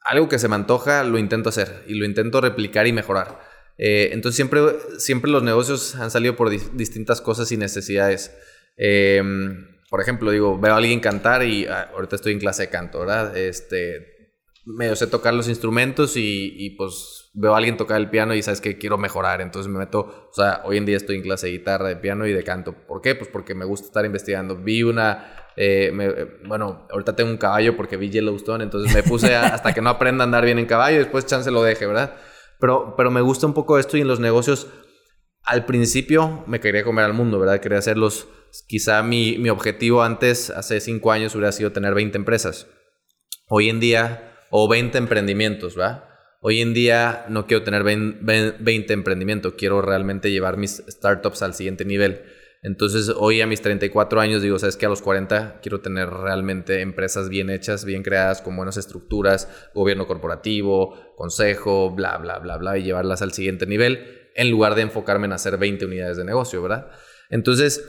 algo 0.04 0.28
que 0.30 0.38
se 0.38 0.48
me 0.48 0.54
antoja 0.54 1.04
lo 1.04 1.18
intento 1.18 1.50
hacer 1.50 1.84
y 1.86 1.94
lo 1.94 2.06
intento 2.06 2.40
replicar 2.40 2.86
y 2.86 2.92
mejorar. 2.94 3.38
Eh, 3.82 4.10
entonces 4.12 4.36
siempre, 4.36 4.60
siempre 4.98 5.30
los 5.30 5.42
negocios 5.42 5.96
han 5.96 6.10
salido 6.10 6.36
por 6.36 6.50
dis- 6.50 6.70
distintas 6.72 7.22
cosas 7.22 7.50
y 7.50 7.56
necesidades. 7.56 8.36
Eh, 8.76 9.22
por 9.88 10.02
ejemplo, 10.02 10.30
digo, 10.30 10.58
veo 10.58 10.74
a 10.74 10.76
alguien 10.76 11.00
cantar 11.00 11.42
y 11.44 11.66
ah, 11.66 11.90
ahorita 11.94 12.16
estoy 12.16 12.34
en 12.34 12.40
clase 12.40 12.64
de 12.64 12.68
canto, 12.68 13.00
¿verdad? 13.00 13.34
Este, 13.36 14.34
medio 14.66 14.94
sé 14.96 15.06
tocar 15.06 15.32
los 15.32 15.48
instrumentos 15.48 16.16
y, 16.18 16.54
y, 16.58 16.76
pues 16.76 17.30
veo 17.32 17.54
a 17.54 17.56
alguien 17.56 17.78
tocar 17.78 17.98
el 17.98 18.10
piano 18.10 18.34
y 18.34 18.42
sabes 18.42 18.60
que 18.60 18.76
quiero 18.76 18.98
mejorar, 18.98 19.40
entonces 19.40 19.72
me 19.72 19.78
meto, 19.78 20.00
o 20.30 20.32
sea, 20.34 20.60
hoy 20.64 20.76
en 20.76 20.84
día 20.84 20.96
estoy 20.96 21.16
en 21.16 21.22
clase 21.22 21.46
de 21.46 21.52
guitarra, 21.52 21.88
de 21.88 21.96
piano 21.96 22.26
y 22.26 22.32
de 22.32 22.44
canto. 22.44 22.74
¿Por 22.86 23.00
qué? 23.00 23.14
Pues 23.14 23.30
porque 23.32 23.54
me 23.54 23.64
gusta 23.64 23.86
estar 23.86 24.04
investigando. 24.04 24.56
Vi 24.56 24.82
una, 24.82 25.34
eh, 25.56 25.90
eh, 25.98 26.26
bueno, 26.46 26.86
ahorita 26.90 27.16
tengo 27.16 27.30
un 27.30 27.38
caballo 27.38 27.76
porque 27.76 27.96
vi 27.96 28.10
Yellowstone, 28.10 28.62
entonces 28.62 28.94
me 28.94 29.02
puse 29.02 29.34
hasta 29.34 29.72
que 29.72 29.80
no 29.80 29.88
aprenda 29.90 30.24
a 30.24 30.26
andar 30.26 30.44
bien 30.44 30.58
en 30.58 30.66
caballo 30.66 30.96
y 30.96 30.98
después 31.00 31.24
chance 31.24 31.50
lo 31.50 31.62
deje, 31.62 31.86
¿verdad? 31.86 32.14
Pero, 32.60 32.94
pero 32.96 33.10
me 33.10 33.20
gusta 33.20 33.46
un 33.46 33.54
poco 33.54 33.78
esto 33.78 33.96
y 33.96 34.02
en 34.02 34.08
los 34.08 34.20
negocios, 34.20 34.68
al 35.42 35.64
principio 35.64 36.44
me 36.46 36.60
quería 36.60 36.84
comer 36.84 37.04
al 37.04 37.14
mundo, 37.14 37.38
¿verdad? 37.38 37.60
Quería 37.60 37.78
hacerlos, 37.78 38.28
quizá 38.68 39.02
mi, 39.02 39.38
mi 39.38 39.48
objetivo 39.48 40.02
antes, 40.02 40.50
hace 40.50 40.80
cinco 40.80 41.12
años, 41.12 41.34
hubiera 41.34 41.52
sido 41.52 41.72
tener 41.72 41.94
20 41.94 42.18
empresas. 42.18 42.66
Hoy 43.48 43.68
en 43.68 43.80
día, 43.80 44.36
o 44.50 44.68
20 44.68 44.98
emprendimientos, 44.98 45.76
¿verdad? 45.76 46.04
Hoy 46.42 46.60
en 46.60 46.72
día 46.72 47.26
no 47.28 47.46
quiero 47.46 47.64
tener 47.64 47.82
20 47.84 48.92
emprendimientos, 48.92 49.54
quiero 49.58 49.82
realmente 49.82 50.30
llevar 50.30 50.56
mis 50.56 50.82
startups 50.88 51.42
al 51.42 51.54
siguiente 51.54 51.84
nivel. 51.84 52.22
Entonces, 52.62 53.10
hoy 53.16 53.40
a 53.40 53.46
mis 53.46 53.62
34 53.62 54.20
años 54.20 54.42
digo, 54.42 54.58
sabes 54.58 54.76
que 54.76 54.84
a 54.84 54.90
los 54.90 55.00
40 55.00 55.60
quiero 55.62 55.80
tener 55.80 56.10
realmente 56.10 56.82
empresas 56.82 57.30
bien 57.30 57.48
hechas, 57.48 57.84
bien 57.84 58.02
creadas, 58.02 58.42
con 58.42 58.54
buenas 58.54 58.76
estructuras, 58.76 59.48
gobierno 59.74 60.06
corporativo, 60.06 61.14
consejo, 61.16 61.90
bla, 61.90 62.18
bla, 62.18 62.38
bla, 62.38 62.58
bla, 62.58 62.76
y 62.76 62.82
llevarlas 62.82 63.22
al 63.22 63.32
siguiente 63.32 63.66
nivel, 63.66 64.30
en 64.34 64.50
lugar 64.50 64.74
de 64.74 64.82
enfocarme 64.82 65.26
en 65.26 65.32
hacer 65.32 65.56
20 65.56 65.86
unidades 65.86 66.18
de 66.18 66.24
negocio, 66.24 66.60
¿verdad? 66.60 66.90
Entonces, 67.30 67.82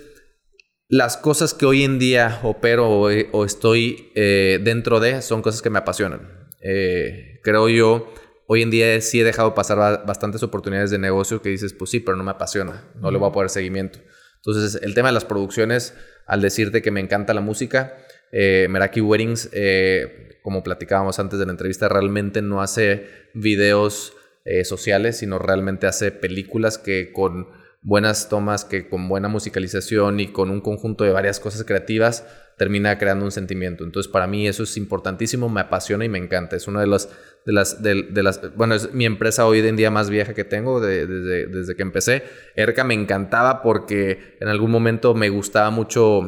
las 0.88 1.17
cosas 1.17 1.53
que 1.53 1.65
hoy 1.65 1.84
en 1.84 1.99
día 1.99 2.39
opero 2.43 2.89
o, 2.89 3.45
estoy 3.45 4.12
eh, 4.15 4.60
dentro 4.63 4.99
de 4.99 5.21
son 5.21 5.41
cosas 5.41 5.62
que 5.62 5.69
me 5.69 5.79
apasionan. 5.79 6.49
Eh, 6.62 7.39
creo 7.43 7.67
yo 7.67 8.07
Hoy 8.53 8.63
en 8.63 8.69
día 8.69 8.99
sí 8.99 9.21
he 9.21 9.23
dejado 9.23 9.55
pasar 9.55 10.05
bastantes 10.05 10.43
oportunidades 10.43 10.91
de 10.91 10.97
negocio 10.97 11.41
que 11.41 11.47
dices, 11.47 11.71
pues 11.71 11.89
sí, 11.89 12.01
pero 12.01 12.17
no 12.17 12.25
me 12.25 12.31
apasiona, 12.31 12.84
no 12.95 13.10
le 13.10 13.17
voy 13.17 13.29
a 13.29 13.31
poner 13.31 13.49
seguimiento. 13.49 13.99
Entonces, 14.45 14.82
el 14.82 14.93
tema 14.93 15.10
de 15.10 15.13
las 15.13 15.25
producciones, 15.25 15.93
al 16.25 16.41
decirte 16.41 16.82
que 16.82 16.91
me 16.91 16.99
encanta 16.99 17.34
la 17.34 17.41
música, 17.41 17.95
eh, 18.32 18.67
Meraki 18.69 19.01
Weddings, 19.01 19.49
eh, 19.54 20.39
como 20.41 20.63
platicábamos 20.63 21.19
antes 21.19 21.38
de 21.38 21.45
la 21.45 21.51
entrevista, 21.51 21.89
realmente 21.89 22.41
no 22.41 22.62
hace 22.62 23.08
videos 23.34 24.13
eh, 24.45 24.63
sociales, 24.63 25.17
sino 25.17 25.38
realmente 25.38 25.86
hace 25.86 26.12
películas 26.12 26.80
que 26.80 27.12
con 27.12 27.49
buenas 27.84 28.30
tomas, 28.30 28.65
que 28.65 28.89
con 28.89 29.08
buena 29.08 29.27
musicalización 29.27 30.19
y 30.19 30.27
con 30.27 30.49
un 30.49 30.62
conjunto 30.62 31.04
de 31.04 31.12
varias 31.12 31.39
cosas 31.39 31.63
creativas, 31.63 32.25
termina 32.62 33.00
creando 33.00 33.26
un 33.26 33.32
sentimiento. 33.32 33.84
Entonces, 33.84 34.12
para 34.12 34.28
mí 34.28 34.47
eso 34.47 34.62
es 34.62 34.78
importantísimo, 34.78 35.50
me 35.50 35.62
apasiona 35.62 36.06
y 36.06 36.10
me 36.10 36.19
encanta. 36.19 36.56
Es 36.56 36.67
una 36.67 36.80
de 36.80 36.86
las 36.86 37.10
de 37.43 37.54
las, 37.54 37.82
de, 37.82 38.21
las, 38.21 38.56
bueno, 38.56 38.76
es 38.76 38.93
mi 38.93 39.06
empresa 39.06 39.47
hoy 39.47 39.67
en 39.67 39.76
día 39.76 39.89
más 39.89 40.12
vieja 40.12 40.36
que 40.36 40.43
tengo 40.43 40.80
desde, 40.80 41.47
desde 41.47 41.76
que 41.76 41.82
empecé. 41.82 42.21
ERCA 42.56 42.84
me 42.84 42.93
encantaba 42.93 43.63
porque 43.63 44.38
en 44.39 44.47
algún 44.47 44.69
momento 44.69 45.15
me 45.15 45.30
gustaba 45.30 45.71
mucho 45.71 46.21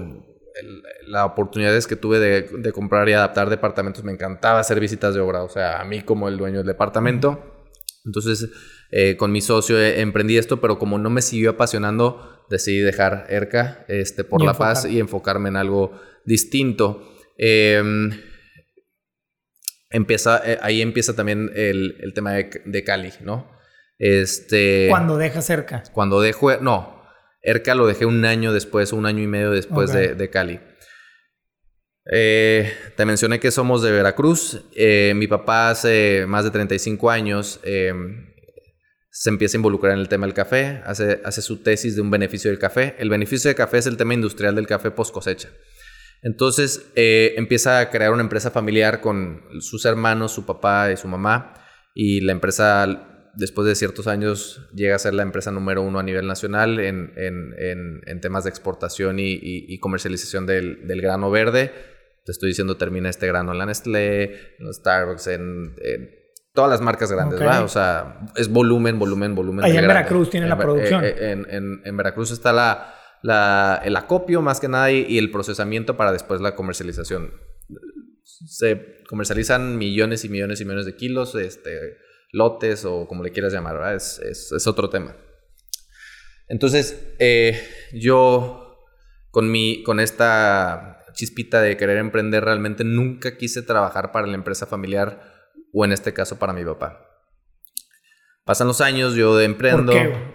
las 1.05 1.23
oportunidades 1.23 1.85
que 1.85 1.97
tuve 1.97 2.17
de, 2.17 2.41
de, 2.41 2.71
comprar 2.71 3.07
y 3.09 3.13
adaptar 3.13 3.51
departamentos. 3.51 4.03
Me 4.03 4.11
encantaba 4.11 4.59
hacer 4.59 4.79
visitas 4.79 5.13
de 5.13 5.21
obra, 5.21 5.43
o 5.43 5.49
sea, 5.49 5.81
a 5.81 5.85
mí 5.85 6.01
como 6.01 6.29
el 6.29 6.37
dueño 6.39 6.57
del 6.57 6.67
departamento. 6.67 7.67
Entonces, 8.05 8.49
eh, 8.89 9.17
con 9.17 9.31
mi 9.31 9.41
socio 9.41 9.79
eh, 9.79 10.01
emprendí 10.01 10.37
esto, 10.37 10.59
pero 10.59 10.79
como 10.79 10.97
no 10.97 11.11
me 11.11 11.21
siguió 11.21 11.51
apasionando, 11.51 12.43
decidí 12.49 12.79
dejar 12.79 13.25
ERCA 13.29 13.85
este, 13.87 14.23
por 14.23 14.43
la 14.43 14.53
paz 14.53 14.85
y 14.85 14.99
enfocarme 14.99 15.49
en 15.49 15.55
algo 15.55 15.93
distinto. 16.25 17.15
Eh, 17.37 17.81
empieza, 19.93 20.41
eh, 20.43 20.59
ahí 20.61 20.81
empieza 20.81 21.15
también 21.15 21.51
el, 21.55 22.11
tema 22.13 22.33
de, 22.33 22.83
Cali, 22.83 23.13
¿no? 23.21 23.49
Este... 23.97 24.87
Cuando 24.89 25.17
deja 25.17 25.41
cerca. 25.41 25.83
Cuando 25.93 26.19
dejo, 26.19 26.57
no, 26.57 27.01
Erca 27.41 27.75
lo 27.75 27.87
dejé 27.87 28.05
un 28.05 28.25
año 28.25 28.51
después, 28.51 28.91
un 28.91 29.05
año 29.05 29.23
y 29.23 29.27
medio 29.27 29.51
después 29.51 29.93
de, 29.93 30.29
Cali. 30.29 30.59
Eh, 32.11 32.73
te 32.97 33.05
mencioné 33.05 33.39
que 33.39 33.51
somos 33.51 33.81
de 33.81 33.91
Veracruz. 33.91 34.65
Eh, 34.75 35.13
mi 35.15 35.27
papá 35.27 35.69
hace 35.69 36.25
más 36.27 36.43
de 36.43 36.51
35 36.51 37.09
años 37.09 37.61
se 39.15 39.29
empieza 39.29 39.55
a 39.55 39.59
involucrar 39.59 39.93
en 39.93 39.99
el 39.99 40.09
tema 40.09 40.25
del 40.25 40.33
café, 40.33 40.81
hace, 40.85 41.21
hace 41.23 41.43
su 41.43 41.61
tesis 41.61 41.95
de 41.95 42.01
un 42.01 42.09
beneficio 42.09 42.49
del 42.49 42.59
café. 42.59 42.95
El 42.97 43.11
beneficio 43.11 43.47
del 43.47 43.55
café 43.55 43.77
es 43.77 43.85
el 43.85 43.95
tema 43.95 44.15
industrial 44.15 44.55
del 44.55 44.65
café 44.65 44.89
post 44.89 45.13
cosecha. 45.13 45.49
Entonces 46.23 46.89
eh, 46.95 47.33
empieza 47.35 47.79
a 47.79 47.89
crear 47.89 48.11
una 48.11 48.23
empresa 48.23 48.49
familiar 48.49 49.01
con 49.01 49.43
sus 49.59 49.85
hermanos, 49.85 50.31
su 50.31 50.45
papá 50.45 50.89
y 50.91 50.97
su 50.97 51.07
mamá. 51.07 51.53
Y 51.93 52.21
la 52.21 52.31
empresa, 52.31 53.29
después 53.35 53.67
de 53.67 53.75
ciertos 53.75 54.07
años, 54.07 54.67
llega 54.73 54.95
a 54.95 54.99
ser 54.99 55.13
la 55.13 55.23
empresa 55.23 55.51
número 55.51 55.81
uno 55.81 55.99
a 55.99 56.03
nivel 56.03 56.25
nacional 56.25 56.79
en, 56.79 58.19
temas 58.21 58.45
de 58.45 58.49
exportación 58.49 59.17
y, 59.19 59.77
comercialización 59.79 60.45
del, 60.45 61.01
grano 61.01 61.29
verde. 61.29 61.71
Te 62.25 62.31
estoy 62.31 62.49
diciendo, 62.49 62.77
termina 62.77 63.09
este 63.09 63.27
grano 63.27 63.51
en 63.51 63.57
la 63.57 63.65
Nestlé, 63.65 64.55
en 64.57 64.73
Starbucks, 64.73 65.27
en, 65.27 65.75
todas 66.53 66.71
las 66.71 66.79
marcas 66.79 67.11
grandes, 67.11 67.37
¿verdad? 67.37 67.65
O 67.65 67.67
sea, 67.67 68.21
es 68.37 68.47
volumen, 68.47 68.97
volumen, 68.97 69.35
volumen. 69.35 69.65
Ahí 69.65 69.75
en 69.75 69.87
Veracruz 69.87 70.29
tiene 70.29 70.47
la 70.47 70.57
producción. 70.57 71.03
Eh, 71.03 71.15
eh, 71.17 71.41
en 71.83 71.97
Veracruz 71.97 72.31
está 72.31 72.53
la 72.53 72.93
el 73.23 73.95
acopio 73.95 74.41
más 74.41 74.59
que 74.59 74.67
nada 74.67 74.91
y, 74.91 75.17
el 75.17 75.31
procesamiento 75.31 75.95
para 75.95 76.11
después 76.11 76.41
la 76.41 76.55
comercialización. 76.55 77.33
Se 78.23 79.01
comercializan 79.07 79.77
millones 79.77 80.25
y 80.25 80.29
millones 80.29 80.59
y 80.59 80.65
millones 80.65 80.85
de 80.85 80.95
kilos, 80.95 81.35
este, 81.35 81.97
lotes 82.31 82.83
o 82.85 83.07
como 83.07 83.23
le 83.23 83.31
quieras 83.31 83.53
llamar, 83.53 83.75
¿verdad? 83.75 83.95
Es, 83.95 84.19
es, 84.19 84.67
otro 84.67 84.89
tema. 84.89 85.15
Entonces, 86.49 87.13
eh, 87.19 87.61
yo 87.93 88.85
con, 89.31 89.49
mi, 89.49 89.83
con 89.83 89.99
esta 89.99 91.05
chispita 91.13 91.61
de 91.61 91.77
querer 91.77 91.97
emprender, 91.97 92.43
realmente 92.43 92.83
nunca 92.83 93.37
quise 93.37 93.61
trabajar 93.61 94.11
para 94.11 94.27
la 94.27 94.35
empresa 94.35 94.65
familiar 94.65 95.31
o 95.71 95.85
en 95.85 95.93
este 95.93 96.13
caso 96.13 96.37
para 96.39 96.53
mi 96.53 96.65
papá. 96.65 97.09
Pasan 98.43 98.67
los 98.67 98.81
años, 98.81 99.15
yo 99.15 99.39
emprendo. 99.39 99.93
¿Por 99.93 100.01
qué? 100.01 100.33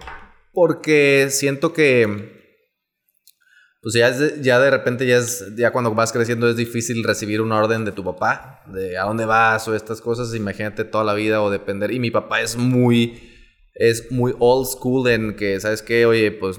Porque 0.51 1.27
siento 1.29 1.73
que 1.73 2.38
pues 3.81 3.95
ya, 3.95 4.13
ya 4.41 4.59
de 4.59 4.71
repente 4.71 5.07
ya 5.07 5.17
es, 5.17 5.55
ya 5.55 5.71
cuando 5.71 5.93
vas 5.93 6.11
creciendo 6.11 6.49
es 6.49 6.57
difícil 6.57 7.03
recibir 7.03 7.39
una 7.41 7.57
orden 7.57 7.85
de 7.85 7.93
tu 7.93 8.03
papá, 8.03 8.61
de 8.67 8.97
a 8.97 9.03
dónde 9.03 9.25
vas 9.25 9.67
o 9.67 9.75
estas 9.75 10.01
cosas, 10.01 10.35
imagínate 10.35 10.83
toda 10.83 11.03
la 11.03 11.13
vida 11.13 11.41
o 11.41 11.49
depender. 11.49 11.91
Y 11.91 11.99
mi 11.99 12.11
papá 12.11 12.41
es 12.41 12.57
muy, 12.57 13.31
es 13.73 14.11
muy 14.11 14.33
old 14.39 14.67
school 14.67 15.09
en 15.09 15.35
que, 15.35 15.59
¿sabes 15.61 15.81
qué? 15.81 16.05
Oye, 16.05 16.31
pues, 16.31 16.57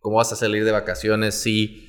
¿cómo 0.00 0.16
vas 0.16 0.32
a 0.32 0.36
salir 0.36 0.64
de 0.64 0.72
vacaciones 0.72 1.36
si 1.36 1.85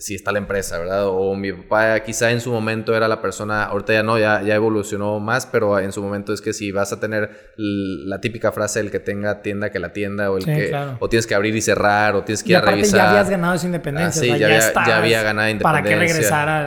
si 0.00 0.14
está 0.14 0.32
la 0.32 0.38
empresa, 0.38 0.78
¿verdad? 0.78 1.06
O 1.06 1.34
mi 1.34 1.52
papá 1.52 2.00
quizá 2.00 2.30
en 2.30 2.40
su 2.40 2.52
momento 2.52 2.94
era 2.94 3.08
la 3.08 3.22
persona, 3.22 3.64
ahorita 3.64 3.94
ya 3.94 4.02
no, 4.02 4.18
ya, 4.18 4.42
ya 4.42 4.54
evolucionó 4.54 5.18
más, 5.18 5.46
pero 5.46 5.78
en 5.78 5.92
su 5.92 6.02
momento 6.02 6.32
es 6.32 6.42
que 6.42 6.52
si 6.52 6.70
vas 6.72 6.92
a 6.92 7.00
tener 7.00 7.54
la 7.56 8.20
típica 8.20 8.52
frase 8.52 8.80
el 8.80 8.90
que 8.90 9.00
tenga 9.00 9.40
tienda 9.40 9.70
que 9.70 9.78
la 9.78 9.92
tienda 9.92 10.30
o 10.30 10.36
el 10.36 10.44
que 10.44 10.76
o 10.98 11.08
tienes 11.08 11.26
que 11.26 11.34
abrir 11.34 11.56
y 11.56 11.62
cerrar 11.62 12.14
o 12.16 12.22
tienes 12.22 12.42
que 12.42 12.50
ir 12.50 12.56
a 12.58 12.60
revisar. 12.60 12.98
ya 12.98 13.10
habías 13.10 13.30
ganado 13.30 13.54
esa 13.54 13.66
independencia, 13.66 14.34
ah, 14.34 14.36
sí, 14.36 14.40
ya, 14.40 14.96
había, 14.96 15.22
ganado 15.22 15.48
independencia. 15.48 15.62
¿Para 15.62 15.82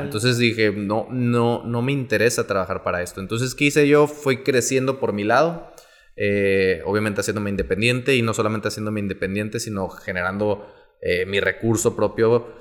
Entonces 0.02 0.38
dije, 0.38 0.72
no 0.72 1.08
no 1.12 1.64
no 1.64 1.82
me 1.82 1.92
interesa 1.92 2.48
trabajar 2.48 2.84
para 2.84 3.02
esto. 3.04 3.22
Entonces, 3.22 3.54
¿qué 3.54 3.66
hice 3.66 3.88
yo? 3.88 4.08
Fui 4.08 4.38
creciendo 4.44 5.00
por 5.00 5.14
mi 5.14 5.24
lado. 5.24 5.72
Eh, 6.18 6.82
obviamente 6.86 7.22
haciéndome 7.22 7.50
independiente 7.50 8.16
y 8.16 8.22
no 8.22 8.34
solamente 8.34 8.68
haciéndome 8.68 9.00
independiente, 9.00 9.60
sino 9.60 9.90
generando 9.90 10.68
eh, 11.02 11.26
mi 11.26 11.40
recurso 11.40 11.96
propio 11.96 12.54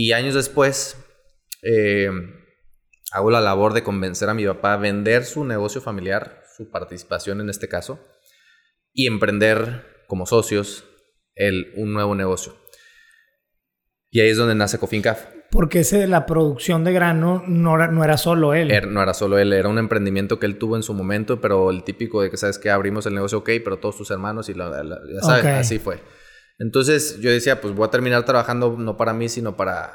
y 0.00 0.12
años 0.12 0.34
después, 0.34 0.96
eh, 1.62 2.08
hago 3.10 3.32
la 3.32 3.40
labor 3.40 3.72
de 3.72 3.82
convencer 3.82 4.28
a 4.28 4.34
mi 4.34 4.46
papá 4.46 4.74
a 4.74 4.76
vender 4.76 5.24
su 5.24 5.44
negocio 5.44 5.80
familiar, 5.80 6.44
su 6.56 6.70
participación 6.70 7.40
en 7.40 7.50
este 7.50 7.68
caso, 7.68 7.98
y 8.92 9.08
emprender 9.08 10.04
como 10.06 10.24
socios 10.24 10.84
el, 11.34 11.72
un 11.74 11.92
nuevo 11.92 12.14
negocio. 12.14 12.54
Y 14.08 14.20
ahí 14.20 14.30
es 14.30 14.36
donde 14.36 14.54
nace 14.54 14.78
Cofincaf. 14.78 15.26
Porque 15.50 15.80
ese 15.80 15.98
de 15.98 16.06
la 16.06 16.26
producción 16.26 16.84
de 16.84 16.92
grano 16.92 17.42
no 17.48 17.74
era, 17.74 17.88
no 17.88 18.04
era 18.04 18.18
solo 18.18 18.54
él. 18.54 18.70
Er, 18.70 18.86
no 18.86 19.02
era 19.02 19.14
solo 19.14 19.36
él, 19.36 19.52
era 19.52 19.68
un 19.68 19.78
emprendimiento 19.78 20.38
que 20.38 20.46
él 20.46 20.58
tuvo 20.58 20.76
en 20.76 20.84
su 20.84 20.94
momento, 20.94 21.40
pero 21.40 21.70
el 21.70 21.82
típico 21.82 22.22
de 22.22 22.30
que 22.30 22.36
sabes 22.36 22.60
que 22.60 22.70
abrimos 22.70 23.04
el 23.06 23.14
negocio, 23.14 23.38
ok, 23.38 23.50
pero 23.64 23.78
todos 23.78 23.96
tus 23.96 24.12
hermanos 24.12 24.48
y 24.48 24.54
ya 24.54 25.22
sabes, 25.22 25.44
así 25.44 25.80
fue. 25.80 26.00
Entonces 26.58 27.20
yo 27.20 27.30
decía, 27.30 27.60
pues 27.60 27.74
voy 27.74 27.86
a 27.86 27.90
terminar 27.90 28.24
trabajando 28.24 28.76
no 28.78 28.96
para 28.96 29.12
mí, 29.12 29.28
sino 29.28 29.56
para 29.56 29.94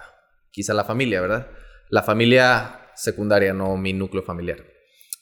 quizá 0.52 0.74
la 0.74 0.86
familia, 0.86 1.22
¿verdad? 1.22 1.48
La 1.90 2.04
familia 2.04 2.92
secundaria, 2.96 3.54
no 3.54 3.76
mi 3.76 3.94
núcleo 3.94 4.24
familiar. 4.24 4.64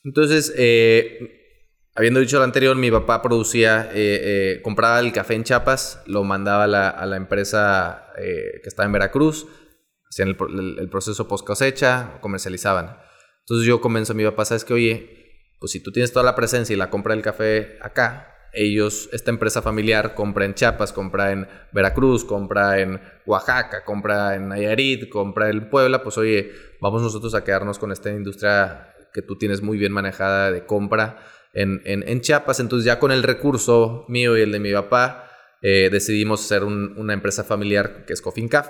Entonces, 0.03 0.53
eh, 0.57 1.89
habiendo 1.95 2.19
dicho 2.19 2.37
lo 2.37 2.43
anterior, 2.43 2.75
mi 2.75 2.91
papá 2.91 3.21
producía, 3.21 3.89
eh, 3.93 4.21
eh, 4.55 4.61
compraba 4.61 4.99
el 4.99 5.11
café 5.11 5.35
en 5.35 5.43
Chiapas, 5.43 6.01
lo 6.05 6.23
mandaba 6.23 6.63
a 6.65 7.05
la, 7.05 7.17
empresa 7.17 8.07
que 8.15 8.67
estaba 8.67 8.85
en 8.85 8.93
Veracruz, 8.93 9.47
hacían 10.09 10.29
el, 10.29 10.89
proceso 10.89 11.27
post 11.27 11.45
cosecha, 11.45 12.19
comercializaban. 12.21 12.97
Entonces 13.39 13.65
yo 13.65 13.81
a 13.83 14.13
mi 14.13 14.23
papá, 14.23 14.45
¿sabes 14.45 14.63
qué? 14.63 14.73
Oye, 14.73 15.21
pues 15.59 15.71
si 15.71 15.79
tú 15.81 15.91
tienes 15.91 16.11
toda 16.11 16.23
la 16.23 16.35
presencia 16.35 16.73
y 16.73 16.77
la 16.77 16.89
compra 16.89 17.15
del 17.15 17.23
café 17.23 17.77
acá, 17.81 18.31
ellos, 18.53 19.09
esta 19.13 19.31
empresa 19.31 19.61
familiar 19.61 20.13
compra 20.13 20.45
en 20.45 20.53
Chiapas, 20.53 20.91
compra 20.91 21.31
en 21.31 21.47
Veracruz, 21.71 22.25
compra 22.25 22.79
en 22.79 22.99
Oaxaca, 23.25 23.85
compra 23.85 24.35
en 24.35 24.49
Nayarit, 24.49 25.09
compra 25.09 25.49
en 25.49 25.69
Puebla, 25.69 26.03
pues 26.03 26.17
oye, 26.17 26.51
vamos 26.81 27.01
nosotros 27.01 27.33
a 27.33 27.43
quedarnos 27.43 27.79
con 27.79 27.91
esta 27.91 28.09
industria 28.11 28.93
que 29.13 29.21
tú 29.21 29.37
tienes 29.37 29.61
muy 29.61 29.77
bien 29.77 29.91
manejada 29.91 30.51
de 30.51 30.65
compra 30.65 31.23
en, 31.53 31.81
en, 31.85 32.21
Chiapas. 32.21 32.59
Entonces 32.59 32.85
ya 32.85 32.99
con 32.99 33.11
el 33.11 33.23
recurso 33.23 34.05
mío 34.07 34.37
y 34.37 34.41
el 34.41 34.51
de 34.51 34.59
mi 34.59 34.73
papá, 34.73 35.29
eh, 35.61 35.89
decidimos 35.91 36.43
hacer 36.43 36.63
una 36.63 37.13
empresa 37.13 37.43
familiar 37.43 38.05
que 38.05 38.13
es 38.13 38.21
Cofincaf. 38.21 38.69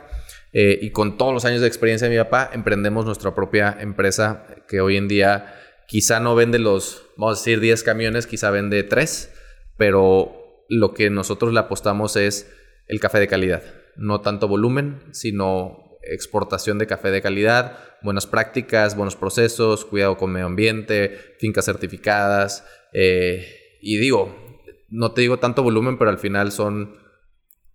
Eh, 0.53 0.79
y 0.81 0.91
con 0.91 1.17
todos 1.17 1.33
los 1.33 1.45
años 1.45 1.61
de 1.61 1.67
experiencia 1.67 2.09
de 2.09 2.15
mi 2.15 2.21
papá, 2.21 2.49
emprendemos 2.53 3.05
nuestra 3.05 3.33
propia 3.33 3.77
empresa 3.79 4.45
que 4.67 4.81
hoy 4.81 4.97
en 4.97 5.07
día 5.07 5.55
quizá 5.87 6.19
no 6.19 6.35
vende 6.35 6.59
los, 6.59 7.05
vamos 7.17 7.37
a 7.37 7.39
decir, 7.39 7.59
10 7.61 7.83
camiones, 7.83 8.27
quizá 8.27 8.51
vende 8.51 8.83
3 8.83 9.37
pero 9.81 10.63
lo 10.69 10.93
que 10.93 11.09
nosotros 11.09 11.51
le 11.53 11.59
apostamos 11.59 12.15
es 12.15 12.53
el 12.85 12.99
café 12.99 13.19
de 13.19 13.27
calidad. 13.27 13.63
No 13.95 14.21
tanto 14.21 14.47
volumen, 14.47 14.99
sino 15.09 15.97
exportación 16.03 16.77
de 16.77 16.85
café 16.85 17.09
de 17.09 17.19
calidad, 17.19 17.79
buenas 18.03 18.27
prácticas, 18.27 18.95
buenos 18.95 19.15
procesos, 19.15 19.83
cuidado 19.85 20.17
con 20.17 20.31
medio 20.31 20.45
ambiente, 20.45 21.17
fincas 21.39 21.65
certificadas. 21.65 22.63
Eh, 22.93 23.79
y 23.81 23.97
digo, 23.97 24.59
no 24.89 25.13
te 25.13 25.21
digo 25.21 25.39
tanto 25.39 25.63
volumen, 25.63 25.97
pero 25.97 26.11
al 26.11 26.19
final 26.19 26.51
son, 26.51 26.97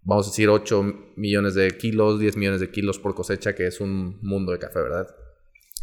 vamos 0.02 0.28
a 0.28 0.30
decir, 0.30 0.48
8 0.48 1.14
millones 1.16 1.56
de 1.56 1.76
kilos, 1.76 2.20
10 2.20 2.36
millones 2.36 2.60
de 2.60 2.70
kilos 2.70 3.00
por 3.00 3.16
cosecha, 3.16 3.56
que 3.56 3.66
es 3.66 3.80
un 3.80 4.20
mundo 4.22 4.52
de 4.52 4.60
café, 4.60 4.80
¿verdad? 4.80 5.08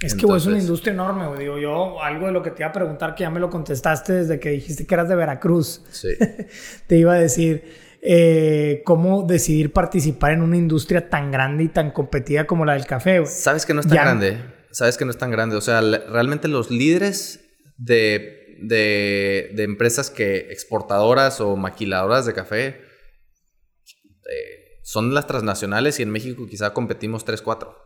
Es 0.06 0.16
que 0.16 0.26
es 0.26 0.46
una 0.46 0.60
industria 0.60 0.94
enorme, 0.94 1.28
güey. 1.28 1.39
Digo, 1.39 1.58
yo 1.58 2.02
algo 2.02 2.28
de 2.28 2.34
lo 2.34 2.44
que 2.44 2.52
te 2.52 2.62
iba 2.62 2.70
a 2.70 2.74
preguntar, 2.74 3.16
que 3.16 3.22
ya 3.22 3.30
me 3.30 3.39
lo 3.39 3.50
contestaste 3.50 4.13
desde 4.13 4.39
que 4.39 4.50
dijiste 4.50 4.86
que 4.86 4.94
eras 4.94 5.08
de 5.08 5.16
Veracruz. 5.16 5.82
Sí. 5.92 6.10
te 6.88 6.98
iba 6.98 7.13
a 7.13 7.18
decir, 7.18 7.63
eh, 8.02 8.82
¿cómo 8.86 9.24
decidir 9.24 9.72
participar 9.72 10.34
en 10.34 10.42
una 10.42 10.58
industria 10.58 11.10
tan 11.10 11.32
grande 11.32 11.63
y 11.63 11.68
tan 11.70 11.92
competida 11.92 12.46
como 12.46 12.66
la 12.66 12.74
del 12.74 12.86
café, 12.86 13.20
güey? 13.20 13.32
Sabes 13.32 13.66
que 13.66 13.74
no 13.74 13.80
es 13.80 13.88
tan 13.88 13.98
grande. 13.98 14.42
Sabes 14.72 14.98
que 14.98 15.06
no 15.06 15.12
es 15.12 15.18
tan 15.18 15.32
grande. 15.32 15.56
O 15.56 15.62
sea, 15.62 15.82
realmente 15.82 16.48
los 16.48 16.70
líderes 16.70 17.39
de, 17.78 18.58
de, 18.62 19.52
de 19.56 19.63
empresas 19.63 20.10
que 20.10 20.52
exportadoras 20.52 21.39
o 21.39 21.56
maquiladoras 21.56 22.26
de 22.26 22.34
café 22.34 22.68
eh, 22.68 22.80
son 24.82 25.13
las 25.13 25.28
transnacionales 25.28 26.00
y 26.00 26.04
en 26.04 26.10
México 26.10 26.46
quizá 26.48 26.74
competimos 26.74 27.24
3, 27.24 27.42
4 27.42 27.83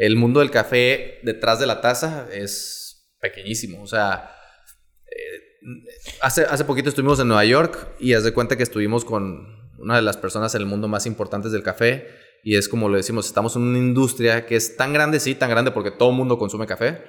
el 0.00 0.16
mundo 0.16 0.40
del 0.40 0.50
café 0.50 1.18
detrás 1.22 1.58
de 1.58 1.66
la 1.66 1.82
taza 1.82 2.26
es 2.32 3.12
pequeñísimo. 3.20 3.82
O 3.82 3.86
sea, 3.86 4.34
eh, 5.04 5.68
hace, 6.22 6.44
hace 6.44 6.64
poquito 6.64 6.88
estuvimos 6.88 7.20
en 7.20 7.28
Nueva 7.28 7.44
York 7.44 7.96
y 8.00 8.14
haz 8.14 8.24
de 8.24 8.32
cuenta 8.32 8.56
que 8.56 8.62
estuvimos 8.62 9.04
con 9.04 9.46
una 9.78 9.96
de 9.96 10.02
las 10.02 10.16
personas 10.16 10.54
en 10.54 10.62
el 10.62 10.66
mundo 10.66 10.88
más 10.88 11.04
importantes 11.04 11.52
del 11.52 11.62
café. 11.62 12.08
Y 12.42 12.56
es 12.56 12.66
como 12.66 12.88
lo 12.88 12.96
decimos, 12.96 13.26
estamos 13.26 13.56
en 13.56 13.62
una 13.62 13.76
industria 13.76 14.46
que 14.46 14.56
es 14.56 14.74
tan 14.78 14.94
grande, 14.94 15.20
sí, 15.20 15.34
tan 15.34 15.50
grande 15.50 15.70
porque 15.70 15.90
todo 15.90 16.08
el 16.08 16.16
mundo 16.16 16.38
consume 16.38 16.66
café, 16.66 17.04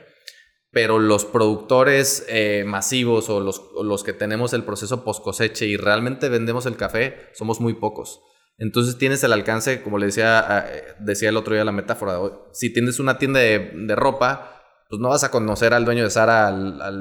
pero 0.69 0.99
los 0.99 1.23
productores 1.23 2.25
eh, 2.27 2.65
masivos 2.67 3.29
o 3.29 3.39
los, 3.39 3.71
los, 3.81 4.03
que 4.03 4.11
tenemos 4.11 4.51
el 4.51 4.65
proceso 4.65 5.05
post 5.05 5.23
cosecha 5.23 5.63
y 5.63 5.77
realmente 5.77 6.27
vendemos 6.27 6.65
el 6.65 6.75
café 6.75 7.29
somos 7.35 7.61
muy 7.61 7.75
pocos. 7.75 8.19
Entonces 8.61 8.99
tienes 8.99 9.23
el 9.23 9.33
alcance, 9.33 9.81
como 9.81 9.97
le 9.97 10.05
decía, 10.05 10.67
decía 10.99 11.29
el 11.29 11.37
otro 11.37 11.55
día 11.55 11.65
la 11.65 11.71
metáfora, 11.71 12.19
si 12.51 12.71
tienes 12.71 12.99
una 12.99 13.17
tienda 13.17 13.39
de, 13.39 13.95
ropa, 13.95 14.61
pues 14.87 15.01
no 15.01 15.09
vas 15.09 15.23
a 15.23 15.31
conocer 15.31 15.73
al 15.73 15.83
dueño 15.83 16.03
de 16.03 16.11
Sara 16.11 16.47
a 16.47 16.91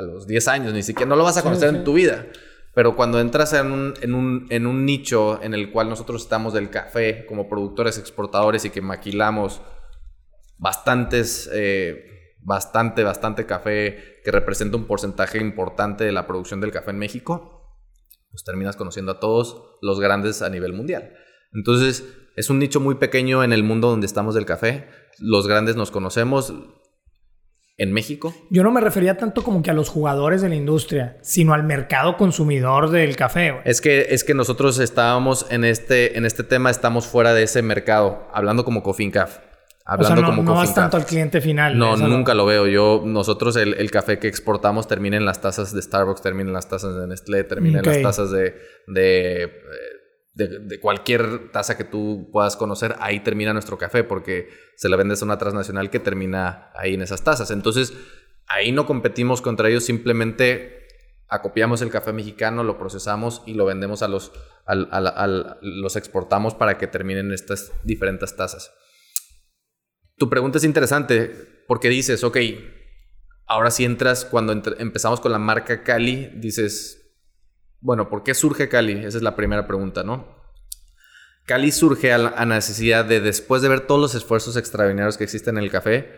los 0.00 0.26
10 0.26 0.48
años, 0.48 0.72
ni 0.72 0.82
siquiera, 0.82 1.10
no 1.10 1.16
lo 1.16 1.24
vas 1.24 1.36
a 1.36 1.42
conocer 1.42 1.74
en 1.74 1.84
tu 1.84 1.92
vida. 1.92 2.24
Pero 2.74 2.96
cuando 2.96 3.20
entras 3.20 3.52
en 3.52 3.70
un, 3.70 3.94
en, 4.00 4.14
un, 4.14 4.46
en 4.48 4.66
un 4.66 4.86
nicho 4.86 5.42
en 5.42 5.52
el 5.52 5.70
cual 5.70 5.90
nosotros 5.90 6.22
estamos 6.22 6.54
del 6.54 6.70
café 6.70 7.26
como 7.26 7.46
productores 7.46 7.98
exportadores 7.98 8.64
y 8.64 8.70
que 8.70 8.80
maquilamos 8.80 9.60
bastantes, 10.56 11.50
eh, 11.52 12.36
bastante, 12.38 13.04
bastante 13.04 13.44
café 13.44 14.22
que 14.24 14.30
representa 14.30 14.78
un 14.78 14.86
porcentaje 14.86 15.36
importante 15.36 16.04
de 16.04 16.12
la 16.12 16.26
producción 16.26 16.62
del 16.62 16.70
café 16.70 16.92
en 16.92 16.98
México, 16.98 17.59
pues 18.30 18.44
terminas 18.44 18.76
conociendo 18.76 19.12
a 19.12 19.20
todos 19.20 19.78
los 19.82 20.00
grandes 20.00 20.42
a 20.42 20.50
nivel 20.50 20.72
mundial. 20.72 21.12
Entonces, 21.52 22.04
es 22.36 22.50
un 22.50 22.58
nicho 22.58 22.80
muy 22.80 22.94
pequeño 22.94 23.42
en 23.42 23.52
el 23.52 23.62
mundo 23.62 23.88
donde 23.88 24.06
estamos 24.06 24.34
del 24.34 24.46
café. 24.46 24.88
Los 25.18 25.46
grandes 25.46 25.76
nos 25.76 25.90
conocemos 25.90 26.54
en 27.76 27.92
México. 27.92 28.34
Yo 28.50 28.62
no 28.62 28.70
me 28.70 28.80
refería 28.80 29.16
tanto 29.16 29.42
como 29.42 29.62
que 29.62 29.70
a 29.70 29.74
los 29.74 29.88
jugadores 29.88 30.42
de 30.42 30.50
la 30.50 30.54
industria, 30.54 31.18
sino 31.22 31.54
al 31.54 31.64
mercado 31.64 32.16
consumidor 32.16 32.90
del 32.90 33.16
café. 33.16 33.60
Es 33.64 33.80
que 33.80 34.06
es 34.10 34.22
que 34.22 34.34
nosotros 34.34 34.78
estábamos 34.78 35.46
en 35.50 35.64
este 35.64 36.18
en 36.18 36.26
este 36.26 36.44
tema 36.44 36.70
estamos 36.70 37.06
fuera 37.06 37.32
de 37.32 37.42
ese 37.42 37.62
mercado, 37.62 38.28
hablando 38.32 38.64
como 38.64 38.82
Cofincaf. 38.82 39.38
Hablando 39.90 40.22
o 40.22 40.24
sea, 40.24 40.36
no, 40.36 40.42
no 40.44 40.54
vas 40.54 40.72
tanto 40.72 40.96
al 40.96 41.04
cliente 41.04 41.40
final. 41.40 41.76
No, 41.76 41.96
nunca 41.96 42.32
lo 42.32 42.46
veo. 42.46 42.68
Yo, 42.68 43.02
nosotros 43.04 43.56
el, 43.56 43.90
café 43.90 44.20
que 44.20 44.28
exportamos 44.28 44.86
termina 44.86 45.16
en 45.16 45.24
las 45.24 45.40
tazas 45.40 45.74
de 45.74 45.82
Starbucks, 45.82 46.22
termina 46.22 46.50
en 46.50 46.52
las 46.52 46.68
tazas 46.68 46.94
de 46.94 47.08
Nestlé, 47.08 47.42
termina 47.42 47.80
en 47.80 47.86
las 47.86 48.00
tazas 48.00 48.30
de, 48.30 48.54
de, 48.86 49.50
de, 50.34 50.78
cualquier 50.78 51.50
taza 51.50 51.76
que 51.76 51.82
tú 51.82 52.30
puedas 52.32 52.54
conocer. 52.54 52.94
Ahí 53.00 53.18
termina 53.18 53.52
nuestro 53.52 53.78
café 53.78 54.04
porque 54.04 54.48
se 54.76 54.88
le 54.88 54.96
vende 54.96 55.16
a 55.20 55.24
una 55.24 55.38
transnacional 55.38 55.90
que 55.90 55.98
termina 55.98 56.70
ahí 56.76 56.94
en 56.94 57.02
esas 57.02 57.24
tazas. 57.24 57.50
Entonces, 57.50 57.92
ahí 58.46 58.70
no 58.70 58.86
competimos 58.86 59.42
contra 59.42 59.68
ellos, 59.68 59.82
simplemente 59.82 60.86
acopiamos 61.26 61.82
el 61.82 61.90
café 61.90 62.12
mexicano, 62.12 62.62
lo 62.62 62.78
procesamos 62.78 63.42
y 63.44 63.54
lo 63.54 63.64
vendemos 63.64 64.02
a 64.02 64.08
los, 64.08 64.30
los 65.62 65.96
exportamos 65.96 66.54
para 66.54 66.78
que 66.78 66.86
terminen 66.86 67.32
estas 67.32 67.72
diferentes 67.82 68.36
tazas 68.36 68.70
tu 70.20 70.28
pregunta 70.28 70.58
es 70.58 70.64
interesante 70.64 71.64
porque 71.66 71.88
dices, 71.88 72.22
ok, 72.24 72.36
ahora 73.46 73.70
si 73.70 73.86
entras, 73.86 74.26
cuando 74.26 74.52
empezamos 74.52 75.18
con 75.18 75.32
la 75.32 75.38
marca 75.38 75.82
Cali, 75.82 76.30
dices, 76.36 77.16
bueno, 77.80 78.10
¿por 78.10 78.22
qué 78.22 78.34
surge 78.34 78.68
Cali? 78.68 79.02
Esa 79.02 79.16
es 79.16 79.22
la 79.22 79.34
primera 79.34 79.66
pregunta, 79.66 80.02
¿no? 80.02 80.36
Cali 81.46 81.72
surge 81.72 82.12
a 82.12 82.18
la 82.18 82.44
necesidad 82.44 83.06
de, 83.06 83.20
después 83.20 83.62
de 83.62 83.70
ver 83.70 83.86
todos 83.86 83.98
los 83.98 84.14
esfuerzos 84.14 84.58
extraordinarios 84.58 85.16
que 85.16 85.24
existen 85.24 85.56
en 85.56 85.64
el 85.64 85.70
café, 85.70 86.12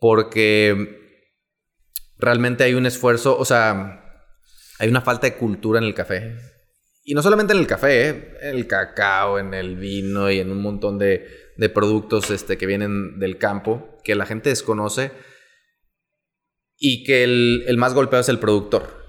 porque 0.00 1.30
realmente 2.18 2.64
hay 2.64 2.74
un 2.74 2.86
esfuerzo, 2.86 3.38
o 3.38 3.44
sea, 3.44 4.26
hay 4.80 4.88
una 4.88 5.00
falta 5.00 5.28
de 5.28 5.36
cultura 5.36 5.78
en 5.78 5.84
el 5.84 5.94
café. 5.94 6.38
Y 7.04 7.14
no 7.14 7.22
solamente 7.22 7.52
en 7.52 7.60
el 7.60 7.68
café, 7.68 8.08
¿eh? 8.08 8.38
en 8.42 8.56
el 8.56 8.66
cacao, 8.66 9.38
en 9.38 9.54
el 9.54 9.76
vino 9.76 10.28
y 10.28 10.40
en 10.40 10.50
un 10.50 10.60
montón 10.60 10.98
de, 10.98 11.41
de 11.56 11.68
productos 11.68 12.30
este, 12.30 12.58
que 12.58 12.66
vienen 12.66 13.18
del 13.18 13.38
campo, 13.38 13.98
que 14.04 14.14
la 14.14 14.26
gente 14.26 14.48
desconoce 14.48 15.12
y 16.78 17.04
que 17.04 17.24
el, 17.24 17.76
más 17.76 17.94
golpeado 17.94 18.22
es 18.22 18.28
el 18.28 18.38
productor. 18.38 19.02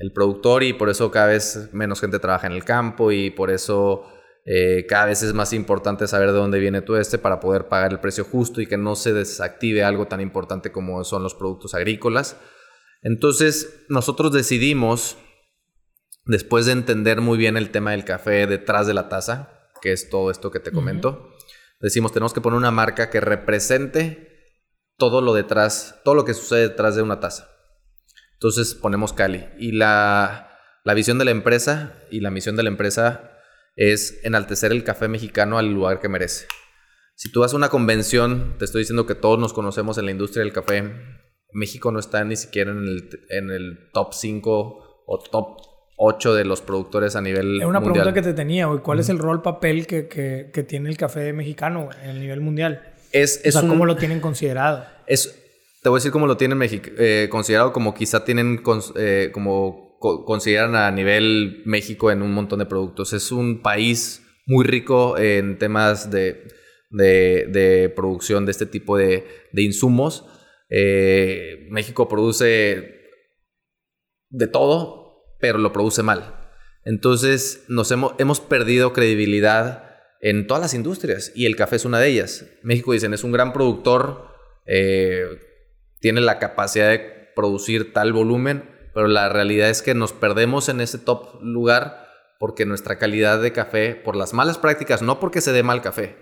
El 0.00 0.12
productor 0.12 0.64
y 0.64 0.72
por 0.72 0.90
eso 0.90 1.10
cada 1.10 1.28
vez 1.28 1.68
menos 1.72 2.00
gente 2.00 2.18
trabaja 2.18 2.48
en 2.48 2.52
el 2.52 2.64
campo 2.64 3.12
y 3.12 3.30
por 3.30 3.50
eso 3.50 4.04
eh, 4.44 4.86
cada 4.88 5.06
vez 5.06 5.22
es 5.22 5.32
más 5.32 5.52
importante 5.52 6.08
saber 6.08 6.32
de 6.32 6.38
dónde 6.38 6.58
viene 6.58 6.82
todo 6.82 6.98
este 6.98 7.18
para 7.18 7.38
poder 7.38 7.68
pagar 7.68 7.92
el 7.92 8.00
precio 8.00 8.24
justo 8.24 8.60
y 8.60 8.66
que 8.66 8.76
no 8.76 8.96
se 8.96 9.12
desactive 9.12 9.84
algo 9.84 10.08
tan 10.08 10.20
importante 10.20 10.72
como 10.72 11.04
son 11.04 11.22
los 11.22 11.34
productos 11.34 11.74
agrícolas. 11.74 12.36
Entonces 13.02 13.84
nosotros 13.88 14.32
decidimos, 14.32 15.16
después 16.24 16.66
de 16.66 16.72
entender 16.72 17.20
muy 17.20 17.38
bien 17.38 17.56
el 17.56 17.70
tema 17.70 17.92
del 17.92 18.04
café 18.04 18.48
detrás 18.48 18.88
de 18.88 18.94
la 18.94 19.08
taza, 19.08 19.70
que 19.80 19.92
es 19.92 20.10
todo 20.10 20.30
esto 20.32 20.50
que 20.50 20.60
te 20.60 20.72
comento, 20.72 21.31
decimos, 21.82 22.12
tenemos 22.12 22.32
que 22.32 22.40
poner 22.40 22.56
una 22.56 22.70
marca 22.70 23.10
que 23.10 23.20
represente 23.20 24.30
todo 24.96 25.20
lo 25.20 25.34
detrás, 25.34 26.00
todo 26.04 26.14
lo 26.14 26.24
que 26.24 26.34
sucede 26.34 26.68
detrás 26.68 26.96
de 26.96 27.02
una 27.02 27.20
taza. 27.20 27.48
Entonces 28.34 28.74
ponemos 28.74 29.12
Cali. 29.12 29.46
Y 29.58 29.72
la, 29.72 30.58
la 30.84 30.94
visión 30.94 31.18
de 31.18 31.24
la 31.24 31.30
empresa 31.32 32.02
y 32.10 32.20
la 32.20 32.30
misión 32.30 32.56
de 32.56 32.62
la 32.62 32.70
empresa 32.70 33.38
es 33.76 34.20
enaltecer 34.24 34.72
el 34.72 34.84
café 34.84 35.08
mexicano 35.08 35.58
al 35.58 35.72
lugar 35.72 36.00
que 36.00 36.08
merece. 36.08 36.46
Si 37.14 37.30
tú 37.30 37.40
vas 37.40 37.52
a 37.52 37.56
una 37.56 37.68
convención, 37.68 38.56
te 38.58 38.64
estoy 38.64 38.82
diciendo 38.82 39.06
que 39.06 39.14
todos 39.14 39.38
nos 39.38 39.52
conocemos 39.52 39.98
en 39.98 40.06
la 40.06 40.10
industria 40.10 40.44
del 40.44 40.52
café. 40.52 40.92
México 41.52 41.92
no 41.92 41.98
está 41.98 42.24
ni 42.24 42.36
siquiera 42.36 42.70
en 42.70 42.78
el, 42.78 43.10
en 43.28 43.50
el 43.50 43.90
top 43.92 44.12
5 44.14 45.04
o 45.06 45.18
top 45.30 45.71
ocho 46.04 46.34
de 46.34 46.44
los 46.44 46.60
productores 46.62 47.14
a 47.14 47.20
nivel 47.20 47.60
Es 47.60 47.66
una 47.66 47.80
pregunta 47.80 48.12
que 48.12 48.22
te 48.22 48.34
tenía, 48.34 48.66
güey. 48.66 48.80
¿Cuál 48.80 48.98
es 48.98 49.08
el 49.08 49.18
rol, 49.18 49.40
papel 49.40 49.86
que, 49.86 50.08
que, 50.08 50.62
tiene 50.64 50.90
el 50.90 50.96
café 50.96 51.32
mexicano 51.32 51.90
en 52.02 52.10
el 52.10 52.20
nivel 52.20 52.40
mundial? 52.40 52.82
Es, 53.12 53.40
es 53.44 53.54
o 53.54 53.60
sea, 53.60 53.68
¿cómo 53.68 53.86
lo 53.86 53.96
tienen 53.96 54.20
considerado? 54.20 54.84
Es, 55.06 55.38
te 55.82 55.88
voy 55.88 55.96
a 55.96 55.98
decir 55.98 56.10
cómo 56.10 56.26
lo 56.26 56.36
tienen 56.36 56.58
eh, 56.62 57.28
considerado, 57.30 57.72
como 57.72 57.94
quizá 57.94 58.24
tienen, 58.24 58.62
eh, 58.96 59.30
como 59.32 59.98
consideran 60.00 60.74
a 60.74 60.90
nivel 60.90 61.62
México 61.66 62.10
en 62.10 62.22
un 62.22 62.32
montón 62.32 62.58
de 62.58 62.66
productos. 62.66 63.12
Es 63.12 63.30
un 63.30 63.62
país 63.62 64.22
muy 64.46 64.64
rico 64.64 65.16
en 65.18 65.56
temas 65.58 66.10
de, 66.10 66.48
de, 66.90 67.46
de 67.48 67.92
producción 67.94 68.44
de 68.44 68.50
este 68.50 68.66
tipo 68.66 68.96
de, 68.96 69.24
de 69.52 69.62
insumos. 69.62 70.24
Eh, 70.68 71.68
México 71.70 72.08
produce 72.08 73.02
de 74.30 74.46
todo, 74.48 75.01
pero 75.42 75.58
lo 75.58 75.72
produce 75.72 76.04
mal. 76.04 76.36
Entonces 76.84 77.64
nos 77.66 77.90
hemos, 77.90 78.14
hemos 78.18 78.38
perdido 78.40 78.92
credibilidad 78.92 79.90
en 80.20 80.46
todas 80.46 80.62
las 80.62 80.72
industrias 80.72 81.32
y 81.34 81.46
el 81.46 81.56
café 81.56 81.76
es 81.76 81.84
una 81.84 81.98
de 81.98 82.06
ellas. 82.06 82.46
México 82.62 82.92
dicen 82.92 83.12
es 83.12 83.24
un 83.24 83.32
gran 83.32 83.52
productor, 83.52 84.28
eh, 84.66 85.24
tiene 85.98 86.20
la 86.20 86.38
capacidad 86.38 86.90
de 86.90 87.00
producir 87.34 87.92
tal 87.92 88.12
volumen, 88.12 88.70
pero 88.94 89.08
la 89.08 89.28
realidad 89.28 89.68
es 89.68 89.82
que 89.82 89.94
nos 89.94 90.12
perdemos 90.12 90.68
en 90.68 90.80
ese 90.80 90.98
top 90.98 91.42
lugar 91.42 92.06
porque 92.38 92.64
nuestra 92.64 92.98
calidad 92.98 93.42
de 93.42 93.52
café, 93.52 93.96
por 93.96 94.14
las 94.14 94.32
malas 94.32 94.58
prácticas, 94.58 95.02
no 95.02 95.18
porque 95.18 95.40
se 95.40 95.52
dé 95.52 95.64
mal 95.64 95.82
café, 95.82 96.16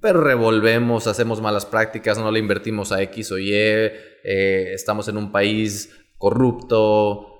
pero 0.00 0.20
revolvemos, 0.20 1.06
hacemos 1.06 1.40
malas 1.40 1.66
prácticas, 1.66 2.18
no 2.18 2.30
le 2.30 2.38
invertimos 2.38 2.90
a 2.90 3.02
X 3.02 3.32
o 3.32 3.38
Y, 3.38 3.52
eh, 3.52 4.72
estamos 4.72 5.08
en 5.08 5.16
un 5.16 5.32
país 5.32 5.90
corrupto, 6.18 7.35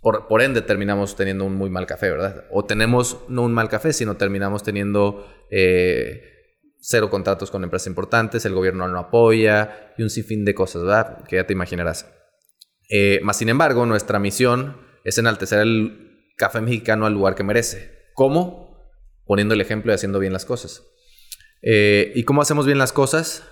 por, 0.00 0.42
ende 0.42 0.62
terminamos 0.62 1.16
teniendo 1.16 1.44
un 1.44 1.54
muy 1.54 1.68
mal 1.68 1.86
café, 1.86 2.10
¿verdad? 2.10 2.44
O 2.50 2.64
tenemos 2.64 3.18
no 3.28 3.42
un 3.42 3.52
mal 3.52 3.68
café, 3.68 3.92
sino 3.92 4.16
terminamos 4.16 4.62
teniendo 4.62 5.26
eh, 5.50 6.22
cero 6.78 7.10
contratos 7.10 7.50
con 7.50 7.64
empresas 7.64 7.88
importantes, 7.88 8.44
el 8.44 8.54
gobierno 8.54 8.86
no 8.86 8.98
apoya 8.98 9.94
y 9.98 10.02
un 10.02 10.10
sinfín 10.10 10.44
de 10.44 10.54
cosas, 10.54 10.82
¿verdad? 10.82 11.24
Que 11.24 11.36
ya 11.36 11.46
te 11.46 11.52
imaginarás. 11.52 12.08
Eh, 12.88 13.18
más 13.24 13.38
sin 13.38 13.48
embargo, 13.48 13.84
nuestra 13.84 14.20
misión 14.20 14.80
es 15.02 15.18
enaltecer 15.18 15.58
el 15.60 16.32
café 16.36 16.60
mexicano 16.60 17.06
al 17.06 17.14
lugar 17.14 17.34
que 17.34 17.42
merece. 17.42 18.06
¿Cómo? 18.14 18.92
Poniendo 19.24 19.54
el 19.54 19.60
ejemplo 19.60 19.90
y 19.90 19.94
haciendo 19.96 20.20
bien 20.20 20.32
las 20.32 20.44
cosas. 20.44 20.84
Eh, 21.62 22.12
¿Y 22.14 22.22
cómo 22.22 22.42
hacemos 22.42 22.64
bien 22.64 22.78
las 22.78 22.92
cosas? 22.92 23.42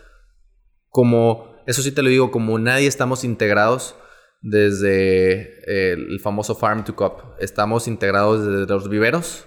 Como, 0.89 1.57
eso 1.67 1.83
sí 1.83 1.91
te 1.91 2.03
lo 2.03 2.11
digo, 2.11 2.31
como 2.31 2.57
nadie 2.61 2.87
estamos 2.87 3.25
integrados 3.25 3.97
desde 4.45 5.93
el 5.93 6.21
famoso 6.21 6.55
Farm 6.55 6.85
to 6.85 6.95
Cup. 6.95 7.35
Estamos 7.41 7.89
integrados 7.89 8.47
desde 8.47 8.73
los 8.73 8.91
viveros. 8.91 9.47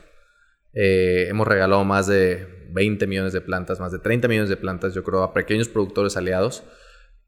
Eh, 0.74 1.28
hemos 1.30 1.48
regalado 1.48 1.86
más 1.86 2.08
de 2.08 2.68
20 2.72 3.06
millones 3.06 3.32
de 3.32 3.42
plantas, 3.42 3.80
más 3.80 3.92
de 3.92 4.00
30 4.00 4.28
millones 4.28 4.50
de 4.50 4.58
plantas, 4.58 4.96
yo 4.96 5.04
creo, 5.04 5.22
a 5.22 5.34
pequeños 5.34 5.70
productores 5.70 6.18
aliados, 6.18 6.64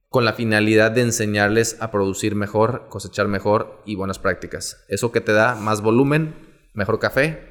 con 0.09 0.25
la 0.25 0.33
finalidad 0.33 0.91
de 0.91 1.01
enseñarles 1.01 1.77
a 1.79 1.91
producir 1.91 2.33
mejor, 2.33 2.87
cosechar 2.89 3.27
mejor 3.27 3.83
y 3.85 3.95
buenas 3.95 4.17
prácticas. 4.17 4.83
Eso 4.89 5.11
que 5.11 5.21
te 5.21 5.31
da 5.31 5.53
más 5.53 5.81
volumen, 5.81 6.35
mejor 6.73 6.97
café 6.97 7.49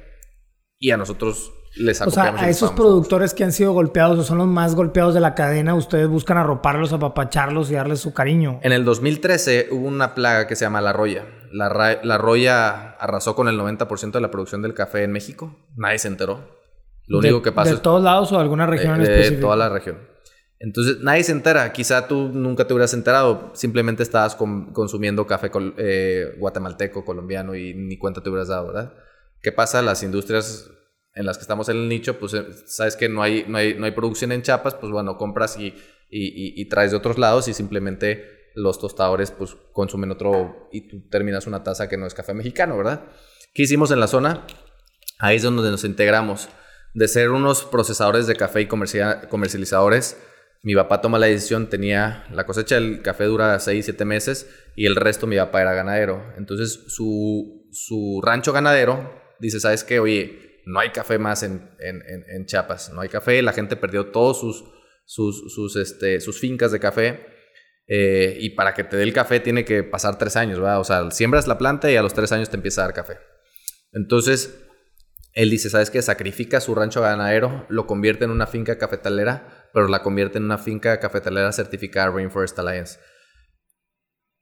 y 0.77 0.91
a 0.91 0.97
nosotros 0.97 1.53
o 2.05 2.11
sea, 2.11 2.35
a 2.35 2.49
esos 2.49 2.71
productores 2.71 3.33
que 3.33 3.43
han 3.43 3.51
sido 3.51 3.73
golpeados 3.73 4.19
o 4.19 4.23
son 4.23 4.39
los 4.39 4.47
más 4.47 4.75
golpeados 4.75 5.13
de 5.13 5.19
la 5.19 5.35
cadena, 5.35 5.75
ustedes 5.75 6.07
buscan 6.07 6.37
arroparlos, 6.37 6.93
apapacharlos 6.93 7.69
y 7.71 7.75
darles 7.75 7.99
su 7.99 8.13
cariño. 8.13 8.59
En 8.63 8.71
el 8.71 8.83
2013 8.85 9.69
hubo 9.71 9.87
una 9.87 10.15
plaga 10.15 10.47
que 10.47 10.55
se 10.55 10.65
llama 10.65 10.81
la 10.81 10.93
roya. 10.93 11.25
La, 11.51 11.99
la 12.03 12.17
roya 12.17 12.91
arrasó 12.91 13.35
con 13.35 13.47
el 13.47 13.59
90% 13.59 14.11
de 14.11 14.21
la 14.21 14.31
producción 14.31 14.61
del 14.61 14.73
café 14.73 15.03
en 15.03 15.11
México. 15.11 15.55
Nadie 15.75 15.99
se 15.99 16.07
enteró. 16.07 16.59
Lo 17.07 17.19
único 17.19 17.41
que 17.41 17.51
pasa 17.51 17.71
¿De 17.71 17.77
todos 17.77 18.03
lados 18.03 18.31
o 18.31 18.35
de 18.35 18.41
alguna 18.41 18.67
región 18.67 18.95
en 18.95 19.01
específico? 19.01 19.35
De 19.35 19.41
toda 19.41 19.55
la 19.55 19.69
región. 19.69 19.97
Entonces, 20.59 20.97
nadie 21.01 21.23
se 21.23 21.31
entera. 21.31 21.71
Quizá 21.71 22.07
tú 22.07 22.29
nunca 22.31 22.67
te 22.67 22.73
hubieras 22.73 22.93
enterado. 22.93 23.51
Simplemente 23.53 24.03
estabas 24.03 24.35
consumiendo 24.35 25.25
café 25.25 25.49
eh, 25.77 26.35
guatemalteco, 26.37 27.05
colombiano 27.05 27.55
y 27.55 27.73
ni 27.73 27.97
cuenta 27.97 28.21
te 28.21 28.29
hubieras 28.29 28.49
dado, 28.49 28.67
¿verdad? 28.67 28.93
¿Qué 29.41 29.51
pasa? 29.51 29.81
Las 29.81 30.03
industrias 30.03 30.69
en 31.19 31.25
las 31.25 31.37
que 31.37 31.41
estamos 31.41 31.67
en 31.67 31.75
el 31.75 31.89
nicho, 31.89 32.17
pues 32.17 32.33
eh, 32.33 32.45
sabes 32.65 32.95
que 32.95 33.09
no 33.09 33.21
hay, 33.21 33.43
no 33.45 33.57
hay, 33.57 33.73
no 33.73 33.85
hay 33.85 33.91
producción 33.91 34.31
en 34.31 34.41
chapas, 34.41 34.75
pues 34.75 34.89
bueno, 34.89 35.17
compras 35.17 35.57
y, 35.59 35.67
y, 36.09 36.61
y, 36.61 36.69
traes 36.69 36.91
de 36.91 36.97
otros 36.97 37.17
lados 37.17 37.49
y 37.49 37.53
simplemente 37.53 38.51
los 38.55 38.79
tostadores 38.79 39.29
pues 39.29 39.57
consumen 39.73 40.11
otro 40.11 40.69
y 40.71 40.87
tú 40.87 41.09
terminas 41.09 41.45
una 41.45 41.61
taza 41.61 41.89
que 41.89 41.97
no 41.97 42.07
es 42.07 42.13
café 42.13 42.33
mexicano, 42.33 42.77
¿verdad? 42.77 43.03
¿Qué 43.53 43.63
hicimos 43.63 43.91
en 43.91 43.99
la 43.99 44.07
zona? 44.07 44.47
Ahí 45.19 45.35
es 45.35 45.43
donde 45.43 45.69
nos 45.69 45.83
integramos. 45.83 46.47
De 46.93 47.09
ser 47.09 47.31
unos 47.31 47.65
procesadores 47.65 48.25
de 48.25 48.37
café 48.37 48.61
y 48.61 48.67
comercializadores, 48.67 50.15
mi 50.63 50.73
papá 50.73 51.01
toma 51.01 51.19
la 51.19 51.27
decisión, 51.27 51.67
tenía 51.67 52.27
la 52.31 52.45
cosecha 52.45 52.75
del 52.75 53.01
café 53.01 53.25
dura 53.25 53.59
6, 53.59 53.83
7 53.83 54.05
meses 54.05 54.49
y 54.73 54.85
el 54.85 54.95
resto 54.95 55.27
mi 55.27 55.35
papá 55.35 55.61
era 55.61 55.73
ganadero. 55.73 56.33
Entonces 56.37 56.85
su, 56.87 57.67
su 57.73 58.21
rancho 58.23 58.53
ganadero 58.53 59.19
dice, 59.41 59.59
¿sabes 59.59 59.83
qué? 59.83 59.99
Oye, 59.99 60.48
no 60.69 60.79
hay 60.79 60.91
café 60.91 61.17
más 61.17 61.43
en, 61.43 61.69
en, 61.79 62.03
en, 62.05 62.45
Chiapas, 62.45 62.91
no 62.93 63.01
hay 63.01 63.09
café, 63.09 63.41
la 63.41 63.53
gente 63.53 63.75
perdió 63.75 64.11
todos 64.11 64.39
sus, 64.39 64.63
sus, 65.05 65.53
sus, 65.53 65.75
este, 65.75 66.21
sus 66.21 66.39
fincas 66.39 66.71
de 66.71 66.79
café. 66.79 67.25
Eh, 67.91 68.37
y 68.39 68.51
para 68.51 68.75
que 68.75 68.83
te 68.83 68.97
dé 68.97 69.01
el 69.01 69.13
café 69.13 69.39
tiene 69.39 69.65
que 69.65 69.83
pasar 69.83 70.19
tres 70.19 70.35
años, 70.35 70.59
¿verdad? 70.59 70.79
O 70.79 70.83
sea, 70.83 71.09
siembras 71.09 71.47
la 71.47 71.57
planta 71.57 71.91
y 71.91 71.95
a 71.95 72.03
los 72.03 72.13
tres 72.13 72.31
años 72.31 72.49
te 72.49 72.55
empieza 72.55 72.81
a 72.81 72.85
dar 72.85 72.93
café. 72.93 73.17
Entonces, 73.93 74.63
él 75.33 75.49
dice, 75.49 75.71
¿sabes 75.71 75.89
qué? 75.89 76.03
Sacrifica 76.03 76.61
su 76.61 76.75
rancho 76.75 77.01
ganadero, 77.01 77.65
lo 77.69 77.87
convierte 77.87 78.25
en 78.25 78.31
una 78.31 78.45
finca 78.45 78.77
cafetalera, 78.77 79.69
pero 79.73 79.87
la 79.87 80.03
convierte 80.03 80.37
en 80.37 80.43
una 80.43 80.59
finca 80.59 80.99
cafetalera 80.99 81.51
certificada 81.51 82.11
Rainforest 82.11 82.59
Alliance. 82.59 82.99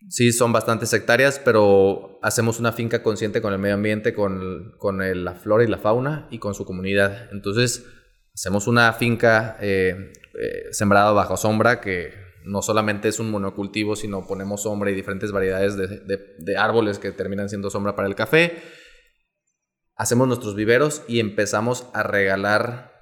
Sí, 0.10 0.32
son 0.32 0.54
bastantes 0.54 0.94
hectáreas, 0.94 1.42
pero 1.44 2.20
hacemos 2.22 2.60
una 2.60 2.72
finca 2.72 3.02
consciente 3.02 3.42
con 3.42 3.52
el 3.52 3.60
medio 3.60 3.76
ambiente, 3.76 4.14
con, 4.14 4.76
con 4.78 5.00
la 5.24 5.34
flora 5.34 5.64
y 5.64 5.68
la 5.68 5.80
fauna 5.80 6.28
y 6.30 6.40
con 6.40 6.54
su 6.54 6.66
comunidad. 6.66 7.30
Entonces, 7.32 7.86
hacemos 8.34 8.68
una 8.68 8.94
finca 8.94 9.58
eh, 9.60 10.14
eh, 10.40 10.68
sembrada 10.72 11.12
bajo 11.12 11.36
sombra 11.36 11.82
que 11.82 12.14
no 12.46 12.62
solamente 12.62 13.10
es 13.10 13.20
un 13.20 13.32
monocultivo, 13.32 13.96
sino 13.96 14.26
ponemos 14.26 14.64
sombra 14.64 14.92
y 14.92 14.96
diferentes 14.96 15.32
variedades 15.32 15.76
de, 15.76 16.36
de, 16.38 16.58
árboles 16.58 17.00
que 17.00 17.12
terminan 17.12 17.50
siendo 17.50 17.70
sombra 17.70 17.96
para 17.96 18.08
el 18.08 18.16
café. 18.16 18.62
Hacemos 19.96 20.28
nuestros 20.28 20.56
viveros 20.56 21.04
y 21.10 21.20
empezamos 21.20 21.90
a 21.94 22.04
regalar 22.04 22.94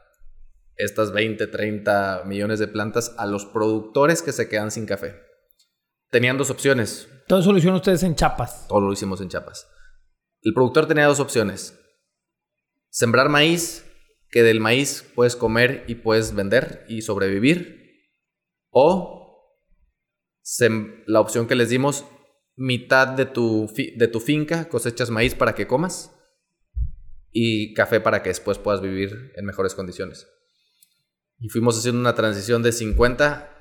estas 0.78 1.12
20, 1.12 1.46
30 1.46 2.24
millones 2.26 2.58
de 2.58 2.68
plantas 2.68 3.14
a 3.18 3.28
los 3.28 3.46
productores 3.46 4.24
que 4.24 4.32
se 4.32 4.50
quedan 4.50 4.72
sin 4.72 4.88
café 4.88 5.35
tenían 6.16 6.38
dos 6.38 6.50
opciones. 6.50 7.10
Todo 7.28 7.42
eso 7.42 7.52
lo 7.52 7.58
hicieron 7.58 7.76
ustedes 7.76 8.02
en 8.04 8.16
Chapas. 8.16 8.70
Todo 8.70 8.80
lo 8.80 8.94
hicimos 8.94 9.20
en 9.20 9.28
Chapas. 9.28 9.68
El 10.44 10.54
productor 10.54 10.88
tenía 10.88 11.08
dos 11.08 11.20
opciones. 11.20 11.78
Sembrar 12.90 13.28
maíz, 13.28 13.86
que 14.30 14.42
del 14.42 14.62
maíz 14.62 15.06
puedes 15.14 15.36
comer 15.36 15.84
y 15.90 15.96
puedes 15.96 16.34
vender 16.34 16.86
y 16.88 17.02
sobrevivir. 17.02 18.08
O 18.70 19.60
la 21.06 21.20
opción 21.20 21.48
que 21.48 21.56
les 21.56 21.68
dimos, 21.68 22.06
mitad 22.56 23.10
de 23.10 23.26
tu, 23.26 23.70
de 23.76 24.08
tu 24.08 24.22
finca 24.22 24.70
cosechas 24.70 25.10
maíz 25.10 25.36
para 25.36 25.54
que 25.54 25.68
comas 25.68 26.16
y 27.30 27.74
café 27.74 28.00
para 28.00 28.24
que 28.24 28.30
después 28.30 28.58
puedas 28.58 28.80
vivir 28.80 29.34
en 29.36 29.46
mejores 29.46 29.76
condiciones. 29.76 30.30
Y 31.40 31.50
fuimos 31.50 31.78
haciendo 31.78 32.00
una 32.00 32.16
transición 32.16 32.64
de 32.64 32.72
50, 32.72 33.52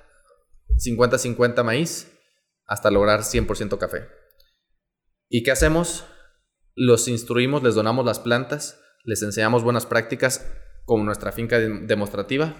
50-50 0.78 1.64
maíz 1.64 2.13
hasta 2.66 2.90
lograr 2.90 3.20
100% 3.20 3.78
café. 3.78 4.08
¿Y 5.28 5.42
qué 5.42 5.50
hacemos? 5.50 6.06
Los 6.74 7.08
instruimos, 7.08 7.62
les 7.62 7.74
donamos 7.74 8.04
las 8.04 8.18
plantas, 8.18 8.80
les 9.04 9.22
enseñamos 9.22 9.62
buenas 9.62 9.86
prácticas 9.86 10.50
como 10.84 11.04
nuestra 11.04 11.32
finca 11.32 11.58
demostrativa 11.58 12.54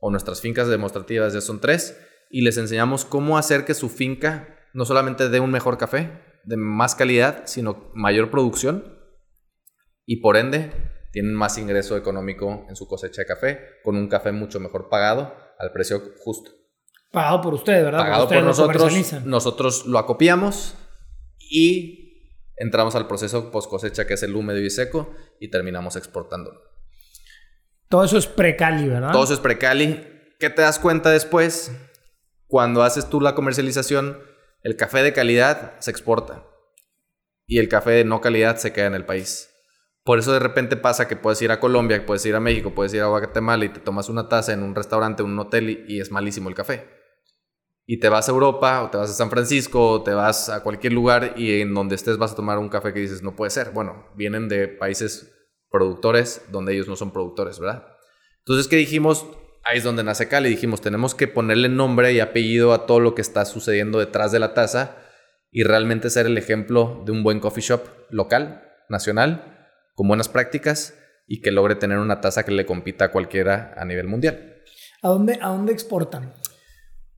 o 0.00 0.10
nuestras 0.10 0.40
fincas 0.40 0.68
demostrativas 0.68 1.32
ya 1.32 1.40
son 1.40 1.60
tres 1.60 1.98
y 2.30 2.42
les 2.42 2.56
enseñamos 2.56 3.04
cómo 3.04 3.38
hacer 3.38 3.64
que 3.64 3.74
su 3.74 3.88
finca 3.88 4.56
no 4.72 4.84
solamente 4.84 5.28
dé 5.28 5.40
un 5.40 5.50
mejor 5.50 5.78
café, 5.78 6.22
de 6.44 6.56
más 6.56 6.94
calidad, 6.94 7.42
sino 7.46 7.90
mayor 7.94 8.30
producción 8.30 8.98
y 10.06 10.20
por 10.20 10.36
ende 10.36 10.72
tienen 11.12 11.34
más 11.34 11.58
ingreso 11.58 11.96
económico 11.96 12.66
en 12.68 12.76
su 12.76 12.86
cosecha 12.86 13.22
de 13.22 13.26
café 13.26 13.60
con 13.82 13.96
un 13.96 14.08
café 14.08 14.32
mucho 14.32 14.60
mejor 14.60 14.88
pagado 14.88 15.34
al 15.58 15.72
precio 15.72 16.00
justo. 16.18 16.57
Pagado 17.10 17.40
por 17.40 17.54
ustedes, 17.54 17.84
¿verdad? 17.84 18.00
Pagado 18.00 18.28
por 18.28 18.42
nosotros. 18.42 19.12
Nosotros 19.24 19.86
lo 19.86 19.98
acopiamos 19.98 20.76
y 21.38 22.34
entramos 22.56 22.94
al 22.94 23.06
proceso 23.06 23.50
post 23.50 23.70
cosecha 23.70 24.06
que 24.06 24.14
es 24.14 24.22
el 24.22 24.36
húmedo 24.36 24.58
y 24.58 24.68
seco 24.68 25.14
y 25.40 25.48
terminamos 25.48 25.96
exportándolo. 25.96 26.60
Todo 27.88 28.04
eso 28.04 28.18
es 28.18 28.26
precali, 28.26 28.88
¿verdad? 28.88 29.12
Todo 29.12 29.24
eso 29.24 29.34
es 29.34 29.40
precali. 29.40 30.04
¿Qué 30.38 30.50
te 30.50 30.62
das 30.62 30.78
cuenta 30.78 31.10
después? 31.10 31.72
Cuando 32.46 32.82
haces 32.82 33.08
tú 33.08 33.20
la 33.20 33.34
comercialización, 33.34 34.18
el 34.62 34.76
café 34.76 35.02
de 35.02 35.14
calidad 35.14 35.78
se 35.78 35.90
exporta 35.90 36.44
y 37.46 37.58
el 37.58 37.68
café 37.68 37.92
de 37.92 38.04
no 38.04 38.20
calidad 38.20 38.56
se 38.56 38.72
queda 38.74 38.86
en 38.86 38.94
el 38.94 39.06
país. 39.06 39.50
Por 40.04 40.18
eso 40.18 40.32
de 40.32 40.38
repente 40.38 40.76
pasa 40.76 41.08
que 41.08 41.16
puedes 41.16 41.40
ir 41.40 41.50
a 41.50 41.60
Colombia, 41.60 42.04
puedes 42.04 42.24
ir 42.26 42.34
a 42.34 42.40
México, 42.40 42.74
puedes 42.74 42.92
ir 42.92 43.00
a 43.00 43.06
Guatemala 43.06 43.64
y 43.64 43.70
te 43.70 43.80
tomas 43.80 44.10
una 44.10 44.28
taza 44.28 44.52
en 44.52 44.62
un 44.62 44.74
restaurante, 44.74 45.22
en 45.22 45.30
un 45.30 45.38
hotel 45.38 45.86
y 45.88 46.00
es 46.00 46.10
malísimo 46.10 46.50
el 46.50 46.54
café 46.54 46.97
y 47.90 47.98
te 48.00 48.10
vas 48.10 48.28
a 48.28 48.32
Europa 48.32 48.82
o 48.82 48.90
te 48.90 48.98
vas 48.98 49.08
a 49.08 49.14
San 49.14 49.30
Francisco 49.30 49.92
o 49.92 50.02
te 50.02 50.12
vas 50.12 50.50
a 50.50 50.62
cualquier 50.62 50.92
lugar 50.92 51.32
y 51.36 51.62
en 51.62 51.72
donde 51.72 51.94
estés 51.94 52.18
vas 52.18 52.32
a 52.32 52.36
tomar 52.36 52.58
un 52.58 52.68
café 52.68 52.92
que 52.92 53.00
dices 53.00 53.22
no 53.22 53.34
puede 53.34 53.50
ser. 53.50 53.70
Bueno, 53.70 54.06
vienen 54.14 54.46
de 54.46 54.68
países 54.68 55.34
productores 55.70 56.42
donde 56.52 56.74
ellos 56.74 56.86
no 56.86 56.96
son 56.96 57.12
productores, 57.12 57.58
¿verdad? 57.58 57.86
Entonces, 58.40 58.68
¿qué 58.68 58.76
dijimos? 58.76 59.26
ahí 59.64 59.78
es 59.78 59.84
donde 59.84 60.04
nace 60.04 60.28
Cali. 60.28 60.50
Dijimos, 60.50 60.82
tenemos 60.82 61.14
que 61.14 61.28
ponerle 61.28 61.70
nombre 61.70 62.12
y 62.12 62.20
apellido 62.20 62.74
a 62.74 62.86
todo 62.86 63.00
lo 63.00 63.14
que 63.14 63.22
está 63.22 63.46
sucediendo 63.46 63.98
detrás 63.98 64.32
de 64.32 64.38
la 64.38 64.52
taza 64.52 64.96
y 65.50 65.62
realmente 65.62 66.10
ser 66.10 66.26
el 66.26 66.36
ejemplo 66.36 67.02
de 67.06 67.12
un 67.12 67.22
buen 67.22 67.40
coffee 67.40 67.62
shop 67.62 67.80
local, 68.10 68.64
nacional, 68.90 69.70
con 69.94 70.08
buenas 70.08 70.28
prácticas 70.28 70.94
y 71.26 71.40
que 71.40 71.52
logre 71.52 71.74
tener 71.74 71.98
una 71.98 72.20
taza 72.20 72.44
que 72.44 72.52
le 72.52 72.66
compita 72.66 73.06
a 73.06 73.10
cualquiera 73.12 73.74
a 73.76 73.84
nivel 73.84 74.08
mundial. 74.08 74.56
¿A 75.02 75.08
dónde, 75.08 75.38
a 75.40 75.48
dónde 75.48 75.72
exportan? 75.72 76.34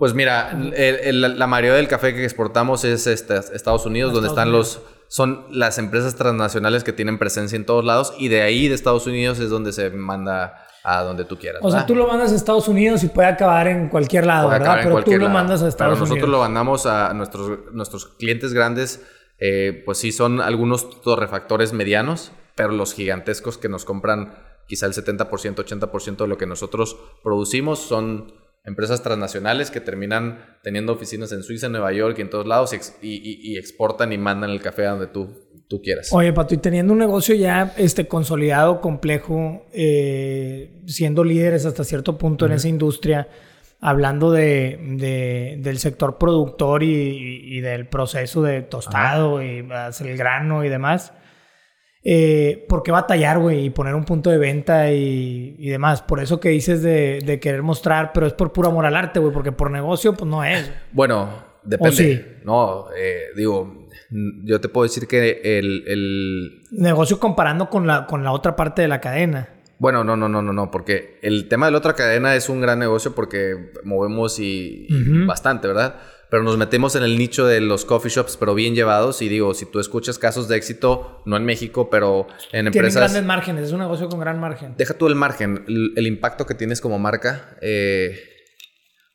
Pues 0.00 0.14
mira, 0.14 0.54
la 0.54 1.46
mayoría 1.46 1.74
del 1.74 1.86
café 1.86 2.14
que 2.14 2.24
exportamos 2.24 2.84
es 2.84 3.06
este, 3.06 3.36
Estados 3.36 3.84
Unidos, 3.84 4.14
donde 4.14 4.30
están 4.30 4.50
los 4.50 4.80
son 5.08 5.44
las 5.50 5.76
empresas 5.76 6.14
transnacionales 6.14 6.84
que 6.84 6.94
tienen 6.94 7.18
presencia 7.18 7.54
en 7.54 7.66
todos 7.66 7.84
lados 7.84 8.14
y 8.16 8.28
de 8.28 8.40
ahí 8.40 8.66
de 8.66 8.74
Estados 8.74 9.06
Unidos 9.06 9.40
es 9.40 9.50
donde 9.50 9.74
se 9.74 9.90
manda 9.90 10.66
a 10.84 11.02
donde 11.02 11.26
tú 11.26 11.36
quieras. 11.36 11.60
O 11.62 11.70
sea, 11.70 11.84
tú 11.84 11.94
lo 11.94 12.06
mandas 12.06 12.32
a 12.32 12.34
Estados 12.34 12.66
Unidos 12.66 13.04
y 13.04 13.08
puede 13.08 13.28
acabar 13.28 13.68
en 13.68 13.90
cualquier 13.90 14.24
lado, 14.24 14.48
¿verdad? 14.48 14.78
Pero 14.82 15.04
tú 15.04 15.18
lo 15.18 15.28
mandas 15.28 15.62
a 15.62 15.68
Estados 15.68 15.98
Unidos. 15.98 16.08
Nosotros 16.08 16.30
lo 16.30 16.38
mandamos 16.38 16.86
a 16.86 17.12
nuestros, 17.12 17.58
nuestros 17.72 18.06
clientes 18.06 18.54
grandes, 18.54 19.04
eh, 19.38 19.82
pues 19.84 19.98
sí 19.98 20.12
son 20.12 20.40
algunos 20.40 21.02
torrefactores 21.02 21.74
medianos, 21.74 22.32
pero 22.54 22.70
los 22.70 22.94
gigantescos 22.94 23.58
que 23.58 23.68
nos 23.68 23.84
compran 23.84 24.32
quizá 24.66 24.86
el 24.86 24.94
70%, 24.94 25.28
80% 25.28 26.16
de 26.16 26.26
lo 26.26 26.38
que 26.38 26.46
nosotros 26.46 26.96
producimos 27.22 27.80
son 27.80 28.32
empresas 28.64 29.02
transnacionales 29.02 29.70
que 29.70 29.80
terminan 29.80 30.58
teniendo 30.62 30.92
oficinas 30.92 31.32
en 31.32 31.42
Suiza, 31.42 31.68
Nueva 31.68 31.92
York 31.92 32.16
y 32.18 32.22
en 32.22 32.30
todos 32.30 32.46
lados 32.46 32.72
y, 33.02 33.56
exportan 33.56 34.12
y 34.12 34.18
mandan 34.18 34.50
el 34.50 34.60
café 34.60 34.86
a 34.86 34.90
donde 34.90 35.06
tú, 35.06 35.64
tú 35.68 35.80
quieras. 35.80 36.12
Oye, 36.12 36.32
Pato, 36.32 36.54
y 36.54 36.58
teniendo 36.58 36.92
un 36.92 36.98
negocio 36.98 37.34
ya 37.34 37.72
este, 37.76 38.06
consolidado, 38.06 38.80
complejo, 38.80 39.66
eh, 39.72 40.82
siendo 40.86 41.24
líderes 41.24 41.64
hasta 41.64 41.84
cierto 41.84 42.18
punto 42.18 42.46
en 42.46 42.52
esa 42.52 42.68
industria, 42.68 43.28
hablando 43.80 44.30
de, 44.30 45.56
del 45.58 45.78
sector 45.78 46.18
productor 46.18 46.82
y, 46.82 47.60
del 47.60 47.88
proceso 47.88 48.42
de 48.42 48.62
tostado 48.62 49.42
y 49.42 49.66
el 50.00 50.16
grano 50.16 50.64
y 50.64 50.68
demás, 50.68 51.12
eh, 52.02 52.64
¿por 52.68 52.82
qué 52.82 52.92
batallar, 52.92 53.38
güey? 53.38 53.66
Y 53.66 53.70
poner 53.70 53.94
un 53.94 54.04
punto 54.04 54.30
de 54.30 54.38
venta 54.38 54.90
y, 54.90 55.68
demás. 55.68 56.02
Por 56.02 56.20
eso 56.20 56.40
que 56.40 56.48
dices 56.50 56.82
de, 56.82 57.38
querer 57.40 57.62
mostrar, 57.62 58.12
pero 58.12 58.26
es 58.26 58.32
por 58.32 58.52
pura 58.52 58.68
amor 58.68 58.86
al 58.86 58.96
arte, 58.96 59.20
güey, 59.20 59.32
porque 59.32 59.52
por 59.52 59.70
negocio, 59.70 60.14
pues 60.14 60.30
no 60.30 60.42
es. 60.44 60.70
Bueno, 60.92 61.28
depende. 61.62 62.40
No, 62.44 62.86
eh, 62.96 63.26
digo, 63.36 63.86
yo 64.10 64.60
te 64.60 64.68
puedo 64.68 64.84
decir 64.84 65.06
que 65.06 65.40
el, 65.58 66.62
Negocio 66.70 67.18
comparando 67.18 67.68
con 67.68 67.86
la, 67.86 68.06
con 68.06 68.24
la 68.24 68.32
otra 68.32 68.56
parte 68.56 68.82
de 68.82 68.88
la 68.88 69.00
cadena. 69.00 69.48
Bueno, 69.78 70.04
no, 70.04 70.14
no, 70.16 70.28
no, 70.28 70.42
no, 70.42 70.52
no, 70.52 70.70
porque 70.70 71.18
el 71.22 71.48
tema 71.48 71.66
de 71.66 71.72
la 71.72 71.78
otra 71.78 71.94
cadena 71.94 72.36
es 72.36 72.50
un 72.50 72.60
gran 72.60 72.78
negocio 72.78 73.14
porque 73.14 73.72
movemos 73.82 74.38
y 74.38 74.86
bastante, 75.26 75.68
¿verdad? 75.68 75.96
Pero 76.30 76.44
nos 76.44 76.56
metemos 76.56 76.94
en 76.94 77.02
el 77.02 77.18
nicho 77.18 77.44
de 77.44 77.60
los 77.60 77.84
coffee 77.84 78.10
shops, 78.10 78.36
pero 78.36 78.54
bien 78.54 78.74
llevados. 78.74 79.20
Y 79.20 79.28
digo, 79.28 79.52
si 79.52 79.66
tú 79.66 79.80
escuchas 79.80 80.18
casos 80.18 80.46
de 80.48 80.56
éxito, 80.56 81.22
no 81.26 81.36
en 81.36 81.44
México, 81.44 81.90
pero 81.90 82.28
en 82.52 82.68
empresas... 82.68 82.94
Tienen 82.94 82.94
grandes 82.94 83.24
márgenes, 83.24 83.64
es 83.64 83.72
un 83.72 83.80
negocio 83.80 84.08
con 84.08 84.20
gran 84.20 84.38
margen. 84.38 84.74
Deja 84.76 84.94
tú 84.94 85.08
el 85.08 85.16
margen, 85.16 85.64
el, 85.66 86.06
impacto 86.06 86.46
que 86.46 86.54
tienes 86.54 86.80
como 86.80 87.00
marca. 87.00 87.56
Eh, 87.60 88.16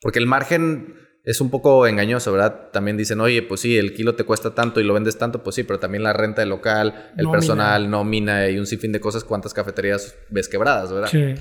porque 0.02 0.18
el 0.18 0.26
margen 0.26 0.94
es 1.24 1.40
un 1.40 1.50
poco 1.50 1.86
engañoso, 1.86 2.30
¿verdad? 2.32 2.70
También 2.70 2.98
dicen, 2.98 3.18
oye, 3.20 3.42
pues 3.42 3.62
sí, 3.62 3.78
el 3.78 3.94
kilo 3.94 4.14
te 4.14 4.24
cuesta 4.24 4.54
tanto 4.54 4.80
y 4.80 4.84
lo 4.84 4.92
vendes 4.92 5.16
tanto, 5.16 5.42
pues 5.42 5.56
sí, 5.56 5.64
pero 5.64 5.80
también 5.80 6.02
la 6.02 6.12
renta 6.12 6.42
del 6.42 6.50
local, 6.50 7.12
el 7.16 7.30
personal, 7.30 7.88
nómina 7.90 8.48
y 8.50 8.58
un 8.58 8.66
sinfín 8.66 8.92
de 8.92 9.00
cosas, 9.00 9.24
cuántas 9.24 9.54
cafeterías 9.54 10.14
ves 10.28 10.48
quebradas, 10.48 10.92
¿verdad? 10.92 11.08
Sí. 11.08 11.34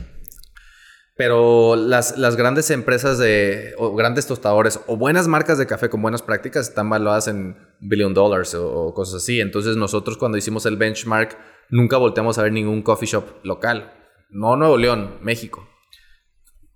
Pero 1.18 1.78
las, 1.78 2.18
las, 2.18 2.36
grandes 2.36 2.70
empresas 2.72 3.18
de, 3.18 3.74
o 3.78 3.96
grandes 3.96 4.28
tostadores 4.28 4.82
o 4.88 4.98
buenas 4.98 5.30
marcas 5.30 5.58
de 5.58 5.66
café 5.66 5.90
con 5.90 6.02
buenas 6.02 6.22
prácticas 6.22 6.68
están 6.68 6.90
valuadas 6.90 7.30
en 7.30 7.56
billion 7.80 8.14
dollars 8.14 8.54
o, 8.54 8.94
cosas 8.94 9.24
así. 9.24 9.40
Entonces 9.40 9.78
nosotros 9.78 10.18
cuando 10.18 10.38
hicimos 10.38 10.66
el 10.66 10.76
benchmark 10.76 11.38
nunca 11.70 11.96
volteamos 11.96 12.38
a 12.38 12.44
ver 12.44 12.52
ningún 12.52 12.82
coffee 12.82 13.08
shop 13.08 13.24
local. 13.44 13.94
No 14.30 14.58
Nuevo 14.58 14.76
León, 14.76 15.20
México. 15.22 15.70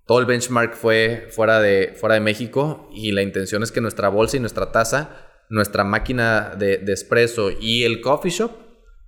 Todo 0.06 0.20
el 0.20 0.26
benchmark 0.26 0.74
fue 0.74 1.28
fuera 1.30 1.60
de, 1.60 1.94
fuera 1.94 2.14
de 2.14 2.20
México 2.20 2.88
y 2.94 3.12
la 3.12 3.20
intención 3.20 3.62
es 3.62 3.70
que 3.70 3.82
nuestra 3.82 4.08
bolsa 4.08 4.38
y 4.38 4.40
nuestra 4.40 4.72
taza, 4.72 5.28
nuestra 5.50 5.84
máquina 5.84 6.54
de, 6.58 6.78
de 6.78 6.92
espresso 6.94 7.50
y 7.50 7.84
el 7.84 8.00
coffee 8.00 8.30
shop 8.30 8.52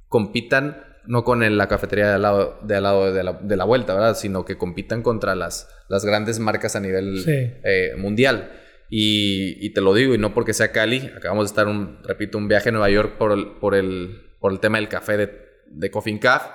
compitan 0.09 0.92
no 1.07 1.25
con 1.25 1.57
la 1.57 1.69
cafetería 1.69 2.09
de 2.09 2.15
al 2.15 2.23
lado, 2.23 2.59
de, 2.63 2.77
al 2.77 2.83
lado 2.83 3.13
de, 3.13 3.57
la, 3.57 3.65
vuelta, 3.65 3.95
¿verdad? 3.95 4.17
Sino 4.17 4.45
que 4.45 4.57
compitan 4.57 5.03
contra 5.03 5.35
las, 5.35 5.69
las 5.89 6.05
grandes 6.05 6.39
marcas 6.39 6.77
a 6.77 6.81
nivel 6.81 7.25
eh, 7.27 7.95
mundial. 7.97 8.53
Y, 8.95 9.73
te 9.73 9.81
lo 9.81 9.95
digo, 9.95 10.15
y 10.15 10.19
no 10.19 10.35
porque 10.35 10.53
sea 10.53 10.71
Cali, 10.71 11.11
acabamos 11.17 11.47
de 11.47 11.53
estar, 11.53 11.67
un, 11.67 12.03
repito, 12.05 12.37
un 12.37 12.47
viaje 12.47 12.69
a 12.69 12.73
Nueva 12.73 12.91
York 12.91 13.17
por 13.17 13.33
el, 13.33 13.53
por 13.59 13.75
el, 13.75 14.37
por 14.39 14.53
el 14.53 14.61
tema 14.61 14.79
del 14.79 14.89
café 14.89 15.17
de, 15.17 15.31
de 15.67 15.91
Coffee 15.91 16.19
Caf. 16.19 16.47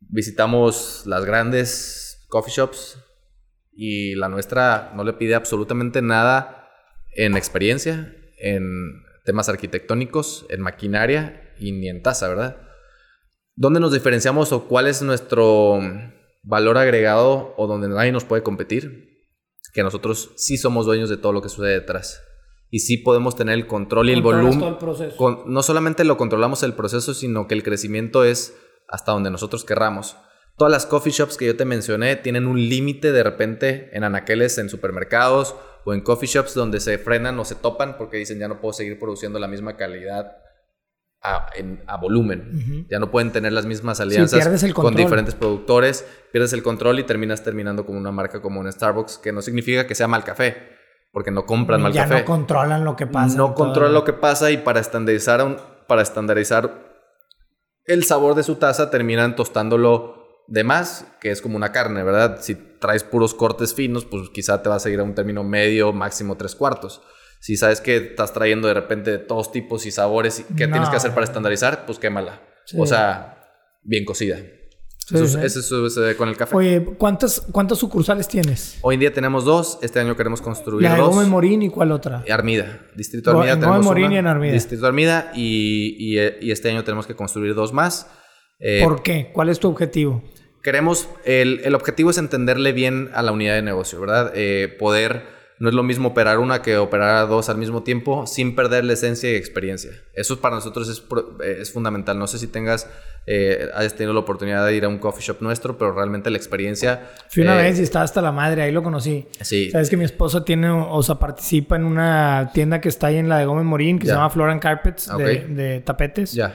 Visitamos 0.00 1.02
las 1.06 1.24
grandes 1.24 2.24
coffee 2.28 2.52
shops 2.54 2.98
y 3.72 4.14
la 4.14 4.28
nuestra 4.28 4.92
no 4.94 5.02
le 5.02 5.12
pide 5.14 5.34
absolutamente 5.34 6.02
nada 6.02 6.68
en 7.16 7.36
experiencia, 7.36 8.14
en 8.38 9.02
temas 9.24 9.48
arquitectónicos, 9.48 10.46
en 10.50 10.60
maquinaria 10.60 11.52
y 11.58 11.72
ni 11.72 11.88
en 11.88 12.02
tasa, 12.02 12.28
¿verdad? 12.28 12.69
¿Dónde 13.60 13.78
nos 13.78 13.92
diferenciamos 13.92 14.52
o 14.52 14.66
cuál 14.68 14.86
es 14.86 15.02
nuestro 15.02 15.80
valor 16.42 16.78
agregado 16.78 17.52
o 17.58 17.66
donde 17.66 17.90
nadie 17.90 18.10
nos 18.10 18.24
puede 18.24 18.42
competir? 18.42 19.20
Que 19.74 19.82
nosotros 19.82 20.32
sí 20.36 20.56
somos 20.56 20.86
dueños 20.86 21.10
de 21.10 21.18
todo 21.18 21.34
lo 21.34 21.42
que 21.42 21.50
sucede 21.50 21.72
detrás. 21.72 22.22
Y 22.70 22.78
sí 22.78 22.96
podemos 22.96 23.36
tener 23.36 23.56
el 23.56 23.66
control 23.66 24.08
y 24.08 24.14
el 24.14 24.22
volumen. 24.22 24.78
no 25.44 25.62
solamente 25.62 26.04
lo 26.04 26.16
controlamos 26.16 26.62
el 26.62 26.72
proceso, 26.72 27.12
sino 27.12 27.48
que 27.48 27.54
el 27.54 27.62
crecimiento 27.62 28.24
es 28.24 28.56
hasta 28.88 29.12
donde 29.12 29.30
nosotros 29.30 29.66
querramos. 29.66 30.16
Todas 30.56 30.72
las 30.72 30.86
coffee 30.86 31.12
shops 31.12 31.36
que 31.36 31.44
yo 31.44 31.54
te 31.54 31.66
mencioné 31.66 32.16
tienen 32.16 32.46
un 32.46 32.66
límite 32.66 33.12
de 33.12 33.22
repente 33.22 33.90
en 33.92 34.04
anaqueles, 34.04 34.56
en 34.56 34.70
supermercados 34.70 35.54
o 35.84 35.92
en 35.92 36.00
coffee 36.00 36.30
shops 36.30 36.54
donde 36.54 36.80
se 36.80 36.96
frenan 36.96 37.38
o 37.38 37.44
se 37.44 37.56
topan 37.56 37.98
porque 37.98 38.16
dicen 38.16 38.38
ya 38.38 38.48
no 38.48 38.58
puedo 38.58 38.72
seguir 38.72 38.98
produciendo 38.98 39.38
la 39.38 39.48
misma 39.48 39.76
calidad 39.76 40.32
a, 41.22 41.96
volumen. 42.00 42.86
Ya 42.88 42.98
no 42.98 43.10
pueden 43.10 43.30
tener 43.30 43.52
las 43.52 43.66
mismas 43.66 44.00
alianzas 44.00 44.72
con 44.72 44.94
diferentes 44.94 45.34
productores, 45.34 46.06
pierdes 46.32 46.52
el 46.52 46.62
control 46.62 46.98
y 46.98 47.04
terminas 47.04 47.42
terminando 47.42 47.84
como 47.84 47.98
una 47.98 48.12
marca 48.12 48.40
como 48.40 48.60
un 48.60 48.70
Starbucks, 48.70 49.18
que 49.18 49.32
no 49.32 49.42
significa 49.42 49.86
que 49.86 49.94
sea 49.94 50.08
mal 50.08 50.24
café, 50.24 50.56
porque 51.12 51.30
no 51.30 51.44
compran 51.46 51.82
mal 51.82 51.92
café. 51.92 52.14
Ya 52.14 52.20
no 52.20 52.24
controlan 52.24 52.84
lo 52.84 52.96
que 52.96 53.06
pasa. 53.06 53.36
No 53.36 53.54
controlan 53.54 53.92
lo 53.92 54.04
que 54.04 54.12
pasa 54.12 54.50
y 54.50 54.58
para 54.58 54.80
estandarizar, 54.80 55.44
un, 55.44 55.56
para 55.86 56.02
estandarizar 56.02 56.90
el 57.84 58.04
sabor 58.04 58.34
de 58.34 58.42
su 58.42 58.56
taza 58.56 58.90
terminan 58.90 59.36
tostándolo 59.36 60.44
de 60.46 60.64
más, 60.64 61.06
que 61.20 61.30
es 61.30 61.42
como 61.42 61.56
una 61.56 61.72
carne, 61.72 62.02
¿verdad? 62.02 62.38
Si 62.40 62.54
traes 62.54 63.04
puros 63.04 63.34
cortes 63.34 63.74
finos, 63.74 64.04
pues 64.04 64.30
quizá 64.30 64.62
te 64.62 64.68
vas 64.68 64.84
a 64.86 64.90
ir 64.90 65.00
a 65.00 65.02
un 65.02 65.14
término 65.14 65.44
medio, 65.44 65.92
máximo 65.92 66.36
tres 66.36 66.54
cuartos. 66.54 67.02
Si 67.40 67.56
sabes 67.56 67.80
que 67.80 67.96
estás 67.96 68.34
trayendo 68.34 68.68
de 68.68 68.74
repente 68.74 69.10
de 69.10 69.18
todos 69.18 69.50
tipos 69.50 69.86
y 69.86 69.90
sabores, 69.90 70.44
¿qué 70.56 70.68
tienes 70.68 70.90
que 70.90 70.96
hacer 70.96 71.12
para 71.12 71.24
estandarizar? 71.24 71.86
Pues 71.86 71.98
quémala. 71.98 72.42
O 72.76 72.84
sea, 72.86 73.40
bien 73.82 74.04
cocida. 74.04 74.38
eso, 75.10 75.86
es 75.86 76.16
con 76.16 76.28
el 76.28 76.36
café. 76.36 76.54
Oye, 76.54 76.84
¿cuántas, 76.98 77.40
¿cuántas 77.50 77.78
sucursales 77.78 78.28
tienes? 78.28 78.76
Hoy 78.82 78.94
en 78.94 79.00
día 79.00 79.12
tenemos 79.14 79.46
dos. 79.46 79.78
Este 79.80 79.98
año 80.00 80.16
queremos 80.16 80.42
construir 80.42 80.82
La 80.82 80.94
de 80.94 81.00
Gómez 81.00 81.28
Morín 81.28 81.62
y 81.62 81.70
cuál 81.70 81.92
otra? 81.92 82.24
Armida. 82.30 82.82
Distrito 82.94 83.30
Armida. 83.30 83.54
Gómez 83.54 83.60
tenemos 83.60 83.86
Morín 83.86 84.12
y 84.12 84.18
en 84.18 84.26
Armida. 84.26 84.52
Distrito 84.52 84.86
Armida 84.86 85.32
y, 85.34 85.96
y, 85.98 86.50
este 86.50 86.68
año 86.68 86.84
tenemos 86.84 87.06
que 87.06 87.16
construir 87.16 87.54
dos 87.54 87.72
más. 87.72 88.06
Eh, 88.58 88.82
¿Por 88.84 89.02
qué? 89.02 89.30
¿Cuál 89.32 89.48
es 89.48 89.58
tu 89.58 89.68
objetivo? 89.68 90.22
Queremos, 90.62 91.08
el, 91.24 91.62
el, 91.64 91.74
objetivo 91.74 92.10
es 92.10 92.18
entenderle 92.18 92.72
bien 92.72 93.08
a 93.14 93.22
la 93.22 93.32
unidad 93.32 93.54
de 93.54 93.62
negocio, 93.62 93.98
¿verdad? 93.98 94.30
Eh, 94.34 94.68
poder 94.78 95.39
no 95.60 95.68
es 95.68 95.74
lo 95.74 95.82
mismo 95.82 96.08
operar 96.08 96.38
una 96.38 96.62
que 96.62 96.78
operar 96.78 97.16
a 97.16 97.26
dos 97.26 97.50
al 97.50 97.58
mismo 97.58 97.82
tiempo 97.82 98.26
sin 98.26 98.54
perder 98.56 98.82
la 98.82 98.94
esencia 98.94 99.30
y 99.30 99.34
experiencia. 99.34 99.90
Eso 100.14 100.40
para 100.40 100.56
nosotros 100.56 100.88
es, 100.88 101.04
eh, 101.44 101.58
es 101.60 101.70
fundamental. 101.70 102.18
No 102.18 102.26
sé 102.26 102.38
si 102.38 102.46
tengas, 102.46 102.88
eh, 103.26 103.68
hayas 103.74 103.94
tenido 103.94 104.14
la 104.14 104.20
oportunidad 104.20 104.64
de 104.64 104.74
ir 104.74 104.86
a 104.86 104.88
un 104.88 104.96
coffee 104.96 105.22
shop 105.22 105.36
nuestro, 105.40 105.76
pero 105.76 105.92
realmente 105.92 106.30
la 106.30 106.38
experiencia... 106.38 107.10
Fui 107.28 107.42
una 107.42 107.60
eh, 107.60 107.64
vez 107.64 107.78
y 107.78 107.82
estaba 107.82 108.06
hasta 108.06 108.22
la 108.22 108.32
madre, 108.32 108.62
ahí 108.62 108.72
lo 108.72 108.82
conocí. 108.82 109.28
Sí. 109.42 109.70
Sabes 109.70 109.90
que 109.90 109.98
mi 109.98 110.04
esposo 110.06 110.44
tiene, 110.44 110.70
o 110.70 111.02
sea, 111.02 111.16
participa 111.16 111.76
en 111.76 111.84
una 111.84 112.50
tienda 112.54 112.80
que 112.80 112.88
está 112.88 113.08
ahí 113.08 113.18
en 113.18 113.28
la 113.28 113.36
de 113.36 113.44
Gómez 113.44 113.66
Morín, 113.66 113.98
que 113.98 114.06
se 114.06 114.14
llama 114.14 114.30
Flora 114.30 114.58
Carpets, 114.58 115.14
de, 115.14 115.44
de, 115.46 115.80
tapetes. 115.80 116.32
Ya. 116.32 116.54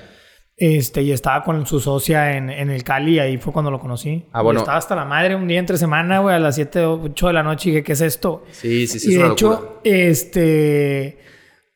Este, 0.57 1.01
y 1.01 1.11
estaba 1.11 1.43
con 1.43 1.65
su 1.65 1.81
socia 1.81 2.37
en, 2.37 2.49
en 2.49 2.69
el 2.69 2.83
Cali, 2.83 3.19
ahí 3.19 3.37
fue 3.37 3.51
cuando 3.51 3.71
lo 3.71 3.79
conocí. 3.79 4.25
Ah, 4.31 4.41
bueno. 4.41 4.61
estaba 4.61 4.77
hasta 4.77 4.95
la 4.95 5.03
madre 5.03 5.35
un 5.35 5.47
día 5.47 5.59
entre 5.59 5.77
semana, 5.77 6.19
güey, 6.19 6.35
a 6.35 6.39
las 6.39 6.55
7, 6.55 6.85
8 6.85 7.27
de 7.27 7.33
la 7.33 7.43
noche 7.43 7.69
y 7.69 7.71
dije, 7.73 7.83
¿qué 7.83 7.93
es 7.93 8.01
esto? 8.01 8.45
Sí, 8.51 8.87
sí, 8.87 8.99
sí. 8.99 9.13
Y 9.13 9.15
de 9.17 9.27
hecho, 9.27 9.81
este, 9.83 11.17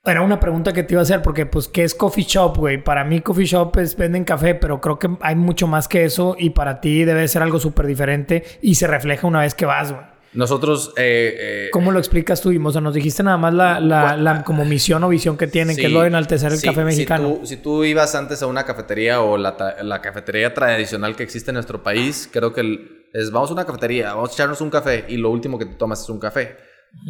era 0.06 0.22
una 0.22 0.40
pregunta 0.40 0.72
que 0.72 0.84
te 0.84 0.94
iba 0.94 1.02
a 1.02 1.04
hacer, 1.04 1.22
porque 1.22 1.46
pues, 1.46 1.68
¿qué 1.68 1.84
es 1.84 1.94
coffee 1.94 2.24
shop, 2.24 2.58
güey? 2.58 2.82
Para 2.82 3.04
mí 3.04 3.20
coffee 3.20 3.46
shop 3.46 3.78
es 3.80 3.98
venden 3.98 4.24
café, 4.24 4.56
pero 4.56 4.80
creo 4.80 4.98
que 4.98 5.10
hay 5.20 5.36
mucho 5.36 5.68
más 5.68 5.90
que 5.90 6.06
eso 6.06 6.38
y 6.40 6.52
para 6.52 6.80
ti 6.80 7.04
debe 7.04 7.28
ser 7.28 7.42
algo 7.42 7.60
súper 7.60 7.86
diferente 7.86 8.44
y 8.62 8.76
se 8.76 8.88
refleja 8.88 9.28
una 9.28 9.42
vez 9.42 9.56
que 9.56 9.66
vas, 9.66 9.92
güey. 9.92 10.06
Nosotros... 10.34 10.94
Eh, 10.96 11.36
eh, 11.40 11.70
¿Cómo 11.72 11.92
lo 11.92 12.00
explicas 12.00 12.42
tú? 12.42 12.54
O 12.64 12.72
sea, 12.72 12.82
nos 12.82 12.94
dijiste 12.94 13.24
nada 13.24 13.38
más 13.38 13.54
la, 13.54 13.80
la, 13.80 14.16
la 14.16 14.44
como 14.44 14.64
misión 14.64 15.04
o 15.04 15.10
visión 15.10 15.38
que 15.38 15.48
tienen, 15.48 15.76
que 15.76 15.88
es 15.88 15.92
lo 15.92 16.02
de 16.02 16.08
enaltecer 16.08 16.52
el 16.54 16.62
café 16.62 16.84
mexicano. 16.84 17.30
Si 17.30 17.40
tú, 17.40 17.46
si 17.48 17.58
tú, 17.58 17.84
ibas 17.84 18.14
antes 18.16 18.42
a 18.44 18.48
una 18.48 18.64
cafetería 18.64 19.22
o 19.22 19.38
la, 19.38 19.76
la, 19.82 20.02
cafetería 20.02 20.54
tradicional 20.54 21.16
que 21.16 21.24
existe 21.24 21.52
en 21.52 21.56
nuestro 21.56 21.82
país, 21.82 22.30
creo 22.32 22.54
que 22.54 23.00
es 23.14 23.32
vamos 23.32 23.50
a 23.50 23.54
una 23.54 23.66
cafetería, 23.66 24.14
vamos 24.14 24.32
a 24.32 24.34
echarnos 24.34 24.62
un 24.62 24.70
café 24.70 25.06
y 25.08 25.18
lo 25.18 25.32
último 25.32 25.58
que 25.58 25.66
te 25.66 25.76
tomas 25.76 26.04
es 26.04 26.10
un 26.10 26.20
café. 26.20 26.58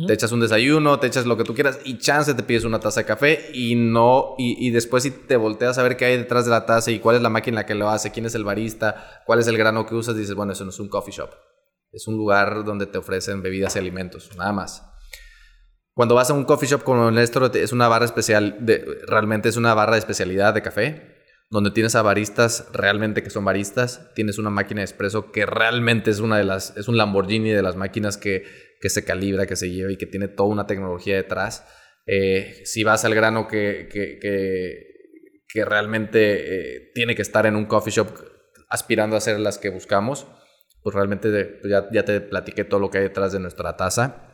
Te 0.06 0.14
echas 0.14 0.34
un 0.34 0.42
desayuno, 0.42 1.00
te 1.00 1.08
echas 1.08 1.26
lo 1.26 1.38
que 1.38 1.46
tú 1.46 1.54
quieras 1.54 1.80
y 1.86 1.98
chance 2.00 2.34
te 2.34 2.44
pides 2.44 2.66
una 2.66 2.82
taza 2.82 3.00
de 3.00 3.06
café 3.06 3.50
y 3.54 3.76
no, 3.76 4.36
y, 4.38 4.68
y, 4.68 4.72
después 4.72 5.04
si 5.04 5.12
te 5.12 5.38
volteas 5.38 5.78
a 5.78 5.84
ver 5.84 5.96
qué 5.96 6.04
hay 6.04 6.18
detrás 6.18 6.44
de 6.44 6.52
la 6.52 6.66
taza 6.66 6.92
y 6.92 7.00
cuál 7.00 7.16
es 7.16 7.22
la 7.22 7.30
máquina 7.30 7.66
que 7.66 7.76
lo 7.76 7.90
hace, 7.90 8.12
quién 8.12 8.26
es 8.26 8.36
el 8.36 8.44
barista, 8.44 9.24
cuál 9.26 9.40
es 9.40 9.48
el 9.48 9.58
grano 9.58 9.86
que 9.86 9.96
usas, 9.96 10.18
dices, 10.18 10.36
bueno, 10.36 10.52
eso 10.52 10.66
no 10.66 10.72
es 10.72 10.80
un 10.82 10.90
coffee 10.90 11.14
shop. 11.14 11.30
Es 11.92 12.08
un 12.08 12.18
lugar 12.18 12.64
donde 12.66 12.86
te 12.86 12.98
ofrecen 12.98 13.42
bebidas 13.42 13.76
y 13.76 13.80
alimentos, 13.80 14.30
nada 14.38 14.54
más. 14.54 14.86
Cuando 15.94 16.16
vas 16.16 16.30
a 16.30 16.34
un 16.34 16.46
coffee 16.46 16.70
shop 16.70 16.84
como 16.84 17.12
Néstor, 17.12 17.52
es 17.56 17.74
una 17.74 17.88
barra 17.88 18.06
especial, 18.06 18.58
de, 18.62 18.86
realmente 19.08 19.50
es 19.50 19.58
una 19.58 19.74
barra 19.74 19.94
de 19.94 20.00
especialidad 20.00 20.54
de 20.54 20.62
café, 20.62 21.18
donde 21.50 21.72
tienes 21.72 21.96
a 21.96 22.02
baristas 22.02 22.68
realmente 22.72 23.24
que 23.24 23.32
son 23.32 23.44
baristas, 23.44 24.14
tienes 24.14 24.38
una 24.38 24.50
máquina 24.50 24.82
de 24.82 24.86
espresso 24.86 25.32
que 25.32 25.46
realmente 25.46 26.12
es 26.12 26.20
una 26.20 26.38
de 26.38 26.44
las, 26.44 26.78
es 26.78 26.88
un 26.88 26.96
Lamborghini 26.96 27.50
de 27.50 27.64
las 27.64 27.76
máquinas 27.76 28.18
que, 28.18 28.46
que 28.80 28.90
se 28.90 29.04
calibra, 29.04 29.48
que 29.48 29.56
se 29.56 29.70
lleva 29.70 29.92
y 29.92 29.98
que 29.98 30.06
tiene 30.06 30.28
toda 30.28 30.50
una 30.50 30.68
tecnología 30.68 31.16
detrás. 31.16 31.66
Eh, 32.06 32.62
si 32.66 32.84
vas 32.84 33.04
al 33.04 33.16
grano 33.16 33.48
que, 33.48 33.90
que, 33.92 34.20
que, 35.48 35.66
realmente 35.66 36.78
eh, 36.78 36.92
tiene 36.94 37.16
que 37.16 37.22
estar 37.22 37.46
en 37.46 37.56
un 37.56 37.66
coffee 37.66 37.92
shop 37.92 38.08
aspirando 38.70 39.18
a 39.18 39.22
ser 39.22 39.40
las 39.40 39.58
que 39.58 39.70
buscamos, 39.70 40.28
pues 40.84 40.96
realmente 40.96 41.30
pues 41.62 41.72
ya, 41.72 41.88
ya 41.92 42.06
te 42.06 42.22
platiqué 42.22 42.64
todo 42.64 42.80
lo 42.80 42.90
que 42.90 43.00
hay 43.00 43.04
detrás 43.06 43.32
de 43.32 43.40
nuestra 43.40 43.76
taza. 43.78 44.26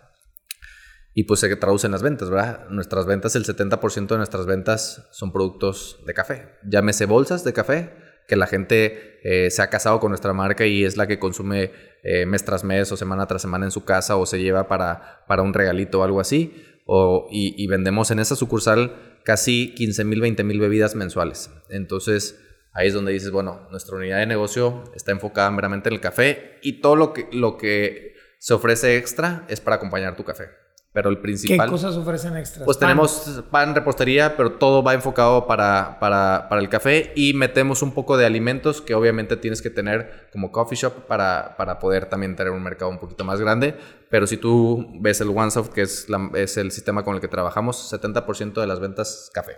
Y 1.18 1.24
pues 1.24 1.40
se 1.40 1.56
traduce 1.56 1.88
en 1.88 1.92
las 1.92 2.04
ventas, 2.04 2.30
¿verdad? 2.30 2.68
Nuestras 2.70 3.06
ventas, 3.06 3.36
el 3.38 3.46
70% 3.46 4.08
de 4.08 4.18
nuestras 4.18 4.46
ventas 4.46 5.08
son 5.12 5.32
productos 5.32 6.04
de 6.06 6.14
café. 6.14 6.50
Llámese 6.70 7.06
bolsas 7.06 7.46
de 7.46 7.54
café, 7.54 7.94
que 8.28 8.36
la 8.36 8.48
gente 8.48 9.20
eh, 9.24 9.50
se 9.50 9.62
ha 9.62 9.70
casado 9.70 10.02
con 10.02 10.12
nuestra 10.12 10.34
marca 10.34 10.66
y 10.66 10.84
es 10.84 10.98
la 10.98 11.08
que 11.08 11.18
consume 11.18 11.72
eh, 12.04 12.26
mes 12.26 12.44
tras 12.44 12.66
mes 12.66 12.92
o 12.92 12.98
semana 12.98 13.28
tras 13.28 13.42
semana 13.42 13.66
en 13.66 13.72
su 13.72 13.86
casa 13.86 14.18
o 14.18 14.26
se 14.26 14.40
lleva 14.40 14.68
para, 14.68 15.24
para 15.28 15.42
un 15.42 15.54
regalito 15.54 16.02
o 16.02 16.04
algo 16.04 16.20
así. 16.20 16.66
Y, 17.32 17.56
y 17.58 17.68
vendemos 17.68 18.12
en 18.12 18.20
esa 18.20 18.36
sucursal 18.36 19.20
casi 19.24 19.74
15 19.74 20.04
mil, 20.04 20.22
20 20.22 20.44
mil 20.44 20.60
bebidas 20.60 20.96
mensuales. 20.96 21.50
Entonces, 21.70 22.45
ahí 22.76 22.90
es 22.90 22.94
donde 22.94 23.14
dices, 23.14 23.32
bueno, 23.32 23.68
nuestra 23.72 23.96
unidad 23.96 24.20
de 24.20 24.28
negocio 24.28 24.84
está 24.94 25.12
enfocada 25.12 25.50
meramente 25.50 25.90
en 25.90 25.96
el 25.96 26.02
café 26.02 26.60
y 26.62 26.82
todo 26.82 26.96
lo 26.96 27.14
que, 27.14 27.28
lo 27.32 27.58
que 27.58 28.16
se 28.38 28.54
ofrece 28.54 28.98
extra 28.98 29.46
es 29.48 29.62
para 29.62 29.78
acompañar 29.78 30.16
tu 30.16 30.24
café. 30.24 30.50
Pero 30.92 31.10
el 31.10 31.20
principal... 31.20 31.68
¿Qué 31.68 31.72
cosas 31.72 31.96
ofrecen 31.98 32.38
extras? 32.38 32.64
Pues 32.64 32.80
tenemos 32.80 33.44
pan, 33.52 33.76
repostería, 33.76 34.38
pero 34.38 34.54
todo 34.54 34.82
va 34.82 34.94
enfocado 34.94 35.46
para, 35.46 35.98
para, 36.00 36.48
para, 36.48 36.62
el 36.62 36.70
café 36.70 37.12
y 37.18 37.34
metemos 37.34 37.82
un 37.82 37.94
poco 37.94 38.16
de 38.16 38.26
alimentos 38.26 38.82
que 38.82 38.94
obviamente 38.94 39.36
tienes 39.36 39.62
que 39.62 39.70
tener 39.70 40.30
como 40.32 40.54
coffee 40.54 40.78
shop 40.78 41.06
para, 41.06 41.58
para 41.58 41.80
poder 41.80 42.06
también 42.06 42.38
tener 42.38 42.54
un 42.54 42.64
mercado 42.64 42.92
un 42.92 43.00
poquito 43.00 43.26
más 43.26 43.42
grande. 43.42 43.76
Pero 44.10 44.26
si 44.26 44.38
tú 44.38 44.88
ves 45.02 45.20
el 45.20 45.30
OneSoft, 45.30 45.74
que 45.74 45.82
es, 45.82 46.08
la, 46.08 46.30
es 46.36 46.56
el 46.56 46.72
sistema 46.72 47.04
con 47.04 47.16
el 47.16 47.22
que 47.22 47.28
trabajamos, 47.28 47.92
70% 47.92 48.54
de 48.54 48.68
las 48.68 48.80
ventas 48.80 49.30
café 49.34 49.58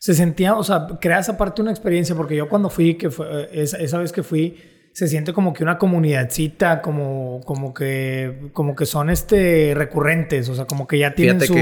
se 0.00 0.14
sentía, 0.14 0.56
o 0.56 0.64
sea, 0.64 0.88
creas 0.98 1.28
aparte 1.28 1.60
una 1.60 1.70
experiencia, 1.70 2.14
porque 2.14 2.34
yo 2.34 2.48
cuando 2.48 2.70
fui, 2.70 2.94
que 2.94 3.10
fue, 3.10 3.50
esa, 3.52 3.76
esa, 3.76 3.98
vez 3.98 4.12
que 4.12 4.22
fui, 4.22 4.56
se 4.94 5.06
siente 5.08 5.34
como 5.34 5.52
que 5.52 5.62
una 5.62 5.76
comunidadcita, 5.76 6.80
como, 6.80 7.42
como 7.44 7.74
que, 7.74 8.48
como 8.54 8.74
que 8.74 8.86
son 8.86 9.10
este 9.10 9.74
recurrentes, 9.74 10.48
o 10.48 10.54
sea, 10.54 10.64
como 10.64 10.86
que 10.86 10.98
ya 10.98 11.14
tienen 11.14 11.38
Fíjate 11.38 11.54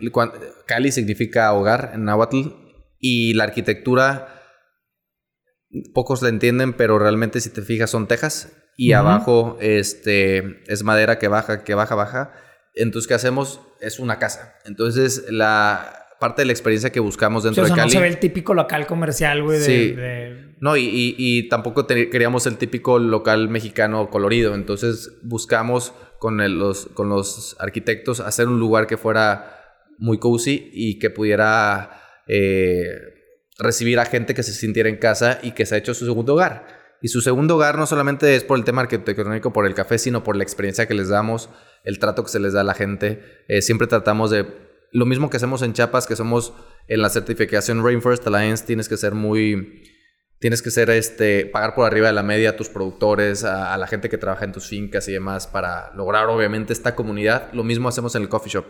que 0.00 0.10
Cali 0.66 0.90
significa 0.90 1.52
hogar 1.52 1.92
en 1.94 2.04
náhuatl 2.04 2.48
y 2.98 3.34
la 3.34 3.44
arquitectura 3.44 4.34
pocos 5.94 6.20
la 6.20 6.30
entienden, 6.30 6.72
pero 6.72 6.98
realmente 6.98 7.40
si 7.40 7.50
te 7.50 7.62
fijas 7.62 7.90
son 7.90 8.08
tejas 8.08 8.52
y 8.76 8.92
abajo 8.92 9.56
este 9.60 10.64
es 10.66 10.82
madera 10.82 11.20
que 11.20 11.28
baja, 11.28 11.62
que 11.62 11.74
baja, 11.74 11.94
baja. 11.94 12.32
Entonces, 12.74 13.06
¿qué 13.06 13.14
hacemos? 13.14 13.60
Es 13.80 14.00
una 14.00 14.18
casa. 14.18 14.56
Entonces, 14.64 15.26
la 15.30 16.07
parte 16.18 16.42
de 16.42 16.46
la 16.46 16.52
experiencia 16.52 16.90
que 16.90 17.00
buscamos 17.00 17.44
dentro 17.44 17.64
de 17.64 17.70
Cali. 17.70 17.82
No 17.82 17.88
se 17.88 18.00
ve 18.00 18.08
el 18.08 18.18
típico 18.18 18.54
local 18.54 18.86
comercial, 18.86 19.42
güey. 19.42 19.60
Sí. 19.60 19.96
No, 20.60 20.76
y, 20.76 21.14
y, 21.16 21.48
tampoco 21.48 21.86
queríamos 21.86 22.46
el 22.46 22.56
típico 22.56 22.98
local 22.98 23.48
mexicano 23.48 24.10
colorido. 24.10 24.54
Entonces 24.54 25.18
buscamos 25.22 25.94
con, 26.18 26.38
los, 26.58 26.86
con 26.86 27.08
los 27.08 27.56
arquitectos 27.60 28.20
hacer 28.20 28.48
un 28.48 28.58
lugar 28.58 28.86
que 28.86 28.96
fuera 28.96 29.54
muy 29.98 30.18
cozy 30.18 30.70
y 30.72 30.98
que 30.98 31.10
pudiera 31.10 32.02
eh, 32.26 32.90
recibir 33.58 33.98
a 33.98 34.04
gente 34.04 34.34
que 34.34 34.42
se 34.42 34.52
sintiera 34.52 34.88
en 34.88 34.96
casa 34.96 35.38
y 35.42 35.52
que 35.52 35.66
se 35.66 35.74
ha 35.74 35.78
hecho 35.78 35.94
su 35.94 36.06
segundo 36.06 36.34
hogar. 36.34 36.78
Y 37.00 37.08
su 37.08 37.20
segundo 37.20 37.54
hogar 37.54 37.78
no 37.78 37.86
solamente 37.86 38.34
es 38.34 38.42
por 38.42 38.58
el 38.58 38.64
tema 38.64 38.82
arquitectónico, 38.82 39.52
por 39.52 39.66
el 39.66 39.74
café, 39.74 39.98
sino 39.98 40.24
por 40.24 40.34
la 40.34 40.42
experiencia 40.42 40.88
que 40.88 40.94
les 40.94 41.08
damos, 41.08 41.48
el 41.84 42.00
trato 42.00 42.24
que 42.24 42.30
se 42.30 42.40
les 42.40 42.52
da 42.52 42.62
a 42.62 42.64
la 42.64 42.74
gente. 42.74 43.44
Eh, 43.46 43.62
siempre 43.62 43.86
tratamos 43.86 44.30
de 44.30 44.67
lo 44.92 45.06
mismo 45.06 45.30
que 45.30 45.36
hacemos 45.36 45.62
en 45.62 45.72
Chiapas, 45.72 46.06
que 46.06 46.16
somos 46.16 46.54
en 46.86 47.02
la 47.02 47.10
certificación 47.10 47.84
Rainforest 47.84 48.26
Alliance, 48.26 48.64
tienes 48.64 48.88
que 48.88 48.96
ser 48.96 49.14
muy, 49.14 49.82
tienes 50.38 50.62
que 50.62 50.70
ser 50.70 50.90
este, 50.90 51.46
pagar 51.46 51.74
por 51.74 51.86
arriba 51.86 52.06
de 52.06 52.12
la 52.12 52.22
media 52.22 52.50
a 52.50 52.56
tus 52.56 52.68
productores, 52.68 53.44
a, 53.44 53.76
la 53.76 53.86
gente 53.86 54.08
que 54.08 54.18
trabaja 54.18 54.44
en 54.44 54.52
tus 54.52 54.68
fincas 54.68 55.08
y 55.08 55.12
demás 55.12 55.46
para 55.46 55.92
lograr 55.94 56.28
obviamente 56.28 56.72
esta 56.72 56.94
comunidad. 56.94 57.52
Lo 57.52 57.64
mismo 57.64 57.88
hacemos 57.88 58.14
en 58.14 58.22
el 58.22 58.28
coffee 58.28 58.50
shop. 58.50 58.66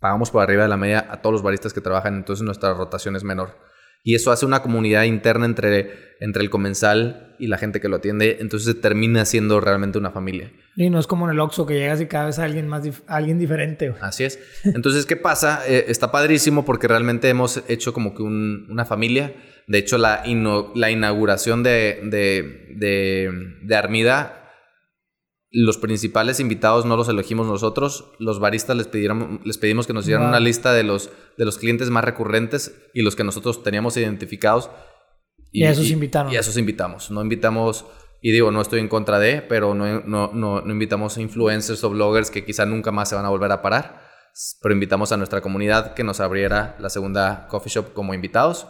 Pagamos 0.00 0.30
por 0.30 0.42
arriba 0.42 0.62
de 0.62 0.68
la 0.68 0.76
media 0.76 1.06
a 1.10 1.20
todos 1.20 1.32
los 1.32 1.42
baristas 1.42 1.72
que 1.72 1.80
trabajan, 1.80 2.14
entonces 2.14 2.44
nuestra 2.44 2.74
rotación 2.74 3.16
es 3.16 3.24
menor. 3.24 3.56
Y 4.02 4.14
eso 4.14 4.30
hace 4.30 4.46
una 4.46 4.62
comunidad 4.62 5.04
interna 5.04 5.46
entre, 5.46 6.14
entre 6.20 6.42
el 6.42 6.50
comensal 6.50 7.34
y 7.38 7.48
la 7.48 7.58
gente 7.58 7.80
que 7.80 7.88
lo 7.88 7.96
atiende. 7.96 8.38
Entonces 8.40 8.80
termina 8.80 9.24
siendo 9.24 9.60
realmente 9.60 9.98
una 9.98 10.10
familia. 10.10 10.52
Y 10.76 10.90
no 10.90 10.98
es 10.98 11.06
como 11.06 11.26
en 11.26 11.32
el 11.32 11.40
Oxxo 11.40 11.66
que 11.66 11.74
llegas 11.74 12.00
y 12.00 12.06
cada 12.06 12.26
vez 12.26 12.38
a 12.38 12.44
alguien 12.44 12.68
más 12.68 12.84
alguien 13.06 13.38
diferente. 13.38 13.94
Así 14.00 14.24
es. 14.24 14.38
Entonces, 14.64 15.06
¿qué 15.06 15.16
pasa? 15.16 15.62
Eh, 15.68 15.86
está 15.88 16.12
padrísimo 16.12 16.64
porque 16.64 16.86
realmente 16.86 17.28
hemos 17.28 17.62
hecho 17.66 17.92
como 17.92 18.14
que 18.14 18.22
una 18.22 18.84
familia. 18.84 19.34
De 19.66 19.78
hecho, 19.78 19.98
la, 19.98 20.22
la 20.74 20.90
inauguración 20.90 21.64
de, 21.64 22.00
de, 22.04 22.74
de, 22.76 23.56
de 23.62 23.74
Armida 23.74 24.45
los 25.58 25.78
principales 25.78 26.38
invitados 26.38 26.84
no 26.84 26.98
los 26.98 27.08
elegimos 27.08 27.46
nosotros. 27.46 28.12
Los 28.18 28.40
baristas 28.40 28.76
les, 28.76 28.88
pidieron, 28.88 29.40
les 29.42 29.56
pedimos 29.56 29.86
que 29.86 29.94
nos 29.94 30.04
dieran 30.04 30.28
una 30.28 30.38
lista 30.38 30.74
de 30.74 30.82
los, 30.82 31.08
de 31.38 31.46
los 31.46 31.56
clientes 31.56 31.88
más 31.88 32.04
recurrentes 32.04 32.78
y 32.92 33.00
los 33.00 33.16
que 33.16 33.24
nosotros 33.24 33.62
teníamos 33.62 33.96
identificados. 33.96 34.68
Y, 35.52 35.64
a 35.64 35.70
esos 35.70 35.88
invitamos. 35.88 36.30
Y 36.30 36.36
a 36.36 36.40
esos 36.40 36.58
invitamos. 36.58 37.10
No 37.10 37.22
invitamos, 37.22 37.86
y 38.20 38.32
digo, 38.32 38.50
no 38.50 38.60
estoy 38.60 38.80
en 38.80 38.88
contra 38.88 39.18
de, 39.18 39.40
pero 39.40 39.74
no, 39.74 40.02
no, 40.02 40.30
no, 40.34 40.60
no 40.60 40.72
invitamos 40.72 41.16
a 41.16 41.22
influencers 41.22 41.82
o 41.84 41.88
bloggers 41.88 42.30
que 42.30 42.44
quizá 42.44 42.66
nunca 42.66 42.92
más 42.92 43.08
se 43.08 43.14
van 43.14 43.24
a 43.24 43.30
volver 43.30 43.50
a 43.50 43.62
parar. 43.62 44.02
Pero 44.60 44.74
invitamos 44.74 45.10
a 45.12 45.16
nuestra 45.16 45.40
comunidad 45.40 45.94
que 45.94 46.04
nos 46.04 46.20
abriera 46.20 46.76
la 46.80 46.90
segunda 46.90 47.46
coffee 47.48 47.72
shop 47.72 47.94
como 47.94 48.12
invitados. 48.12 48.66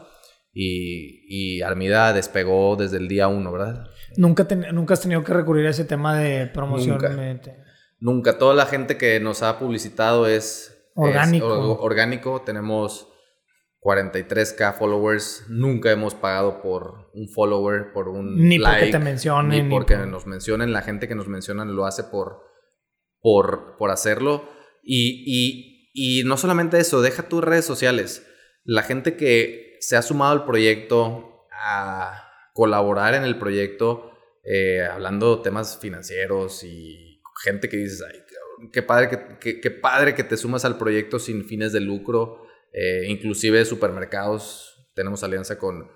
Y, 0.58 1.26
y 1.28 1.60
Armida 1.60 2.14
despegó 2.14 2.76
desde 2.76 2.96
el 2.96 3.08
día 3.08 3.28
uno, 3.28 3.52
¿verdad? 3.52 3.90
¿Nunca, 4.16 4.48
¿Nunca 4.72 4.94
has 4.94 5.02
tenido 5.02 5.22
que 5.22 5.34
recurrir 5.34 5.66
a 5.66 5.70
ese 5.70 5.84
tema 5.84 6.16
de 6.16 6.46
promoción? 6.46 6.98
Nunca. 8.00 8.38
Toda 8.38 8.54
la 8.54 8.64
gente 8.64 8.96
que 8.96 9.20
nos 9.20 9.42
ha 9.42 9.58
publicitado 9.58 10.26
es 10.26 10.90
orgánico. 10.94 11.78
orgánico. 11.82 12.40
Tenemos 12.40 13.06
43k 13.82 14.78
followers. 14.78 15.44
Nunca 15.50 15.90
hemos 15.90 16.14
pagado 16.14 16.62
por 16.62 17.10
un 17.12 17.28
follower, 17.28 17.92
por 17.92 18.08
un 18.08 18.48
ni 18.48 18.58
porque 18.58 18.86
te 18.86 18.98
mencionen. 18.98 19.68
Ni 19.68 19.70
porque 19.70 19.98
nos 19.98 20.26
mencionen. 20.26 20.72
La 20.72 20.80
gente 20.80 21.06
que 21.06 21.14
nos 21.14 21.28
mencionan 21.28 21.76
lo 21.76 21.84
hace 21.84 22.02
por, 22.04 22.40
por, 23.20 23.76
por 23.76 23.90
hacerlo. 23.90 24.48
Y, 24.82 25.22
y, 25.26 25.90
y 25.92 26.24
no 26.24 26.38
solamente 26.38 26.78
eso, 26.78 27.02
deja 27.02 27.28
tus 27.28 27.44
redes 27.44 27.66
sociales. 27.66 28.26
La 28.64 28.82
gente 28.82 29.16
que 29.16 29.65
se 29.80 29.96
ha 29.96 30.02
sumado 30.02 30.32
al 30.32 30.44
proyecto 30.44 31.46
a 31.52 32.22
colaborar 32.52 33.14
en 33.14 33.24
el 33.24 33.38
proyecto, 33.38 34.12
eh, 34.44 34.82
hablando 34.82 35.42
temas 35.42 35.78
financieros 35.78 36.64
y 36.64 37.22
gente 37.44 37.68
que 37.68 37.76
dices, 37.76 38.02
ay, 38.02 38.20
qué 38.72 38.82
padre 38.82 39.38
que, 39.40 39.60
qué, 39.60 39.70
padre 39.70 40.14
que 40.14 40.24
te 40.24 40.36
sumas 40.36 40.64
al 40.64 40.78
proyecto 40.78 41.18
sin 41.18 41.44
fines 41.44 41.72
de 41.72 41.80
lucro, 41.80 42.46
eh, 42.72 43.04
inclusive 43.08 43.64
supermercados, 43.64 44.90
tenemos 44.94 45.22
alianza 45.22 45.58
con, 45.58 45.90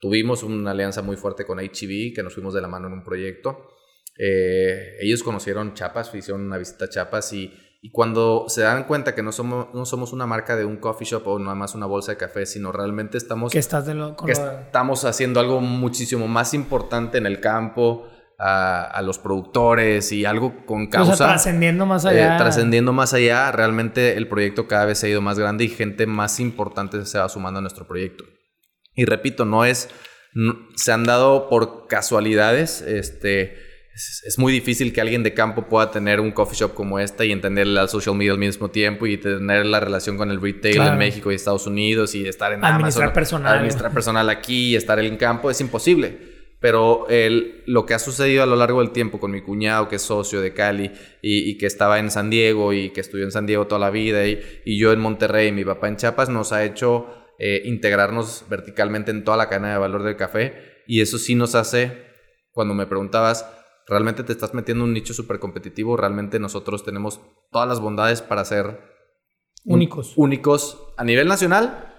tuvimos 0.00 0.42
una 0.42 0.70
alianza 0.70 1.02
muy 1.02 1.16
fuerte 1.16 1.44
con 1.44 1.60
HEB, 1.60 2.14
que 2.14 2.22
nos 2.22 2.34
fuimos 2.34 2.54
de 2.54 2.60
la 2.60 2.68
mano 2.68 2.88
en 2.88 2.94
un 2.94 3.04
proyecto. 3.04 3.68
Eh, 4.16 4.96
ellos 5.00 5.22
conocieron 5.22 5.74
Chapas, 5.74 6.14
hicieron 6.14 6.42
una 6.42 6.58
visita 6.58 6.86
a 6.86 6.88
Chapas 6.88 7.32
y 7.32 7.52
y 7.84 7.90
cuando 7.90 8.46
se 8.48 8.62
dan 8.62 8.84
cuenta 8.84 9.14
que 9.14 9.22
no 9.22 9.30
somos, 9.30 9.66
no 9.74 9.84
somos 9.84 10.14
una 10.14 10.24
marca 10.24 10.56
de 10.56 10.64
un 10.64 10.78
coffee 10.78 11.06
shop 11.06 11.28
o 11.28 11.38
nada 11.38 11.54
más 11.54 11.74
una 11.74 11.84
bolsa 11.84 12.12
de 12.12 12.16
café, 12.16 12.46
sino 12.46 12.72
realmente 12.72 13.18
estamos, 13.18 13.52
que 13.52 13.58
estás 13.58 13.84
de 13.84 13.92
lo, 13.92 14.16
estamos 14.26 15.04
haciendo 15.04 15.38
algo 15.38 15.60
muchísimo 15.60 16.26
más 16.26 16.54
importante 16.54 17.18
en 17.18 17.26
el 17.26 17.40
campo, 17.40 18.06
a, 18.38 19.02
los 19.04 19.18
productores 19.18 20.12
y 20.12 20.24
algo 20.24 20.64
con 20.64 20.86
causa. 20.86 21.12
O 21.12 21.16
sea, 21.16 21.26
trascendiendo 21.26 21.84
más 21.84 22.06
allá. 22.06 22.36
Eh, 22.36 22.38
trascendiendo 22.38 22.94
más 22.94 23.12
allá, 23.12 23.52
realmente 23.52 24.16
el 24.16 24.28
proyecto 24.28 24.66
cada 24.66 24.86
vez 24.86 25.00
se 25.00 25.08
ha 25.08 25.10
ido 25.10 25.20
más 25.20 25.38
grande 25.38 25.64
y 25.64 25.68
gente 25.68 26.06
más 26.06 26.40
importante 26.40 27.04
se 27.04 27.18
va 27.18 27.28
sumando 27.28 27.58
a 27.58 27.60
nuestro 27.60 27.86
proyecto. 27.86 28.24
Y 28.94 29.04
repito, 29.04 29.44
no 29.44 29.66
es, 29.66 29.90
se 30.74 30.90
han 30.90 31.04
dado 31.04 31.50
por 31.50 31.86
casualidades, 31.86 32.80
este, 32.80 33.58
es, 33.94 34.38
muy 34.38 34.52
difícil 34.52 34.92
que 34.92 35.00
alguien 35.00 35.22
de 35.22 35.34
campo 35.34 35.68
pueda 35.68 35.90
tener 35.90 36.20
un 36.20 36.32
coffee 36.32 36.58
shop 36.58 36.74
como 36.74 36.98
esta 36.98 37.24
y 37.24 37.32
entender 37.32 37.66
la 37.66 37.86
social 37.86 38.16
media 38.16 38.32
al 38.32 38.38
mismo 38.38 38.70
tiempo 38.70 39.06
y 39.06 39.16
tener 39.18 39.66
la 39.66 39.80
relación 39.80 40.16
con 40.16 40.30
el 40.30 40.40
retail 40.40 40.80
en 40.82 40.98
México 40.98 41.30
y 41.30 41.36
Estados 41.36 41.66
Unidos 41.66 42.14
y 42.14 42.26
estar 42.26 42.52
en 42.52 42.64
administrar 42.64 43.12
personal. 43.12 43.58
Administrar 43.58 43.92
personal 43.92 44.28
aquí 44.30 44.70
y 44.70 44.76
estar 44.76 44.98
en 44.98 45.16
campo 45.16 45.50
es 45.50 45.60
imposible. 45.60 46.34
Pero 46.60 47.06
el, 47.10 47.62
lo 47.66 47.84
que 47.84 47.94
ha 47.94 47.98
sucedido 47.98 48.42
a 48.42 48.46
lo 48.46 48.56
largo 48.56 48.80
del 48.80 48.90
tiempo 48.90 49.20
con 49.20 49.30
mi 49.30 49.42
cuñado, 49.42 49.88
que 49.88 49.96
es 49.96 50.02
socio 50.02 50.40
de 50.40 50.54
Cali 50.54 50.90
y, 51.20 51.58
que 51.58 51.66
estaba 51.66 51.98
en 51.98 52.10
San 52.10 52.30
Diego 52.30 52.72
y 52.72 52.90
que 52.90 53.00
estudió 53.00 53.24
en 53.24 53.32
San 53.32 53.44
Diego 53.44 53.66
toda 53.66 53.78
la 53.78 53.90
vida, 53.90 54.26
y, 54.26 54.40
y 54.64 54.78
yo 54.78 54.92
en 54.92 55.00
Monterrey 55.00 55.48
y 55.48 55.52
mi 55.52 55.64
papá 55.64 55.88
en 55.88 55.96
Chiapas, 55.96 56.30
nos 56.30 56.52
ha 56.52 56.64
hecho 56.64 57.06
eh, 57.38 57.62
integrarnos 57.64 58.44
verticalmente 58.48 59.10
en 59.10 59.24
toda 59.24 59.36
la 59.36 59.48
cadena 59.48 59.72
de 59.72 59.78
valor 59.78 60.04
del 60.04 60.16
café. 60.16 60.82
Y 60.86 61.00
eso 61.00 61.18
sí 61.18 61.34
nos 61.34 61.54
hace, 61.54 62.06
cuando 62.52 62.72
me 62.74 62.86
preguntabas, 62.86 63.44
¿realmente 63.86 64.22
te 64.22 64.32
estás 64.32 64.54
metiendo 64.54 64.84
en 64.84 64.90
un 64.90 64.94
nicho 64.94 65.14
súper 65.14 65.38
competitivo? 65.38 65.96
¿Realmente 65.96 66.38
nosotros 66.38 66.84
tenemos 66.84 67.20
todas 67.50 67.68
las 67.68 67.80
bondades 67.80 68.22
para 68.22 68.44
ser 68.44 68.80
únicos? 69.64 70.12
Únicos 70.16 70.80
a 70.96 71.04
nivel 71.04 71.28
nacional 71.28 71.94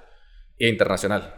e 0.57 0.69
internacional. 0.69 1.36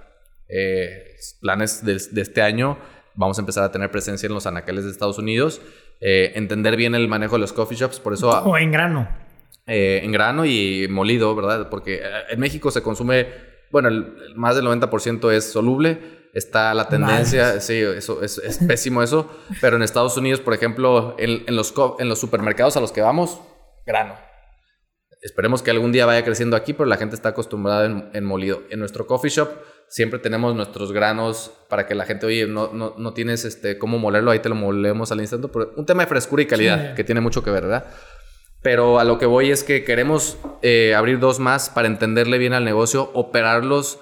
Eh, 0.50 1.16
planes 1.42 1.84
de, 1.86 2.02
de 2.12 2.22
este 2.22 2.42
año 2.42 2.78
vamos 3.18 3.38
a 3.38 3.42
empezar 3.42 3.64
a 3.64 3.72
tener 3.72 3.92
presencia 3.92 4.28
en 4.28 4.34
los 4.34 4.46
anaqueles 4.46 4.86
de 4.86 4.92
Estados 4.92 5.18
Unidos, 5.18 5.60
eh, 6.00 6.32
entender 6.36 6.78
bien 6.78 6.96
el 6.96 7.08
manejo 7.10 7.36
de 7.36 7.40
los 7.40 7.52
coffee 7.52 7.76
shops, 7.76 8.00
por 8.00 8.14
eso... 8.14 8.30
O 8.30 8.58
en 8.58 8.72
grano. 8.72 9.10
Eh, 9.66 10.02
en 10.04 10.12
grano 10.12 10.46
y 10.46 10.88
molido, 10.90 11.36
¿verdad? 11.36 11.70
Porque 11.70 11.96
eh, 11.96 12.02
en 12.30 12.40
México 12.40 12.72
se 12.72 12.82
consume, 12.82 13.28
bueno, 13.72 13.90
el, 13.90 14.36
más 14.36 14.56
del 14.56 14.66
90% 14.66 15.32
es 15.34 15.52
soluble, 15.52 16.00
está 16.34 16.74
la 16.74 16.88
tendencia, 16.90 17.60
sí, 17.60 17.80
eso 17.80 18.22
es, 18.24 18.40
pésimo 18.68 19.04
eso, 19.04 19.30
pero 19.62 19.76
en 19.76 19.84
Estados 19.84 20.18
Unidos, 20.18 20.40
por 20.40 20.54
ejemplo, 20.54 21.16
en, 21.18 21.44
los, 21.56 21.74
en 22.00 22.10
los 22.10 22.20
supermercados 22.20 22.78
a 22.78 22.80
los 22.80 22.92
que 22.92 23.02
vamos, 23.02 23.42
grano. 23.86 24.16
Esperemos 25.22 25.64
que 25.64 25.72
algún 25.72 25.92
día 25.92 26.06
vaya 26.06 26.24
creciendo 26.24 26.56
aquí, 26.56 26.74
pero 26.74 26.86
la 26.86 26.98
gente 26.98 27.16
está 27.16 27.30
acostumbrada 27.30 27.86
en, 27.86 28.10
en 28.14 28.24
molido. 28.24 28.62
En 28.70 28.80
nuestro 28.80 29.08
coffee 29.08 29.32
shop 29.32 29.50
siempre 29.88 30.20
tenemos 30.20 30.56
nuestros 30.56 30.92
granos 30.92 31.52
para 31.70 31.88
que 31.88 31.96
la 31.96 32.06
gente, 32.06 32.26
oye, 32.26 32.48
no, 32.48 32.72
no, 32.74 32.94
no 32.98 33.14
tienes 33.14 33.46
este, 33.46 33.78
cómo 33.78 33.98
molerlo, 33.98 34.32
ahí 34.32 34.40
te 34.40 34.50
lo 34.50 34.56
molemos 34.56 35.12
al 35.12 35.22
instante. 35.22 35.48
Pero 35.48 35.74
un 35.76 35.86
tema 35.86 36.04
de 36.04 36.08
frescura 36.08 36.44
y 36.44 36.46
calidad 36.46 36.94
que 36.94 37.04
tiene 37.04 37.22
mucho 37.22 37.44
que 37.44 37.52
ver, 37.52 37.64
¿verdad? 37.64 37.86
Pero 38.62 39.00
a 39.00 39.04
lo 39.04 39.18
que 39.18 39.26
voy 39.26 39.52
es 39.52 39.64
que 39.64 39.84
queremos 39.84 40.38
eh, 40.62 40.94
abrir 40.96 41.20
dos 41.20 41.40
más 41.40 41.70
para 41.70 41.88
entenderle 41.88 42.38
bien 42.38 42.54
al 42.54 42.66
negocio, 42.66 43.12
operarlos 43.14 44.00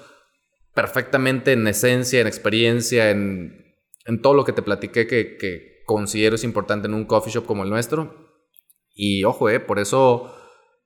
perfectamente 0.76 1.52
en 1.52 1.66
esencia, 1.66 2.20
en 2.20 2.26
experiencia, 2.26 3.10
en, 3.10 3.74
en 4.04 4.20
todo 4.20 4.34
lo 4.34 4.44
que 4.44 4.52
te 4.52 4.62
platiqué 4.62 5.06
que, 5.06 5.36
que, 5.36 5.74
considero 5.86 6.34
es 6.34 6.42
importante 6.42 6.88
en 6.88 6.94
un 6.94 7.04
coffee 7.04 7.32
shop 7.32 7.46
como 7.46 7.62
el 7.62 7.70
nuestro. 7.70 8.44
Y 8.92 9.24
ojo, 9.24 9.48
eh, 9.48 9.60
por 9.60 9.78
eso 9.78 10.34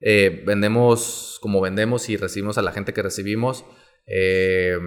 eh, 0.00 0.42
vendemos 0.46 1.38
como 1.40 1.62
vendemos 1.62 2.08
y 2.10 2.18
recibimos 2.18 2.58
a 2.58 2.62
la 2.62 2.72
gente 2.72 2.92
que 2.92 3.02
recibimos. 3.02 3.64
Eh, 4.06 4.78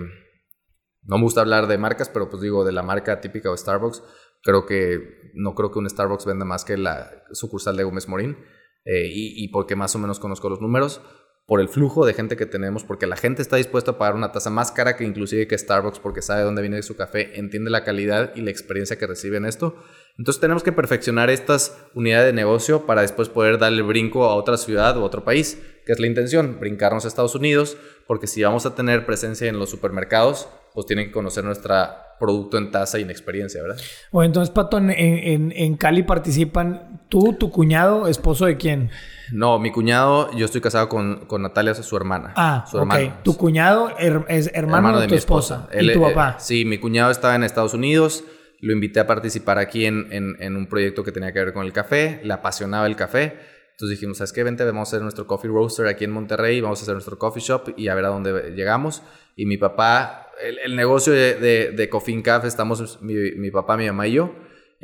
no 1.02 1.18
me 1.18 1.24
gusta 1.24 1.42
hablar 1.42 1.66
de 1.68 1.80
marcas, 1.80 2.10
pero 2.10 2.30
pues 2.30 2.42
digo, 2.44 2.64
de 2.64 2.72
la 2.72 2.84
marca 2.84 3.22
típica 3.22 3.50
de 3.50 3.58
Starbucks, 3.58 4.04
creo 4.44 4.68
que 4.68 5.32
no 5.34 5.56
creo 5.56 5.72
que 5.72 5.80
un 5.80 5.90
Starbucks 5.90 6.26
venda 6.26 6.46
más 6.46 6.64
que 6.64 6.78
la 6.78 7.24
sucursal 7.32 7.76
de 7.76 7.84
Gómez 7.84 8.08
Morín. 8.08 8.38
Eh, 8.86 9.10
y, 9.14 9.48
porque 9.48 9.76
más 9.78 9.96
o 9.96 10.00
menos 10.00 10.20
conozco 10.20 10.50
los 10.50 10.60
números, 10.60 11.02
por 11.46 11.60
el 11.60 11.68
flujo 11.68 12.06
de 12.06 12.14
gente 12.14 12.38
que 12.38 12.46
tenemos, 12.46 12.84
porque 12.84 13.06
la 13.06 13.18
gente 13.18 13.42
está 13.42 13.58
dispuesta 13.58 13.92
a 13.92 13.98
pagar 13.98 14.16
una 14.16 14.32
tasa 14.32 14.50
más 14.50 14.72
cara 14.72 14.96
que 14.96 15.04
inclusive 15.04 15.48
que 15.48 15.58
Starbucks 15.58 16.00
porque 16.00 16.22
sabe 16.22 16.44
dónde 16.44 16.62
viene 16.62 16.82
su 16.84 16.96
café, 16.96 17.38
entiende 17.38 17.70
la 17.70 17.84
calidad 17.84 18.34
y 18.36 18.42
la 18.42 18.52
experiencia 18.52 18.98
que 18.98 19.08
recibe 19.08 19.38
en 19.38 19.46
esto. 19.46 19.76
Entonces 20.18 20.40
tenemos 20.40 20.64
que 20.64 20.72
perfeccionar 20.72 21.30
estas 21.30 21.78
unidades 21.96 22.28
de 22.28 22.34
negocio 22.34 22.86
para 22.86 23.02
después 23.02 23.28
poder 23.28 23.58
darle 23.58 23.82
brinco 23.82 24.26
a 24.26 24.36
otra 24.36 24.58
ciudad 24.58 24.98
o 24.98 25.04
otro 25.04 25.26
país, 25.26 25.62
que 25.86 25.92
es 25.92 26.00
la 26.00 26.08
intención, 26.08 26.60
brincarnos 26.60 27.04
a 27.04 27.10
Estados 27.10 27.36
Unidos, 27.36 27.78
porque 28.08 28.28
si 28.28 28.42
vamos 28.42 28.66
a 28.66 28.76
tener 28.76 29.06
presencia 29.06 29.50
en 29.50 29.60
los 29.60 29.70
supermercados, 29.70 30.48
pues 30.74 30.86
tienen 30.86 31.08
que 31.08 31.12
conocer 31.12 31.44
nuestro 31.44 31.76
producto 32.20 32.58
en 32.58 32.72
tasa 32.72 33.00
y 33.00 33.02
en 33.02 33.10
experiencia, 33.10 33.62
¿verdad? 33.62 33.78
O 34.12 34.24
entonces, 34.24 34.54
Pato, 34.54 34.78
en, 34.78 34.92
en 34.92 35.78
Cali 35.78 36.04
participan 36.04 36.93
tú, 37.14 37.34
tu 37.34 37.52
cuñado, 37.52 38.08
esposo 38.08 38.48
de 38.48 38.58
quién? 38.58 38.90
No, 39.32 39.60
mi 39.60 39.72
cuñado, 39.72 40.32
yo 40.36 40.46
estoy 40.46 40.62
casado 40.62 40.90
con, 40.90 41.28
con 41.28 41.44
Natalia, 41.44 41.76
su 41.76 41.96
hermana. 41.96 42.34
Ah, 42.36 42.66
su 42.68 42.80
ok. 42.80 43.22
Tu 43.24 43.38
cuñado 43.38 43.92
es 44.00 44.50
hermano, 44.56 45.00
de, 45.00 45.06
tu 45.06 45.12
mi 45.12 45.18
esposa. 45.20 45.70
¿Y 45.80 45.94
tu 45.94 46.02
papá? 46.02 46.38
Eh, 46.40 46.40
sí, 46.40 46.66
mi 46.66 46.80
cuñado 46.80 47.12
estaba 47.12 47.36
en 47.36 47.44
Estados 47.44 47.76
Unidos. 47.76 48.24
Lo 48.62 48.74
invité 48.74 49.00
a 49.00 49.06
participar 49.06 49.60
aquí 49.60 49.86
en, 49.86 50.08
en, 50.12 50.56
un 50.56 50.66
proyecto 50.68 51.04
que 51.04 51.12
tenía 51.12 51.32
que 51.32 51.38
ver 51.38 51.54
con 51.54 51.64
el 51.66 51.72
café. 51.72 52.20
Le 52.24 52.34
apasionaba 52.34 52.88
el 52.88 52.96
café. 52.96 53.38
Entonces 53.74 54.00
dijimos, 54.00 54.18
¿sabes 54.18 54.34
qué? 54.34 54.44
Vente, 54.44 54.64
vamos 54.66 54.88
a 54.88 54.90
hacer 54.90 55.02
nuestro 55.04 55.28
coffee 55.28 55.52
roaster 55.52 55.86
aquí 55.86 56.06
en 56.06 56.12
Monterrey. 56.12 56.62
Vamos 56.62 56.80
a 56.80 56.82
hacer 56.82 56.96
nuestro 56.96 57.20
coffee 57.20 57.44
shop 57.44 57.74
y 57.78 57.90
a 57.90 57.96
ver 57.96 58.06
a 58.06 58.08
dónde 58.08 58.54
llegamos. 58.56 59.04
Y 59.36 59.46
mi 59.46 59.58
papá, 59.58 60.32
el, 60.42 60.76
negocio 60.76 61.14
de, 61.14 61.36
de, 61.36 61.72
de 61.72 61.90
Coffee 61.90 62.24
Café, 62.24 62.48
estamos 62.48 63.02
mi, 63.04 63.14
mi 63.36 63.52
papá, 63.52 63.78
mi 63.78 63.86
mamá 63.86 64.08
y 64.08 64.14
yo. 64.14 64.34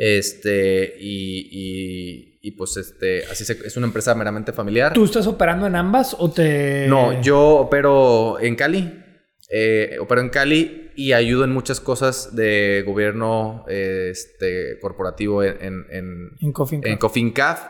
Este, 0.02 0.96
y, 0.98 2.40
y, 2.42 2.52
pues 2.52 2.78
este, 2.78 3.26
así 3.26 3.44
es 3.52 3.76
una 3.76 3.86
empresa 3.86 4.16
meramente 4.16 4.54
familiar. 4.54 4.94
¿Tú 4.94 5.04
estás 5.04 5.28
operando 5.28 5.68
en 5.68 5.76
ambas 5.76 6.16
o 6.18 6.32
te...? 6.32 6.88
No, 6.88 7.22
yo 7.22 7.42
opero 7.58 8.40
en 8.40 8.56
Cali. 8.56 9.04
Eh, 9.50 9.98
opero 10.00 10.22
en 10.22 10.30
Cali 10.30 10.92
y 10.96 11.12
ayudo 11.12 11.44
en 11.44 11.52
muchas 11.52 11.82
cosas 11.82 12.34
de 12.34 12.86
gobierno 12.88 13.66
este, 13.68 14.80
corporativo 14.80 15.44
en, 15.44 15.58
en, 15.60 15.86
en, 15.90 16.32
en 16.40 16.98
Cofincaf, 16.98 17.66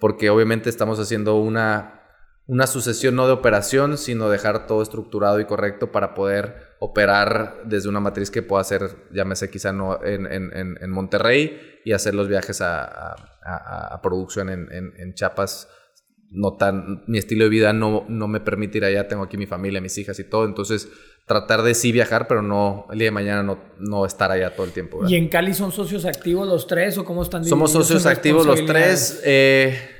porque 0.00 0.30
obviamente 0.30 0.70
estamos 0.70 0.98
haciendo 0.98 1.36
una 1.36 2.00
una 2.46 2.66
sucesión 2.66 3.14
no 3.16 3.26
de 3.26 3.32
operación, 3.32 3.96
sino 3.96 4.28
dejar 4.28 4.66
todo 4.66 4.82
estructurado 4.82 5.40
y 5.40 5.46
correcto 5.46 5.92
para 5.92 6.14
poder 6.14 6.73
operar 6.84 7.62
desde 7.64 7.88
una 7.88 8.00
matriz 8.00 8.30
que 8.30 8.42
pueda 8.42 8.62
ser, 8.62 9.08
llámese 9.10 9.50
quizá 9.50 9.72
no, 9.72 10.04
en, 10.04 10.26
en, 10.30 10.52
en 10.52 10.90
Monterrey 10.90 11.80
y 11.84 11.92
hacer 11.92 12.14
los 12.14 12.28
viajes 12.28 12.60
a, 12.60 13.14
a, 13.14 13.94
a 13.94 14.02
producción 14.02 14.50
en, 14.50 14.68
en, 14.70 15.14
Chiapas. 15.14 15.68
No 16.30 16.56
tan, 16.56 17.04
mi 17.06 17.18
estilo 17.18 17.44
de 17.44 17.50
vida 17.50 17.72
no, 17.72 18.04
no 18.08 18.28
me 18.28 18.40
permite 18.40 18.78
ir 18.78 18.84
allá, 18.84 19.08
tengo 19.08 19.22
aquí 19.22 19.36
mi 19.36 19.46
familia, 19.46 19.80
mis 19.80 19.96
hijas 19.98 20.18
y 20.18 20.24
todo, 20.24 20.44
entonces 20.44 20.88
tratar 21.26 21.62
de 21.62 21.74
sí 21.74 21.92
viajar, 21.92 22.26
pero 22.28 22.42
no 22.42 22.86
el 22.90 22.98
día 22.98 23.06
de 23.06 23.12
mañana 23.12 23.42
no, 23.42 23.58
no 23.78 24.04
estar 24.04 24.30
allá 24.30 24.54
todo 24.54 24.66
el 24.66 24.72
tiempo. 24.72 25.08
¿Y 25.08 25.14
en 25.14 25.28
Cali 25.28 25.54
son 25.54 25.72
socios 25.72 26.04
activos 26.04 26.46
los 26.46 26.66
tres 26.66 26.98
o 26.98 27.04
cómo 27.04 27.22
están 27.22 27.44
Somos 27.44 27.70
socios 27.72 28.04
activos 28.04 28.46
los 28.46 28.66
tres. 28.66 29.22
Eh, 29.24 29.93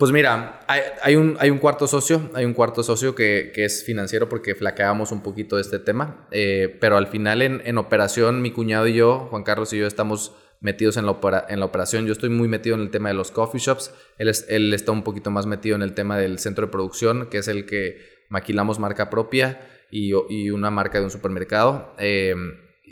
pues 0.00 0.12
mira, 0.12 0.60
hay, 1.02 1.14
un, 1.16 1.36
hay 1.40 1.50
un 1.50 1.58
cuarto 1.58 1.86
socio, 1.86 2.30
hay 2.32 2.46
un 2.46 2.54
cuarto 2.54 2.82
socio 2.82 3.14
que, 3.14 3.52
es 3.54 3.84
financiero 3.84 4.30
porque 4.30 4.54
flaqueamos 4.54 5.12
un 5.12 5.22
poquito 5.22 5.56
de 5.56 5.62
este 5.62 5.78
tema, 5.78 6.26
eh, 6.30 6.74
pero 6.80 6.96
al 6.96 7.08
final 7.08 7.42
en, 7.42 7.76
operación 7.76 8.40
mi 8.40 8.50
cuñado 8.50 8.86
y 8.86 8.94
yo, 8.94 9.28
Juan 9.28 9.42
Carlos 9.42 9.74
y 9.74 9.78
yo 9.78 9.86
estamos 9.86 10.34
metidos 10.62 10.96
en 10.96 11.04
la, 11.04 11.18
en 11.50 11.60
la 11.60 11.66
operación. 11.66 12.06
Yo 12.06 12.12
estoy 12.12 12.30
muy 12.30 12.48
metido 12.48 12.76
en 12.76 12.80
el 12.80 12.90
tema 12.90 13.10
de 13.10 13.14
los 13.14 13.30
coffee 13.30 13.60
shops, 13.60 13.92
él, 14.16 14.32
él 14.48 14.72
está 14.72 14.90
un 14.90 15.02
poquito 15.02 15.30
más 15.30 15.44
metido 15.44 15.76
en 15.76 15.82
el 15.82 15.92
tema 15.92 16.16
del 16.16 16.38
centro 16.38 16.64
de 16.64 16.72
producción, 16.72 17.28
que 17.28 17.36
es 17.36 17.48
el 17.48 17.66
que 17.66 18.24
maquilamos 18.30 18.78
marca 18.78 19.10
propia 19.10 19.60
y, 19.90 20.12
y 20.30 20.48
una 20.48 20.70
marca 20.70 20.98
de 20.98 21.04
un 21.04 21.10
supermercado. 21.10 21.94
Eh, 21.98 22.34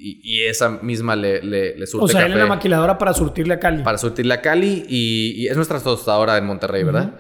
y, 0.01 0.45
esa 0.45 0.71
misma 0.83 1.17
le, 1.17 1.43
le, 1.43 1.87
surte 1.87 2.05
O 2.05 2.09
sea, 2.09 2.27
él 2.27 2.33
es 2.33 2.39
la 2.39 2.47
maquiladora 2.47 2.99
para 2.99 3.13
surtirle 3.13 3.55
a 3.55 3.61
Cali. 3.61 3.83
Para 3.83 3.99
surtirle 3.99 4.35
a 4.35 4.41
Cali 4.41 4.85
y, 4.89 5.47
es 5.49 5.57
nuestra 5.57 5.81
tostadora 5.81 6.37
en 6.37 6.47
Monterrey, 6.47 6.85
¿verdad? 6.85 7.15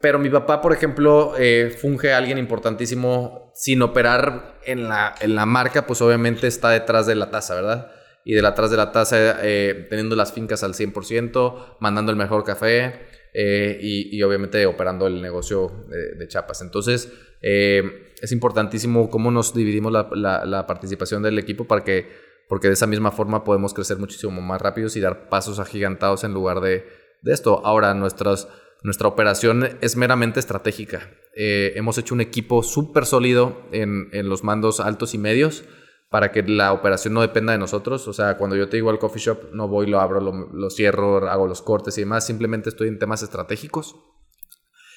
Pero 0.00 0.18
mi 0.18 0.28
papá, 0.28 0.60
por 0.60 0.72
ejemplo, 0.72 1.34
eh, 1.38 1.74
funge 1.80 2.12
a 2.12 2.18
alguien 2.18 2.36
importantísimo 2.38 3.52
sin 3.54 3.80
operar 3.82 4.58
en 4.66 4.88
la, 4.88 5.14
en 5.20 5.34
la 5.34 5.46
marca, 5.46 5.86
pues 5.86 6.02
obviamente 6.02 6.46
está 6.46 6.70
detrás 6.70 7.06
de 7.06 7.14
la 7.14 7.30
taza, 7.30 7.54
¿verdad? 7.54 7.90
Y 8.24 8.34
de 8.34 8.46
atrás 8.46 8.70
de 8.70 8.76
la 8.76 8.92
taza, 8.92 9.36
eh, 9.42 9.86
teniendo 9.88 10.16
las 10.16 10.32
fincas 10.32 10.62
al 10.62 10.74
100%, 10.74 11.76
mandando 11.80 12.10
el 12.10 12.18
mejor 12.18 12.44
café 12.44 13.00
eh, 13.32 13.78
y, 13.80 14.22
obviamente 14.22 14.66
operando 14.66 15.06
el 15.06 15.22
negocio 15.22 15.86
de, 15.88 16.16
de 16.16 16.28
Chapas. 16.28 16.60
Entonces, 16.62 17.10
es 17.44 18.32
importantísimo 18.32 19.10
cómo 19.10 19.30
nos 19.30 19.54
dividimos 19.54 19.92
la, 19.92 20.44
la 20.44 20.66
participación 20.66 21.22
del 21.22 21.38
equipo 21.38 21.66
para 21.66 21.84
que 21.84 22.24
porque 22.48 22.68
de 22.68 22.74
esa 22.74 22.86
misma 22.86 23.10
forma 23.10 23.44
podemos 23.44 23.74
crecer 23.74 23.98
muchísimo 23.98 24.40
más 24.40 24.60
rápido 24.60 24.88
y 24.94 25.00
dar 25.00 25.28
pasos 25.28 25.58
agigantados 25.58 26.24
en 26.24 26.34
lugar 26.34 26.60
de, 26.60 26.84
esto. 27.24 27.64
Ahora, 27.64 27.94
nuestras, 27.94 28.48
nuestra 28.82 29.08
operación 29.08 29.78
es 29.80 29.96
meramente 29.96 30.40
estratégica. 30.40 31.10
Eh, 31.34 31.72
hemos 31.74 31.96
hecho 31.96 32.14
un 32.14 32.20
equipo 32.20 32.62
súper 32.62 33.06
sólido 33.06 33.62
en, 33.72 34.10
los 34.28 34.44
mandos 34.44 34.80
altos 34.80 35.14
y 35.14 35.18
medios 35.18 35.64
para 36.10 36.30
que 36.30 36.42
la 36.42 36.72
operación 36.72 37.14
no 37.14 37.22
dependa 37.22 37.52
de 37.52 37.58
nosotros. 37.58 38.06
O 38.08 38.12
sea, 38.12 38.36
cuando 38.36 38.56
yo 38.56 38.68
te 38.68 38.76
digo 38.76 38.90
al 38.90 38.98
coffee 38.98 39.22
shop, 39.22 39.52
no 39.52 39.68
voy, 39.68 39.86
lo 39.86 40.00
abro, 40.00 40.20
lo, 40.20 40.52
lo 40.52 40.70
cierro, 40.70 41.26
hago 41.28 41.46
los 41.46 41.62
cortes 41.62 41.96
y 41.96 42.02
demás. 42.02 42.26
Simplemente 42.26 42.68
estoy 42.68 42.88
en 42.88 42.98
temas 42.98 43.22
estratégicos. 43.22 43.96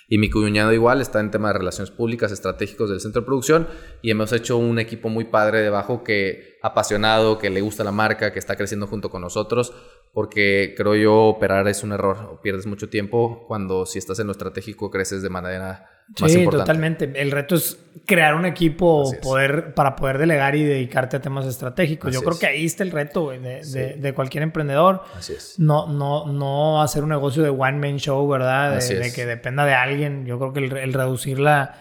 Y 0.09 0.19
mi 0.19 0.29
cuñado 0.29 0.71
igual 0.71 1.01
está 1.01 1.19
en 1.19 1.31
temas 1.31 1.51
de 1.53 1.59
relaciones 1.59 1.91
públicas 1.91 2.31
estratégicos 2.31 2.89
del 2.89 3.01
centro 3.01 3.21
de 3.21 3.25
producción 3.25 3.67
y 4.01 4.09
hemos 4.09 4.31
hecho 4.31 4.57
un 4.57 4.79
equipo 4.79 5.09
muy 5.09 5.25
padre 5.25 5.61
debajo 5.61 6.03
que 6.03 6.57
apasionado, 6.61 7.37
que 7.37 7.49
le 7.49 7.59
gusta 7.59 7.83
la 7.83 7.91
marca, 7.91 8.31
que 8.31 8.39
está 8.39 8.55
creciendo 8.55 8.87
junto 8.87 9.09
con 9.09 9.21
nosotros, 9.21 9.73
porque 10.13 10.73
creo 10.77 10.95
yo 10.95 11.23
operar 11.23 11.67
es 11.67 11.83
un 11.83 11.91
error, 11.91 12.39
pierdes 12.41 12.65
mucho 12.67 12.87
tiempo 12.89 13.43
cuando 13.47 13.85
si 13.85 13.99
estás 13.99 14.19
en 14.19 14.27
lo 14.27 14.31
estratégico 14.31 14.89
creces 14.89 15.21
de 15.21 15.29
manera 15.29 15.96
más 16.21 16.31
Sí, 16.31 16.39
importante. 16.39 16.63
totalmente. 16.63 17.11
El 17.21 17.31
reto 17.31 17.55
es 17.55 17.77
crear 18.05 18.35
un 18.35 18.45
equipo 18.45 19.11
poder, 19.21 19.73
para 19.73 19.95
poder 19.95 20.17
delegar 20.17 20.55
y 20.55 20.63
dedicarte 20.63 21.17
a 21.17 21.21
temas 21.21 21.45
estratégicos. 21.45 22.13
Yo 22.13 22.21
creo 22.21 22.39
que 22.39 22.47
ahí 22.47 22.65
está 22.65 22.83
el 22.83 22.91
reto 22.91 23.23
güey, 23.23 23.39
de, 23.39 23.63
Sí. 23.63 23.77
de- 23.77 23.93
de 23.95 24.13
cualquier 24.13 24.43
emprendedor. 24.43 25.03
Así 25.17 25.33
es. 25.33 25.59
No, 25.59 25.87
no, 25.87 26.25
no 26.27 26.81
hacer 26.81 27.03
un 27.03 27.09
negocio 27.09 27.43
de 27.43 27.49
one 27.49 27.73
man 27.79 27.97
show, 27.97 28.25
¿verdad? 28.27 28.79
De, 28.79 28.95
de 28.99 29.11
que 29.13 29.25
dependa 29.25 29.65
de 29.65 29.73
alguien. 29.73 30.25
Yo 30.25 30.39
creo 30.39 30.53
que 30.53 30.59
el, 30.65 30.77
el 30.77 30.93
reducir 30.93 31.39
la, 31.39 31.75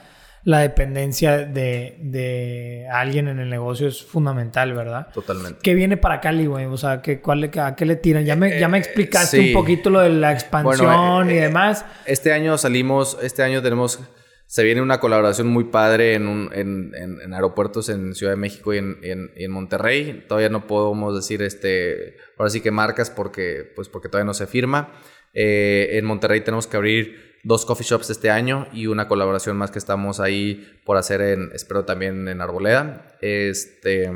la 0.46 0.60
dependencia 0.60 1.38
de, 1.38 1.96
de 2.00 2.86
alguien 2.92 3.26
en 3.26 3.40
el 3.40 3.50
negocio 3.50 3.88
es 3.88 4.04
fundamental, 4.04 4.74
¿verdad? 4.74 5.08
Totalmente. 5.12 5.58
¿Qué 5.60 5.74
viene 5.74 5.96
para 5.96 6.20
Cali, 6.20 6.46
güey? 6.46 6.66
O 6.66 6.76
sea, 6.76 7.02
¿qué, 7.02 7.20
cuál, 7.20 7.50
¿a 7.58 7.74
qué 7.74 7.84
le 7.84 7.96
tiran? 7.96 8.24
Ya 8.24 8.36
me, 8.36 8.56
ya 8.60 8.68
me 8.68 8.78
Eh, 8.78 8.80
explicaste 8.80 9.38
sí. 9.38 9.48
un 9.48 9.52
poquito 9.52 9.90
lo 9.90 9.98
de 10.00 10.10
la 10.10 10.32
expansión 10.32 10.86
Bueno, 10.86 11.28
eh, 11.28 11.34
y 11.34 11.38
eh, 11.38 11.40
demás. 11.42 11.84
Este 12.06 12.32
año 12.32 12.56
salimos, 12.58 13.18
este 13.22 13.42
año 13.42 13.60
tenemos, 13.60 13.98
se 14.46 14.62
viene 14.62 14.80
una 14.82 15.00
colaboración 15.00 15.48
muy 15.48 15.64
padre 15.64 16.14
en, 16.14 16.28
un- 16.28 16.50
en, 16.54 16.92
en- 16.94 17.20
en 17.22 17.34
aeropuertos 17.34 17.88
en 17.88 18.14
Ciudad 18.14 18.32
de 18.34 18.36
México 18.36 18.72
y 18.72 18.78
en, 18.78 19.50
Monterrey. 19.50 20.26
Todavía 20.28 20.48
no 20.48 20.68
podemos 20.68 21.16
decir, 21.16 21.42
este, 21.42 22.18
ahora 22.38 22.50
sí 22.50 22.60
que 22.60 22.70
marcas 22.70 23.10
porque, 23.10 23.64
pues 23.74 23.88
porque 23.88 24.08
todavía 24.08 24.26
no 24.26 24.34
se 24.34 24.46
firma. 24.46 24.92
En 25.34 26.04
Monterrey 26.04 26.40
tenemos 26.42 26.68
que 26.68 26.76
abrir 26.76 27.35
dos 27.46 27.64
coffee 27.64 27.86
shops 27.86 28.10
este 28.10 28.28
año 28.28 28.66
y 28.72 28.88
una 28.88 29.06
colaboración 29.06 29.56
más 29.56 29.70
que 29.70 29.78
estamos 29.78 30.18
ahí 30.18 30.66
por 30.84 30.96
hacer 30.96 31.20
en, 31.20 31.50
espero 31.54 31.84
también 31.84 32.26
en 32.26 32.40
Arboleda. 32.40 33.16
Este, 33.20 34.10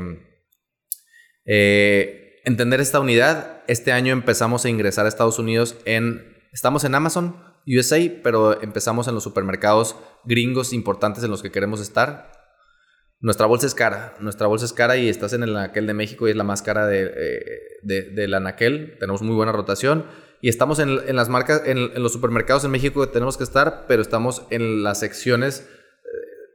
eh, 1.45 2.41
entender 2.43 2.81
esta 2.81 2.99
unidad. 2.99 3.61
Este 3.67 3.91
año 3.91 4.11
empezamos 4.13 4.65
a 4.65 4.69
ingresar 4.69 5.05
a 5.05 5.09
Estados 5.09 5.39
Unidos 5.39 5.77
en... 5.85 6.29
Estamos 6.51 6.83
en 6.83 6.93
Amazon, 6.95 7.41
USA, 7.65 7.97
pero 8.21 8.61
empezamos 8.61 9.07
en 9.07 9.13
los 9.15 9.23
supermercados 9.23 9.95
gringos 10.25 10.73
importantes 10.73 11.23
en 11.23 11.31
los 11.31 11.41
que 11.41 11.51
queremos 11.51 11.79
estar. 11.79 12.33
Nuestra 13.21 13.45
bolsa 13.45 13.67
es 13.67 13.75
cara. 13.75 14.15
Nuestra 14.19 14.47
bolsa 14.47 14.65
es 14.65 14.73
cara 14.73 14.97
y 14.97 15.07
estás 15.07 15.31
en 15.31 15.43
el 15.43 15.55
anaquel 15.55 15.87
de 15.87 15.93
México 15.93 16.27
y 16.27 16.31
es 16.31 16.35
la 16.35 16.43
más 16.43 16.61
cara 16.61 16.85
de, 16.87 17.03
eh, 17.15 17.45
de- 17.83 18.09
del 18.09 18.33
anaquel. 18.33 18.97
Tenemos 18.99 19.21
muy 19.21 19.35
buena 19.35 19.53
rotación. 19.53 20.05
Y 20.41 20.49
estamos 20.49 20.79
en, 20.79 20.89
en 21.07 21.15
las 21.15 21.29
marcas, 21.29 21.61
en, 21.65 21.77
en 21.77 22.03
los 22.03 22.11
supermercados 22.13 22.63
en 22.65 22.71
México 22.71 23.01
que 23.01 23.11
tenemos 23.13 23.37
que 23.37 23.43
estar, 23.43 23.85
pero 23.87 24.01
estamos 24.01 24.43
en 24.49 24.83
las 24.83 24.99
secciones 24.99 25.67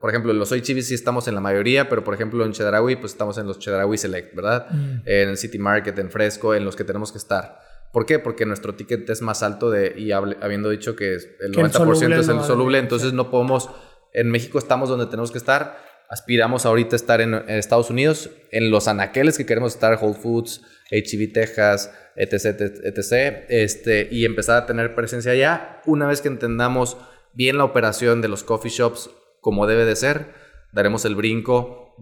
por 0.00 0.10
ejemplo, 0.10 0.30
en 0.30 0.38
los 0.38 0.50
Soy 0.50 0.60
Chivis 0.60 0.88
sí 0.88 0.94
estamos 0.94 1.26
en 1.26 1.34
la 1.34 1.40
mayoría, 1.40 1.88
pero 1.88 2.04
por 2.04 2.14
ejemplo 2.14 2.44
en 2.44 2.52
Chedraui, 2.52 2.96
pues 2.96 3.12
estamos 3.12 3.38
en 3.38 3.46
los 3.46 3.58
Chedraui 3.58 3.96
Select, 3.96 4.34
¿verdad? 4.34 4.68
Mm. 4.70 5.00
En 5.06 5.28
el 5.30 5.38
City 5.38 5.58
Market, 5.58 5.98
en 5.98 6.10
Fresco, 6.10 6.54
en 6.54 6.64
los 6.64 6.76
que 6.76 6.84
tenemos 6.84 7.12
que 7.12 7.18
estar. 7.18 7.58
¿Por 7.92 8.04
qué? 8.04 8.18
Porque 8.18 8.44
nuestro 8.44 8.74
ticket 8.74 9.08
es 9.08 9.22
más 9.22 9.42
alto 9.42 9.70
de, 9.70 9.94
y 9.96 10.10
hable- 10.12 10.36
habiendo 10.42 10.68
dicho 10.68 10.94
que 10.94 11.14
el 11.14 11.20
Que 11.52 11.60
el 11.60 11.66
90% 11.68 11.72
soluble 11.72 12.20
es 12.20 12.28
el 12.28 12.40
soluble, 12.42 12.78
entonces 12.78 13.14
no 13.14 13.30
podemos, 13.30 13.70
en 14.12 14.30
México 14.30 14.58
estamos 14.58 14.90
donde 14.90 15.06
tenemos 15.06 15.32
que 15.32 15.38
estar, 15.38 15.78
aspiramos 16.10 16.66
ahorita 16.66 16.94
a 16.94 16.98
estar 16.98 17.20
en, 17.22 17.32
en 17.34 17.48
Estados 17.48 17.88
Unidos, 17.88 18.30
en 18.52 18.70
los 18.70 18.88
anaqueles 18.88 19.38
que 19.38 19.46
queremos 19.46 19.74
estar, 19.74 19.98
Whole 20.00 20.14
Foods, 20.14 20.60
HEB 20.90 21.32
Texas, 21.32 21.90
etc, 22.16 22.60
etc, 22.84 23.44
este, 23.48 24.08
y 24.10 24.24
empezar 24.24 24.62
a 24.62 24.66
tener 24.66 24.94
presencia 24.94 25.32
allá. 25.32 25.80
Una 25.86 26.06
vez 26.06 26.20
que 26.20 26.28
entendamos 26.28 26.96
bien 27.32 27.58
la 27.58 27.64
operación 27.64 28.22
de 28.22 28.28
los 28.28 28.44
coffee 28.44 28.70
shops 28.70 29.10
como 29.40 29.66
debe 29.66 29.84
de 29.84 29.96
ser, 29.96 30.34
daremos 30.72 31.04
el 31.04 31.14
brinco, 31.14 31.94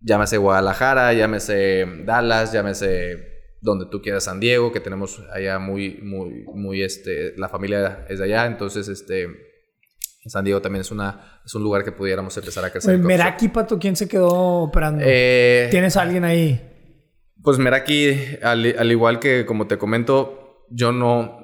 llámese 0.00 0.36
Guadalajara, 0.36 1.12
llámese 1.12 1.86
Dallas, 2.04 2.52
llámese 2.52 3.32
donde 3.60 3.86
tú 3.86 4.02
quieras 4.02 4.24
San 4.24 4.40
Diego, 4.40 4.72
que 4.72 4.80
tenemos 4.80 5.22
allá 5.32 5.58
muy, 5.58 5.98
muy, 6.02 6.44
muy, 6.54 6.82
este, 6.82 7.34
la 7.36 7.48
familia 7.48 8.04
es 8.08 8.18
de 8.18 8.24
allá, 8.24 8.46
entonces, 8.46 8.88
este, 8.88 9.28
San 10.26 10.44
Diego 10.44 10.60
también 10.60 10.82
es 10.82 10.90
una, 10.90 11.40
es 11.44 11.54
un 11.54 11.62
lugar 11.62 11.84
que 11.84 11.92
pudiéramos 11.92 12.36
empezar 12.36 12.64
a 12.64 12.70
crecer. 12.70 12.94
Oye. 12.94 13.02
Meraki, 13.02 13.48
Pato, 13.48 13.78
¿quién 13.78 13.96
se 13.96 14.08
quedó 14.08 14.30
operando? 14.62 15.02
Eh, 15.04 15.68
¿Tienes 15.70 15.96
a 15.96 16.02
alguien 16.02 16.24
ahí? 16.24 16.71
Pues 17.42 17.58
Meraki, 17.58 18.14
al, 18.42 18.74
al 18.78 18.90
igual 18.92 19.18
que 19.18 19.44
como 19.46 19.66
te 19.66 19.78
comento, 19.78 20.66
yo 20.70 20.92
no... 20.92 21.38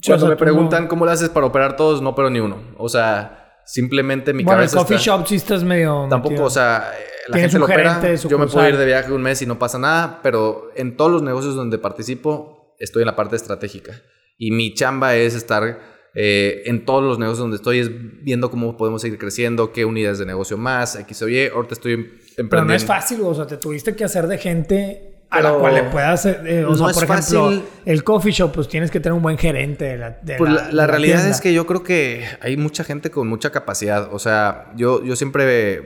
Sí, 0.00 0.10
o 0.10 0.14
Cuando 0.14 0.26
sea, 0.26 0.30
me 0.30 0.36
preguntan 0.36 0.82
no- 0.84 0.88
cómo 0.88 1.06
le 1.06 1.12
haces 1.12 1.28
para 1.28 1.46
operar 1.46 1.76
todos, 1.76 2.02
no 2.02 2.14
pero 2.14 2.28
ni 2.30 2.40
uno. 2.40 2.60
O 2.76 2.88
sea, 2.88 3.54
simplemente 3.66 4.32
mi 4.32 4.42
bueno, 4.42 4.60
el 4.62 4.66
cabeza 4.68 4.78
coffee 4.78 4.96
está- 4.96 5.16
shop 5.16 5.26
sí 5.26 5.36
estás 5.36 5.62
medio... 5.64 6.06
Tampoco, 6.10 6.30
metido. 6.32 6.46
o 6.46 6.50
sea, 6.50 6.92
la 7.28 7.38
gente 7.38 7.58
lo 7.58 7.64
opera. 7.66 7.94
gerente 8.00 8.28
Yo 8.28 8.38
me 8.38 8.46
puedo 8.48 8.68
ir 8.68 8.76
de 8.76 8.84
viaje 8.86 9.12
un 9.12 9.22
mes 9.22 9.40
y 9.42 9.46
no 9.46 9.58
pasa 9.58 9.78
nada, 9.78 10.20
pero 10.22 10.70
en 10.74 10.96
todos 10.96 11.10
los 11.12 11.22
negocios 11.22 11.54
donde 11.54 11.78
participo, 11.78 12.74
estoy 12.80 13.02
en 13.02 13.06
la 13.06 13.16
parte 13.16 13.36
estratégica. 13.36 13.92
Y 14.38 14.50
mi 14.50 14.74
chamba 14.74 15.14
es 15.14 15.34
estar 15.36 15.78
eh, 16.14 16.62
en 16.66 16.84
todos 16.84 17.04
los 17.04 17.18
negocios 17.20 17.38
donde 17.38 17.56
estoy, 17.56 17.78
es 17.78 17.90
viendo 18.24 18.50
cómo 18.50 18.76
podemos 18.76 19.02
seguir 19.02 19.18
creciendo, 19.18 19.72
qué 19.72 19.84
unidades 19.84 20.18
de 20.18 20.26
negocio 20.26 20.56
más, 20.58 20.96
X 20.96 21.22
o 21.22 21.28
Y. 21.28 21.46
Ahorita 21.46 21.74
estoy 21.74 21.92
em- 21.92 22.00
emprendiendo. 22.00 22.48
Pero 22.50 22.64
no 22.64 22.74
es 22.74 22.84
fácil, 22.84 23.20
o 23.22 23.32
sea, 23.34 23.46
te 23.46 23.56
tuviste 23.56 23.94
que 23.94 24.02
hacer 24.02 24.26
de 24.26 24.38
gente 24.38 25.11
a 25.32 25.40
la 25.42 25.52
cual 25.54 25.74
le 25.74 25.82
puedas... 25.84 26.24
eh, 26.26 26.64
o 26.64 26.70
No 26.70 26.76
sea, 26.76 26.86
es 26.88 26.94
por 26.94 27.04
ejemplo, 27.04 27.44
fácil. 27.46 27.62
el 27.86 28.04
coffee 28.04 28.32
shop, 28.32 28.52
pues 28.52 28.68
tienes 28.68 28.90
que 28.90 29.00
tener 29.00 29.14
un 29.14 29.22
buen 29.22 29.38
gerente 29.38 29.84
de 29.86 29.96
la 29.98 30.10
de 30.22 30.36
Pues 30.36 30.50
la, 30.72 30.86
realidad 30.86 31.16
tienda. 31.16 31.30
es 31.34 31.40
que 31.40 31.52
yo 31.52 31.66
creo 31.66 31.82
que 31.82 32.24
hay 32.40 32.56
mucha 32.56 32.84
gente 32.84 33.10
con 33.10 33.26
mucha 33.28 33.50
capacidad. 33.50 34.08
O 34.12 34.18
sea, 34.18 34.72
yo, 34.76 35.02
yo 35.04 35.16
siempre 35.16 35.74
eh, 35.74 35.82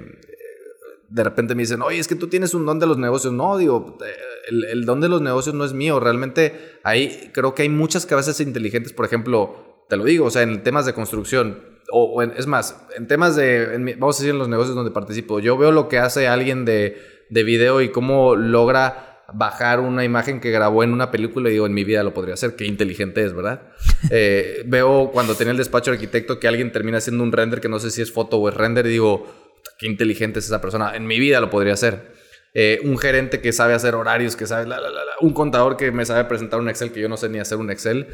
de 1.09 1.25
repente 1.25 1.55
me 1.55 1.63
dicen, 1.63 1.83
oye, 1.83 1.99
es 1.99 2.09
que 2.09 2.15
tú 2.17 2.29
tienes 2.29 2.55
un 2.55 2.67
don 2.67 2.79
de 2.79 2.87
los 2.87 2.99
negocios. 2.99 3.33
No, 3.33 3.57
digo, 3.57 3.99
eh, 4.05 4.11
el, 4.49 4.65
el 4.65 4.85
don 4.85 5.01
de 5.01 5.09
los 5.09 5.23
negocios 5.23 5.55
no 5.55 5.65
es 5.65 5.73
mío. 5.73 6.01
Realmente 6.01 6.79
hay, 6.83 7.31
creo 7.33 7.55
que 7.55 7.63
hay 7.63 7.69
muchas 7.69 8.07
cabezas 8.07 8.41
inteligentes. 8.41 8.93
Por 8.93 9.07
ejemplo, 9.07 9.85
te 9.89 9.97
lo 9.97 10.05
digo, 10.05 10.27
o 10.27 10.31
sea, 10.31 10.43
en 10.43 10.63
temas 10.63 10.87
de 10.87 10.93
construcción. 10.95 11.77
O, 11.93 12.03
o 12.17 12.23
en- 12.23 12.33
es 12.37 12.49
más, 12.49 12.77
en 12.97 13.07
temas 13.07 13.37
de, 13.37 13.75
en 13.77 13.85
vamos 14.01 14.17
a 14.17 14.19
decir, 14.19 14.31
en 14.33 14.39
los 14.41 14.49
negocios 14.49 14.75
donde 14.75 14.91
participo. 14.91 15.39
Yo 15.39 15.57
veo 15.57 15.71
lo 15.71 15.87
que 15.89 15.99
hace 16.01 16.27
alguien 16.27 16.65
de, 16.65 16.97
de 17.31 17.45
video 17.45 17.81
y 17.81 17.91
cómo 17.91 18.35
logra 18.35 19.06
bajar 19.33 19.81
una 19.81 20.05
imagen 20.05 20.41
que 20.41 20.51
grabó 20.51 20.85
en 20.85 20.93
una 20.93 21.11
película 21.11 21.49
y 21.49 21.53
digo, 21.53 21.67
en 21.67 21.75
mi 21.75 21.85
vida 21.85 22.03
lo 22.03 22.15
podría 22.15 22.35
hacer. 22.35 22.57
Qué 22.57 22.65
inteligente 22.67 23.25
es, 23.25 23.33
¿verdad? 23.35 23.63
Eh, 24.11 24.63
veo 24.67 25.11
cuando 25.11 25.35
tenía 25.35 25.51
el 25.51 25.57
despacho 25.57 25.91
de 25.91 25.97
arquitecto 25.97 26.39
que 26.39 26.47
alguien 26.47 26.71
termina 26.71 26.99
haciendo 26.99 27.25
un 27.25 27.33
render 27.33 27.61
que 27.61 27.69
no 27.69 27.81
sé 27.81 27.91
si 27.91 28.03
es 28.03 28.13
foto 28.13 28.37
o 28.37 28.49
es 28.49 28.55
render 28.55 28.87
y 28.87 28.91
digo, 28.91 29.25
"Puta, 29.25 29.71
qué 29.79 29.87
inteligente 29.87 30.39
es 30.39 30.45
esa 30.47 30.61
persona. 30.61 30.95
En 30.95 31.07
mi 31.07 31.19
vida 31.19 31.41
lo 31.41 31.51
podría 31.51 31.73
hacer. 31.73 32.13
Eh, 32.55 32.81
un 32.85 32.99
gerente 32.99 33.41
que 33.41 33.53
sabe 33.53 33.75
hacer 33.75 33.95
horarios, 33.95 34.37
que 34.37 34.47
sabe, 34.47 34.67
la, 34.67 34.81
la, 34.81 34.91
la, 34.91 35.03
un 35.21 35.33
contador 35.33 35.77
que 35.77 35.91
me 35.93 36.07
sabe 36.07 36.25
presentar 36.25 36.61
un 36.61 36.69
Excel 36.69 36.93
que 36.93 37.01
yo 37.01 37.09
no 37.09 37.17
sé 37.17 37.29
ni 37.29 37.39
hacer 37.39 37.59
un 37.59 37.71
Excel. 37.71 38.07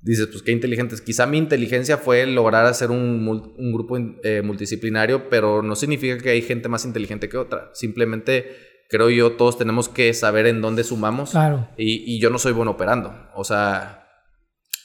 Dices, 0.00 0.28
pues 0.28 0.42
qué 0.42 0.52
inteligentes. 0.52 1.00
Quizá 1.00 1.26
mi 1.26 1.38
inteligencia 1.38 1.98
fue 1.98 2.24
lograr 2.26 2.66
hacer 2.66 2.90
un 2.90 3.72
grupo 3.72 3.98
eh, 4.22 4.42
multidisciplinario, 4.42 5.28
pero 5.28 5.62
no 5.62 5.74
significa 5.76 6.18
que 6.18 6.30
hay 6.30 6.42
gente 6.42 6.68
más 6.68 6.84
inteligente 6.84 7.28
que 7.28 7.36
otra. 7.36 7.70
Simplemente 7.74 8.67
creo 8.88 9.10
yo, 9.10 9.32
todos 9.32 9.58
tenemos 9.58 9.88
que 9.88 10.12
saber 10.14 10.46
en 10.46 10.60
dónde 10.60 10.84
sumamos. 10.84 11.30
Claro. 11.30 11.68
Y, 11.76 12.14
y 12.14 12.20
yo 12.20 12.30
no 12.30 12.38
soy 12.38 12.52
bueno 12.52 12.72
operando. 12.72 13.14
O 13.34 13.44
sea, 13.44 14.08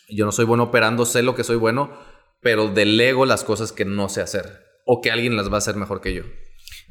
yo 0.09 0.25
no 0.25 0.31
soy 0.31 0.45
bueno 0.45 0.63
operando, 0.63 1.05
sé 1.05 1.23
lo 1.23 1.35
que 1.35 1.43
soy 1.43 1.55
bueno, 1.55 1.91
pero 2.41 2.67
delego 2.67 3.25
las 3.25 3.43
cosas 3.43 3.71
que 3.71 3.85
no 3.85 4.09
sé 4.09 4.21
hacer. 4.21 4.63
O 4.85 5.01
que 5.01 5.11
alguien 5.11 5.35
las 5.35 5.49
va 5.49 5.55
a 5.55 5.57
hacer 5.59 5.75
mejor 5.75 6.01
que 6.01 6.13
yo. 6.13 6.23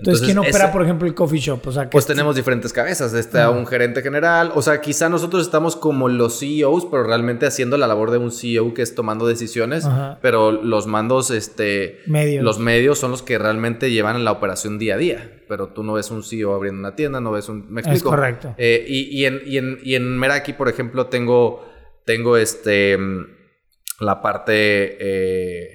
Entonces, 0.02 0.24
¿quién 0.26 0.38
opera, 0.38 0.64
ese- 0.64 0.68
por 0.72 0.82
ejemplo, 0.82 1.06
el 1.06 1.14
coffee 1.14 1.38
shop? 1.40 1.60
O 1.66 1.72
sea, 1.72 1.84
que 1.84 1.88
pues 1.90 2.06
tenemos 2.06 2.34
diferentes 2.36 2.72
cabezas. 2.72 3.14
Está 3.14 3.50
un 3.50 3.66
gerente 3.66 4.02
general. 4.02 4.52
O 4.54 4.62
sea, 4.62 4.80
quizá 4.80 5.08
nosotros 5.08 5.42
estamos 5.44 5.76
como 5.76 6.08
los 6.08 6.38
CEOs, 6.40 6.86
pero 6.90 7.04
realmente 7.04 7.46
haciendo 7.46 7.76
la 7.78 7.86
labor 7.86 8.10
de 8.10 8.18
un 8.18 8.30
CEO 8.32 8.74
que 8.74 8.82
es 8.82 8.94
tomando 8.94 9.26
decisiones. 9.26 9.86
Pero 10.20 10.52
los 10.52 10.86
mandos, 10.86 11.30
este. 11.30 12.00
Medios. 12.06 12.44
Los 12.44 12.58
medios 12.58 12.98
son 12.98 13.10
los 13.12 13.22
que 13.22 13.38
realmente 13.38 13.90
llevan 13.90 14.24
la 14.24 14.32
operación 14.32 14.78
día 14.78 14.94
a 14.94 14.98
día. 14.98 15.38
Pero 15.48 15.68
tú 15.68 15.82
no 15.84 15.92
ves 15.94 16.10
un 16.10 16.22
CEO 16.22 16.54
abriendo 16.54 16.80
una 16.80 16.94
tienda, 16.96 17.20
no 17.20 17.30
ves 17.32 17.48
un. 17.48 17.70
¿Me 17.72 17.80
Es 17.82 17.86
explico? 17.86 18.10
correcto. 18.10 18.54
Eh, 18.58 18.84
y, 18.88 19.20
y 19.20 19.26
en, 19.26 19.40
y, 19.46 19.58
en, 19.58 19.78
y 19.82 19.94
en 19.94 20.18
Meraki, 20.18 20.52
por 20.54 20.68
ejemplo, 20.68 21.06
tengo. 21.06 21.64
Tengo 22.04 22.36
este. 22.36 22.98
La 24.00 24.20
parte. 24.20 24.96
eh, 25.00 25.68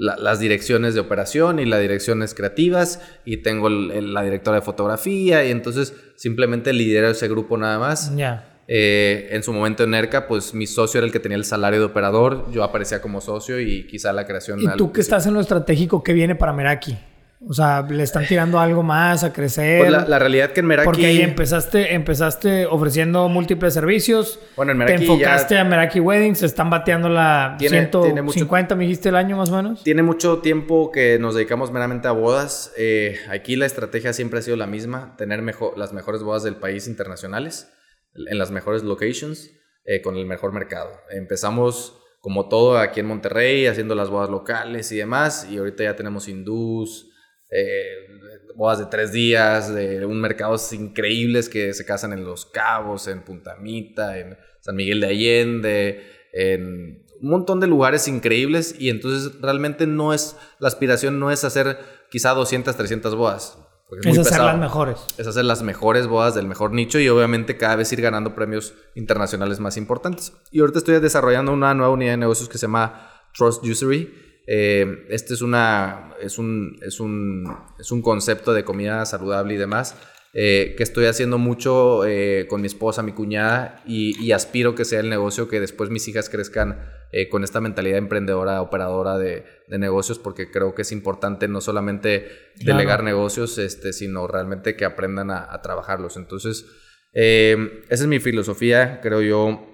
la- 0.00 0.16
las 0.16 0.40
direcciones 0.40 0.94
de 0.94 1.00
operación 1.00 1.58
y 1.58 1.66
las 1.66 1.78
direcciones 1.80 2.32
creativas 2.34 3.00
y 3.26 3.36
tengo 3.38 3.68
el- 3.68 3.90
el- 3.90 4.14
la 4.14 4.22
directora 4.22 4.56
de 4.56 4.62
fotografía 4.62 5.44
y 5.44 5.50
entonces 5.50 5.92
simplemente 6.16 6.72
lidero 6.72 7.08
ese 7.10 7.28
grupo 7.28 7.58
nada 7.58 7.78
más. 7.78 8.16
Ya. 8.16 8.46
Eh, 8.66 9.28
en 9.32 9.42
su 9.42 9.52
momento 9.52 9.82
en 9.84 9.92
ERCA, 9.94 10.26
pues 10.26 10.54
mi 10.54 10.66
socio 10.66 10.98
era 10.98 11.06
el 11.06 11.12
que 11.12 11.20
tenía 11.20 11.36
el 11.36 11.44
salario 11.44 11.80
de 11.80 11.84
operador, 11.86 12.50
yo 12.50 12.64
aparecía 12.64 13.02
como 13.02 13.20
socio 13.20 13.60
y 13.60 13.86
quizá 13.88 14.12
la 14.12 14.26
creación... 14.26 14.60
¿Y 14.60 14.68
tú 14.78 14.90
que 14.92 15.00
estás 15.02 15.26
en 15.26 15.34
lo 15.34 15.40
estratégico, 15.40 16.02
qué 16.02 16.12
viene 16.14 16.34
para 16.34 16.52
Meraki? 16.52 16.96
O 17.42 17.54
sea, 17.54 17.80
le 17.88 18.02
están 18.02 18.26
tirando 18.26 18.60
algo 18.60 18.82
más 18.82 19.24
a 19.24 19.32
crecer. 19.32 19.78
Pues 19.80 19.90
la, 19.90 20.06
la 20.06 20.18
realidad 20.18 20.50
que 20.52 20.60
en 20.60 20.66
Meraki... 20.66 20.84
Porque 20.84 21.06
ahí 21.06 21.22
empezaste, 21.22 21.94
empezaste 21.94 22.66
ofreciendo 22.66 23.28
múltiples 23.30 23.72
servicios. 23.72 24.38
Bueno, 24.56 24.72
en 24.72 24.78
Te 24.78 24.84
Meraki 24.84 25.04
enfocaste 25.04 25.54
ya 25.54 25.62
a 25.62 25.64
Meraki 25.64 26.00
Weddings. 26.00 26.42
Están 26.42 26.68
bateando 26.68 27.08
la 27.08 27.56
Tiene- 27.58 27.86
tiene 27.86 28.20
150, 28.20 28.74
me 28.76 28.84
dijiste 28.84 29.08
el 29.08 29.16
año 29.16 29.38
más 29.38 29.48
o 29.50 29.56
menos. 29.56 29.82
tiene 29.82 30.02
mucho 30.02 30.40
tiempo 30.40 30.90
que 30.92 31.18
nos 31.18 31.34
dedicamos 31.34 31.72
meramente 31.72 32.08
a 32.08 32.12
bodas. 32.12 32.72
Eh, 32.76 33.16
aquí 33.30 33.56
la 33.56 33.64
estrategia 33.64 34.12
siempre 34.12 34.40
ha 34.40 34.42
sido 34.42 34.58
la 34.58 34.66
misma, 34.66 35.14
tener 35.16 35.40
mejo- 35.40 35.72
las 35.78 35.94
mejores 35.94 36.22
bodas 36.22 36.42
del 36.42 36.56
país 36.56 36.88
internacionales, 36.88 37.72
en 38.14 38.36
las 38.38 38.50
mejores 38.50 38.82
locations, 38.82 39.50
eh, 39.86 40.02
con 40.02 40.16
el 40.18 40.26
mejor 40.26 40.52
mercado. 40.52 40.90
Empezamos 41.10 41.96
como 42.20 42.50
todo 42.50 42.76
aquí 42.76 43.00
en 43.00 43.06
Monterrey, 43.06 43.66
haciendo 43.66 43.94
las 43.94 44.10
bodas 44.10 44.28
locales 44.28 44.92
y 44.92 44.96
demás, 44.98 45.46
y 45.50 45.56
ahorita 45.56 45.84
ya 45.84 45.96
tenemos 45.96 46.28
hindús, 46.28 47.06
eh, 47.50 48.08
bodas 48.54 48.78
de 48.78 48.86
tres 48.86 49.12
días, 49.12 49.74
de 49.74 50.04
un 50.04 50.20
mercados 50.20 50.72
increíbles 50.72 51.48
que 51.48 51.72
se 51.72 51.84
casan 51.84 52.12
en 52.12 52.24
Los 52.24 52.46
Cabos, 52.46 53.08
en 53.08 53.22
Punta 53.22 53.56
Mita, 53.56 54.18
en 54.18 54.36
San 54.60 54.76
Miguel 54.76 55.00
de 55.00 55.06
Allende, 55.06 56.04
en 56.32 57.06
un 57.20 57.30
montón 57.30 57.60
de 57.60 57.66
lugares 57.66 58.08
increíbles 58.08 58.74
y 58.78 58.88
entonces 58.88 59.40
realmente 59.40 59.86
no 59.86 60.14
es, 60.14 60.36
la 60.58 60.68
aspiración 60.68 61.18
no 61.18 61.30
es 61.30 61.44
hacer 61.44 61.78
quizá 62.10 62.30
200, 62.30 62.74
300 62.76 63.14
bodas. 63.14 63.58
Es 64.02 64.06
hacer 64.06 64.24
pesado. 64.24 64.46
las 64.46 64.58
mejores. 64.58 65.06
Es 65.18 65.26
hacer 65.26 65.44
las 65.44 65.62
mejores 65.62 66.06
bodas 66.06 66.34
del 66.34 66.46
mejor 66.46 66.72
nicho 66.72 67.00
y 67.00 67.08
obviamente 67.08 67.56
cada 67.56 67.76
vez 67.76 67.92
ir 67.92 68.00
ganando 68.00 68.34
premios 68.34 68.74
internacionales 68.94 69.58
más 69.58 69.76
importantes. 69.76 70.32
Y 70.52 70.60
ahorita 70.60 70.78
estoy 70.78 71.00
desarrollando 71.00 71.52
una 71.52 71.74
nueva 71.74 71.92
unidad 71.92 72.12
de 72.12 72.18
negocios 72.18 72.48
que 72.48 72.56
se 72.56 72.66
llama 72.66 73.10
Trust 73.34 73.64
Usury. 73.64 74.29
Eh, 74.46 75.06
este 75.10 75.34
es, 75.34 75.42
una, 75.42 76.14
es, 76.20 76.38
un, 76.38 76.78
es, 76.82 76.98
un, 77.00 77.44
es 77.78 77.90
un 77.92 78.02
concepto 78.02 78.52
de 78.52 78.64
comida 78.64 79.04
saludable 79.06 79.54
y 79.54 79.56
demás 79.58 79.96
eh, 80.32 80.74
que 80.76 80.84
estoy 80.84 81.06
haciendo 81.06 81.38
mucho 81.38 82.04
eh, 82.06 82.46
con 82.48 82.60
mi 82.60 82.68
esposa, 82.68 83.02
mi 83.02 83.12
cuñada 83.12 83.82
y, 83.84 84.16
y 84.24 84.30
aspiro 84.32 84.74
que 84.76 84.84
sea 84.84 85.00
el 85.00 85.10
negocio 85.10 85.48
que 85.48 85.58
después 85.60 85.90
mis 85.90 86.06
hijas 86.06 86.28
crezcan 86.30 86.88
eh, 87.12 87.28
con 87.28 87.42
esta 87.42 87.60
mentalidad 87.60 87.98
emprendedora, 87.98 88.62
operadora 88.62 89.18
de, 89.18 89.44
de 89.66 89.78
negocios 89.78 90.20
porque 90.20 90.50
creo 90.50 90.74
que 90.74 90.82
es 90.82 90.92
importante 90.92 91.48
no 91.48 91.60
solamente 91.60 92.28
Claro. 92.60 92.76
delegar 92.78 93.02
negocios, 93.02 93.58
este, 93.58 93.92
sino 93.92 94.26
realmente 94.28 94.76
que 94.76 94.84
aprendan 94.84 95.30
a, 95.32 95.52
a 95.52 95.62
trabajarlos. 95.62 96.16
Entonces, 96.16 96.64
esa 97.12 97.58
es 97.88 98.06
mi 98.06 98.20
filosofía, 98.20 99.00
creo 99.02 99.22
yo. 99.22 99.66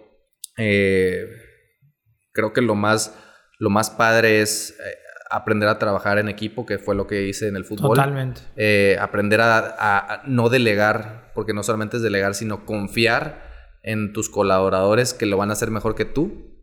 creo 2.32 2.52
que 2.54 2.62
lo 2.62 2.74
más, 2.74 3.14
lo 3.58 3.70
más 3.70 3.90
padre 3.90 4.40
es 4.42 4.70
eh, 4.78 4.94
aprender 5.30 5.68
a 5.68 5.78
trabajar 5.78 6.18
en 6.18 6.28
equipo, 6.28 6.66
que 6.66 6.78
fue 6.78 6.94
lo 6.94 7.06
que 7.06 7.26
hice 7.26 7.48
en 7.48 7.56
el 7.56 7.64
fútbol. 7.64 7.96
Totalmente. 7.96 8.40
Eh, 8.56 8.96
aprender 9.00 9.40
a, 9.40 9.58
a- 9.58 10.14
a 10.14 10.22
no 10.26 10.48
delegar, 10.48 11.32
porque 11.34 11.52
no 11.54 11.62
solamente 11.62 11.96
es 11.96 12.02
delegar, 12.02 12.34
sino 12.34 12.64
confiar 12.64 13.44
en 13.82 14.12
tus 14.12 14.28
colaboradores 14.28 15.14
que 15.14 15.26
lo 15.26 15.36
van 15.36 15.50
a 15.50 15.54
hacer 15.54 15.70
mejor 15.70 15.94
que 15.94 16.04
tú 16.04 16.54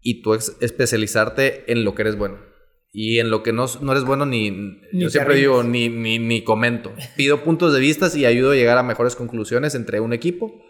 y 0.00 0.22
tú 0.22 0.34
ex- 0.34 0.56
especializarte 0.60 1.70
en 1.72 1.84
lo 1.84 1.94
que 1.94 2.02
eres 2.02 2.16
bueno. 2.16 2.38
Y 2.92 3.20
en 3.20 3.30
lo 3.30 3.44
que 3.44 3.52
no, 3.52 3.66
no 3.80 3.92
eres 3.92 4.02
bueno 4.04 4.26
ni... 4.26 4.50
Ni 4.50 4.80
yo 5.02 5.10
siempre 5.10 5.36
digo, 5.36 5.62
ni, 5.62 5.88
ni, 5.88 6.18
ni 6.18 6.42
comento. 6.42 6.92
Pido 7.16 7.42
puntos 7.44 7.72
de 7.72 7.78
vista 7.78 8.08
y 8.16 8.24
ayudo 8.24 8.50
a 8.50 8.54
llegar 8.56 8.78
a 8.78 8.82
mejores 8.82 9.14
conclusiones 9.14 9.76
entre 9.76 10.00
un 10.00 10.12
equipo, 10.12 10.60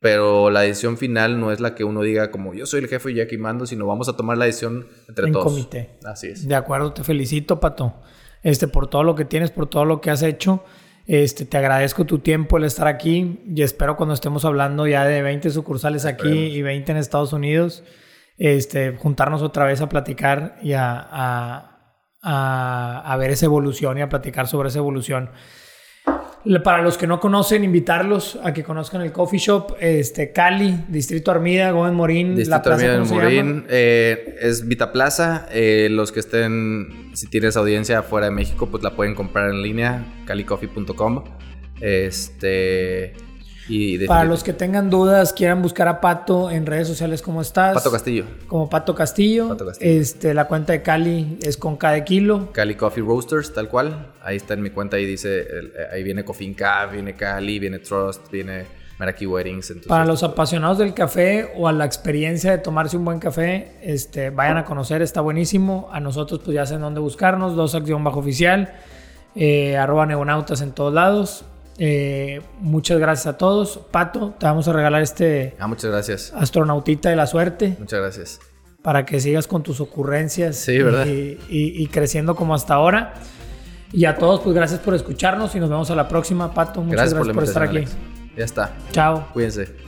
pero 0.00 0.50
la 0.50 0.60
decisión 0.60 0.96
final 0.96 1.40
no 1.40 1.50
es 1.52 1.60
la 1.60 1.74
que 1.74 1.84
uno 1.84 2.02
diga 2.02 2.30
como 2.30 2.54
yo 2.54 2.66
soy 2.66 2.80
el 2.80 2.88
jefe 2.88 3.10
y 3.12 3.20
aquí 3.20 3.36
mando, 3.38 3.66
sino 3.66 3.86
vamos 3.86 4.08
a 4.08 4.16
tomar 4.16 4.38
la 4.38 4.44
decisión 4.44 4.86
entre 5.08 5.26
En 5.26 5.32
todos. 5.32 5.46
comité. 5.46 5.98
Así 6.04 6.28
es. 6.28 6.46
De 6.46 6.54
acuerdo, 6.54 6.92
te 6.92 7.02
felicito, 7.04 7.58
Pato. 7.60 7.94
Este, 8.42 8.68
por 8.68 8.88
todo 8.88 9.02
lo 9.02 9.14
que 9.16 9.24
tienes, 9.24 9.50
por 9.50 9.68
todo 9.68 9.84
lo 9.84 10.00
que 10.00 10.10
has 10.10 10.22
hecho. 10.22 10.62
Este, 11.06 11.44
te 11.46 11.56
agradezco 11.56 12.04
tu 12.04 12.18
tiempo, 12.18 12.58
el 12.58 12.64
estar 12.64 12.86
aquí 12.86 13.40
y 13.46 13.62
espero 13.62 13.96
cuando 13.96 14.14
estemos 14.14 14.44
hablando 14.44 14.86
ya 14.86 15.04
de 15.06 15.22
20 15.22 15.48
sucursales 15.50 16.04
aquí 16.04 16.28
Esperemos. 16.28 16.54
y 16.54 16.62
20 16.62 16.92
en 16.92 16.98
Estados 16.98 17.32
Unidos, 17.32 17.82
este, 18.36 18.94
juntarnos 18.96 19.40
otra 19.42 19.64
vez 19.64 19.80
a 19.80 19.88
platicar 19.88 20.58
y 20.62 20.74
a, 20.74 20.98
a, 21.00 21.96
a- 22.22 23.12
a 23.12 23.16
ver 23.16 23.30
esa 23.30 23.46
evolución 23.46 23.96
y 23.98 24.02
a 24.02 24.08
platicar 24.10 24.46
sobre 24.48 24.68
esa 24.68 24.78
evolución. 24.78 25.30
Para 26.64 26.82
los 26.82 26.96
que 26.96 27.06
no 27.06 27.20
conocen, 27.20 27.64
invitarlos 27.64 28.38
a 28.42 28.52
que 28.52 28.62
conozcan 28.62 29.02
el 29.02 29.12
coffee 29.12 29.38
shop, 29.38 29.76
este, 29.80 30.32
Cali, 30.32 30.84
Distrito 30.88 31.30
Armida, 31.30 31.70
Gómez 31.72 31.92
Morín, 31.92 32.36
Distrito 32.36 32.62
plaza, 32.62 32.74
Armida 32.74 32.94
en 32.94 33.00
¿cómo 33.00 33.08
se 33.08 33.14
llama? 33.14 33.50
Morín 33.50 33.66
eh, 33.68 34.36
es 34.40 34.66
Vita 34.66 34.92
Plaza. 34.92 35.46
Eh, 35.50 35.88
los 35.90 36.12
que 36.12 36.20
estén, 36.20 37.10
si 37.14 37.28
tienes 37.28 37.56
audiencia 37.56 38.02
fuera 38.02 38.26
de 38.26 38.32
México, 38.32 38.68
pues 38.70 38.82
la 38.82 38.94
pueden 38.94 39.14
comprar 39.14 39.50
en 39.50 39.62
línea, 39.62 40.06
calicoffee.com. 40.26 41.24
Este. 41.80 43.14
Y 43.68 44.06
Para 44.06 44.24
los 44.24 44.42
que 44.42 44.52
tengan 44.54 44.88
dudas, 44.88 45.32
quieran 45.32 45.60
buscar 45.60 45.88
a 45.88 46.00
Pato 46.00 46.50
en 46.50 46.64
redes 46.64 46.88
sociales, 46.88 47.20
¿cómo 47.20 47.42
estás? 47.42 47.74
Pato 47.74 47.90
Castillo, 47.90 48.24
Como 48.46 48.70
Pato 48.70 48.94
Castillo. 48.94 49.48
Pato 49.48 49.66
Castillo. 49.66 50.00
Este, 50.00 50.32
la 50.32 50.46
cuenta 50.48 50.72
de 50.72 50.82
Cali 50.82 51.38
es 51.42 51.56
con 51.58 51.76
cada 51.76 52.02
kilo. 52.04 52.50
Cali 52.52 52.74
Coffee 52.76 53.02
Roasters, 53.04 53.52
tal 53.52 53.68
cual. 53.68 54.06
Ahí 54.22 54.36
está 54.36 54.54
en 54.54 54.62
mi 54.62 54.70
cuenta, 54.70 54.96
ahí 54.96 55.04
dice, 55.04 55.40
el- 55.40 55.66
eh, 55.78 55.86
ahí 55.92 56.02
viene 56.02 56.24
Coffee 56.24 56.54
Caf, 56.54 56.92
viene 56.92 57.14
Cali, 57.14 57.58
viene 57.58 57.78
Trust, 57.78 58.30
viene 58.30 58.64
Meraki 58.98 59.26
Weddings. 59.26 59.68
Entonces, 59.70 59.88
Para 59.88 60.04
los 60.06 60.22
apasionados 60.22 60.78
del 60.78 60.94
café 60.94 61.52
o 61.56 61.68
a 61.68 61.72
la 61.72 61.84
experiencia 61.84 62.50
de 62.52 62.58
tomarse 62.58 62.96
un 62.96 63.04
buen 63.04 63.18
café, 63.20 63.72
este, 63.82 64.30
vayan 64.30 64.56
a 64.56 64.64
conocer, 64.64 65.02
está 65.02 65.20
buenísimo. 65.20 65.88
A 65.92 66.00
nosotros 66.00 66.40
pues 66.44 66.54
ya 66.54 66.64
saben 66.66 66.80
dónde 66.82 67.00
buscarnos, 67.00 67.54
dos 67.54 67.74
acción 67.74 68.02
bajo 68.02 68.20
oficial, 68.20 68.72
eh, 69.36 69.76
arroba 69.76 70.06
neonautas 70.06 70.62
en 70.62 70.72
todos 70.72 70.92
lados. 70.94 71.44
Eh, 71.78 72.40
muchas 72.60 72.98
gracias 72.98 73.26
a 73.26 73.38
todos. 73.38 73.78
Pato, 73.90 74.34
te 74.38 74.46
vamos 74.46 74.66
a 74.68 74.72
regalar 74.72 75.00
este 75.02 75.54
Ah, 75.60 75.66
muchas 75.68 75.90
gracias. 75.90 76.32
astronautita 76.36 77.08
de 77.10 77.16
la 77.16 77.26
suerte. 77.26 77.76
Muchas 77.78 78.00
gracias. 78.00 78.40
para 78.82 79.04
que 79.04 79.20
sigas 79.20 79.46
con 79.48 79.62
tus 79.64 79.80
ocurrencias 79.80 80.56
Sí, 80.56 80.78
¿verdad? 80.78 81.04
Y, 81.04 81.38
y- 81.48 81.82
y 81.82 81.86
creciendo 81.88 82.34
como 82.36 82.54
hasta 82.54 82.74
ahora. 82.74 83.14
Y 83.92 84.04
a 84.04 84.16
todos, 84.16 84.40
pues 84.40 84.54
gracias 84.54 84.80
por 84.80 84.94
escucharnos 84.94 85.54
y 85.54 85.60
nos 85.60 85.68
vemos 85.68 85.90
a 85.90 85.94
la 85.96 86.06
próxima, 86.08 86.54
Pato. 86.54 86.80
Muchas 86.80 87.12
Gracias, 87.12 87.14
gracias, 87.14 87.34
por 87.34 87.44
estar 87.44 87.62
aquí. 87.64 87.76
Alex. 87.78 87.96
Ya 88.36 88.44
está. 88.44 88.72
Chao. 88.92 89.28
Cuídense. 89.32 89.87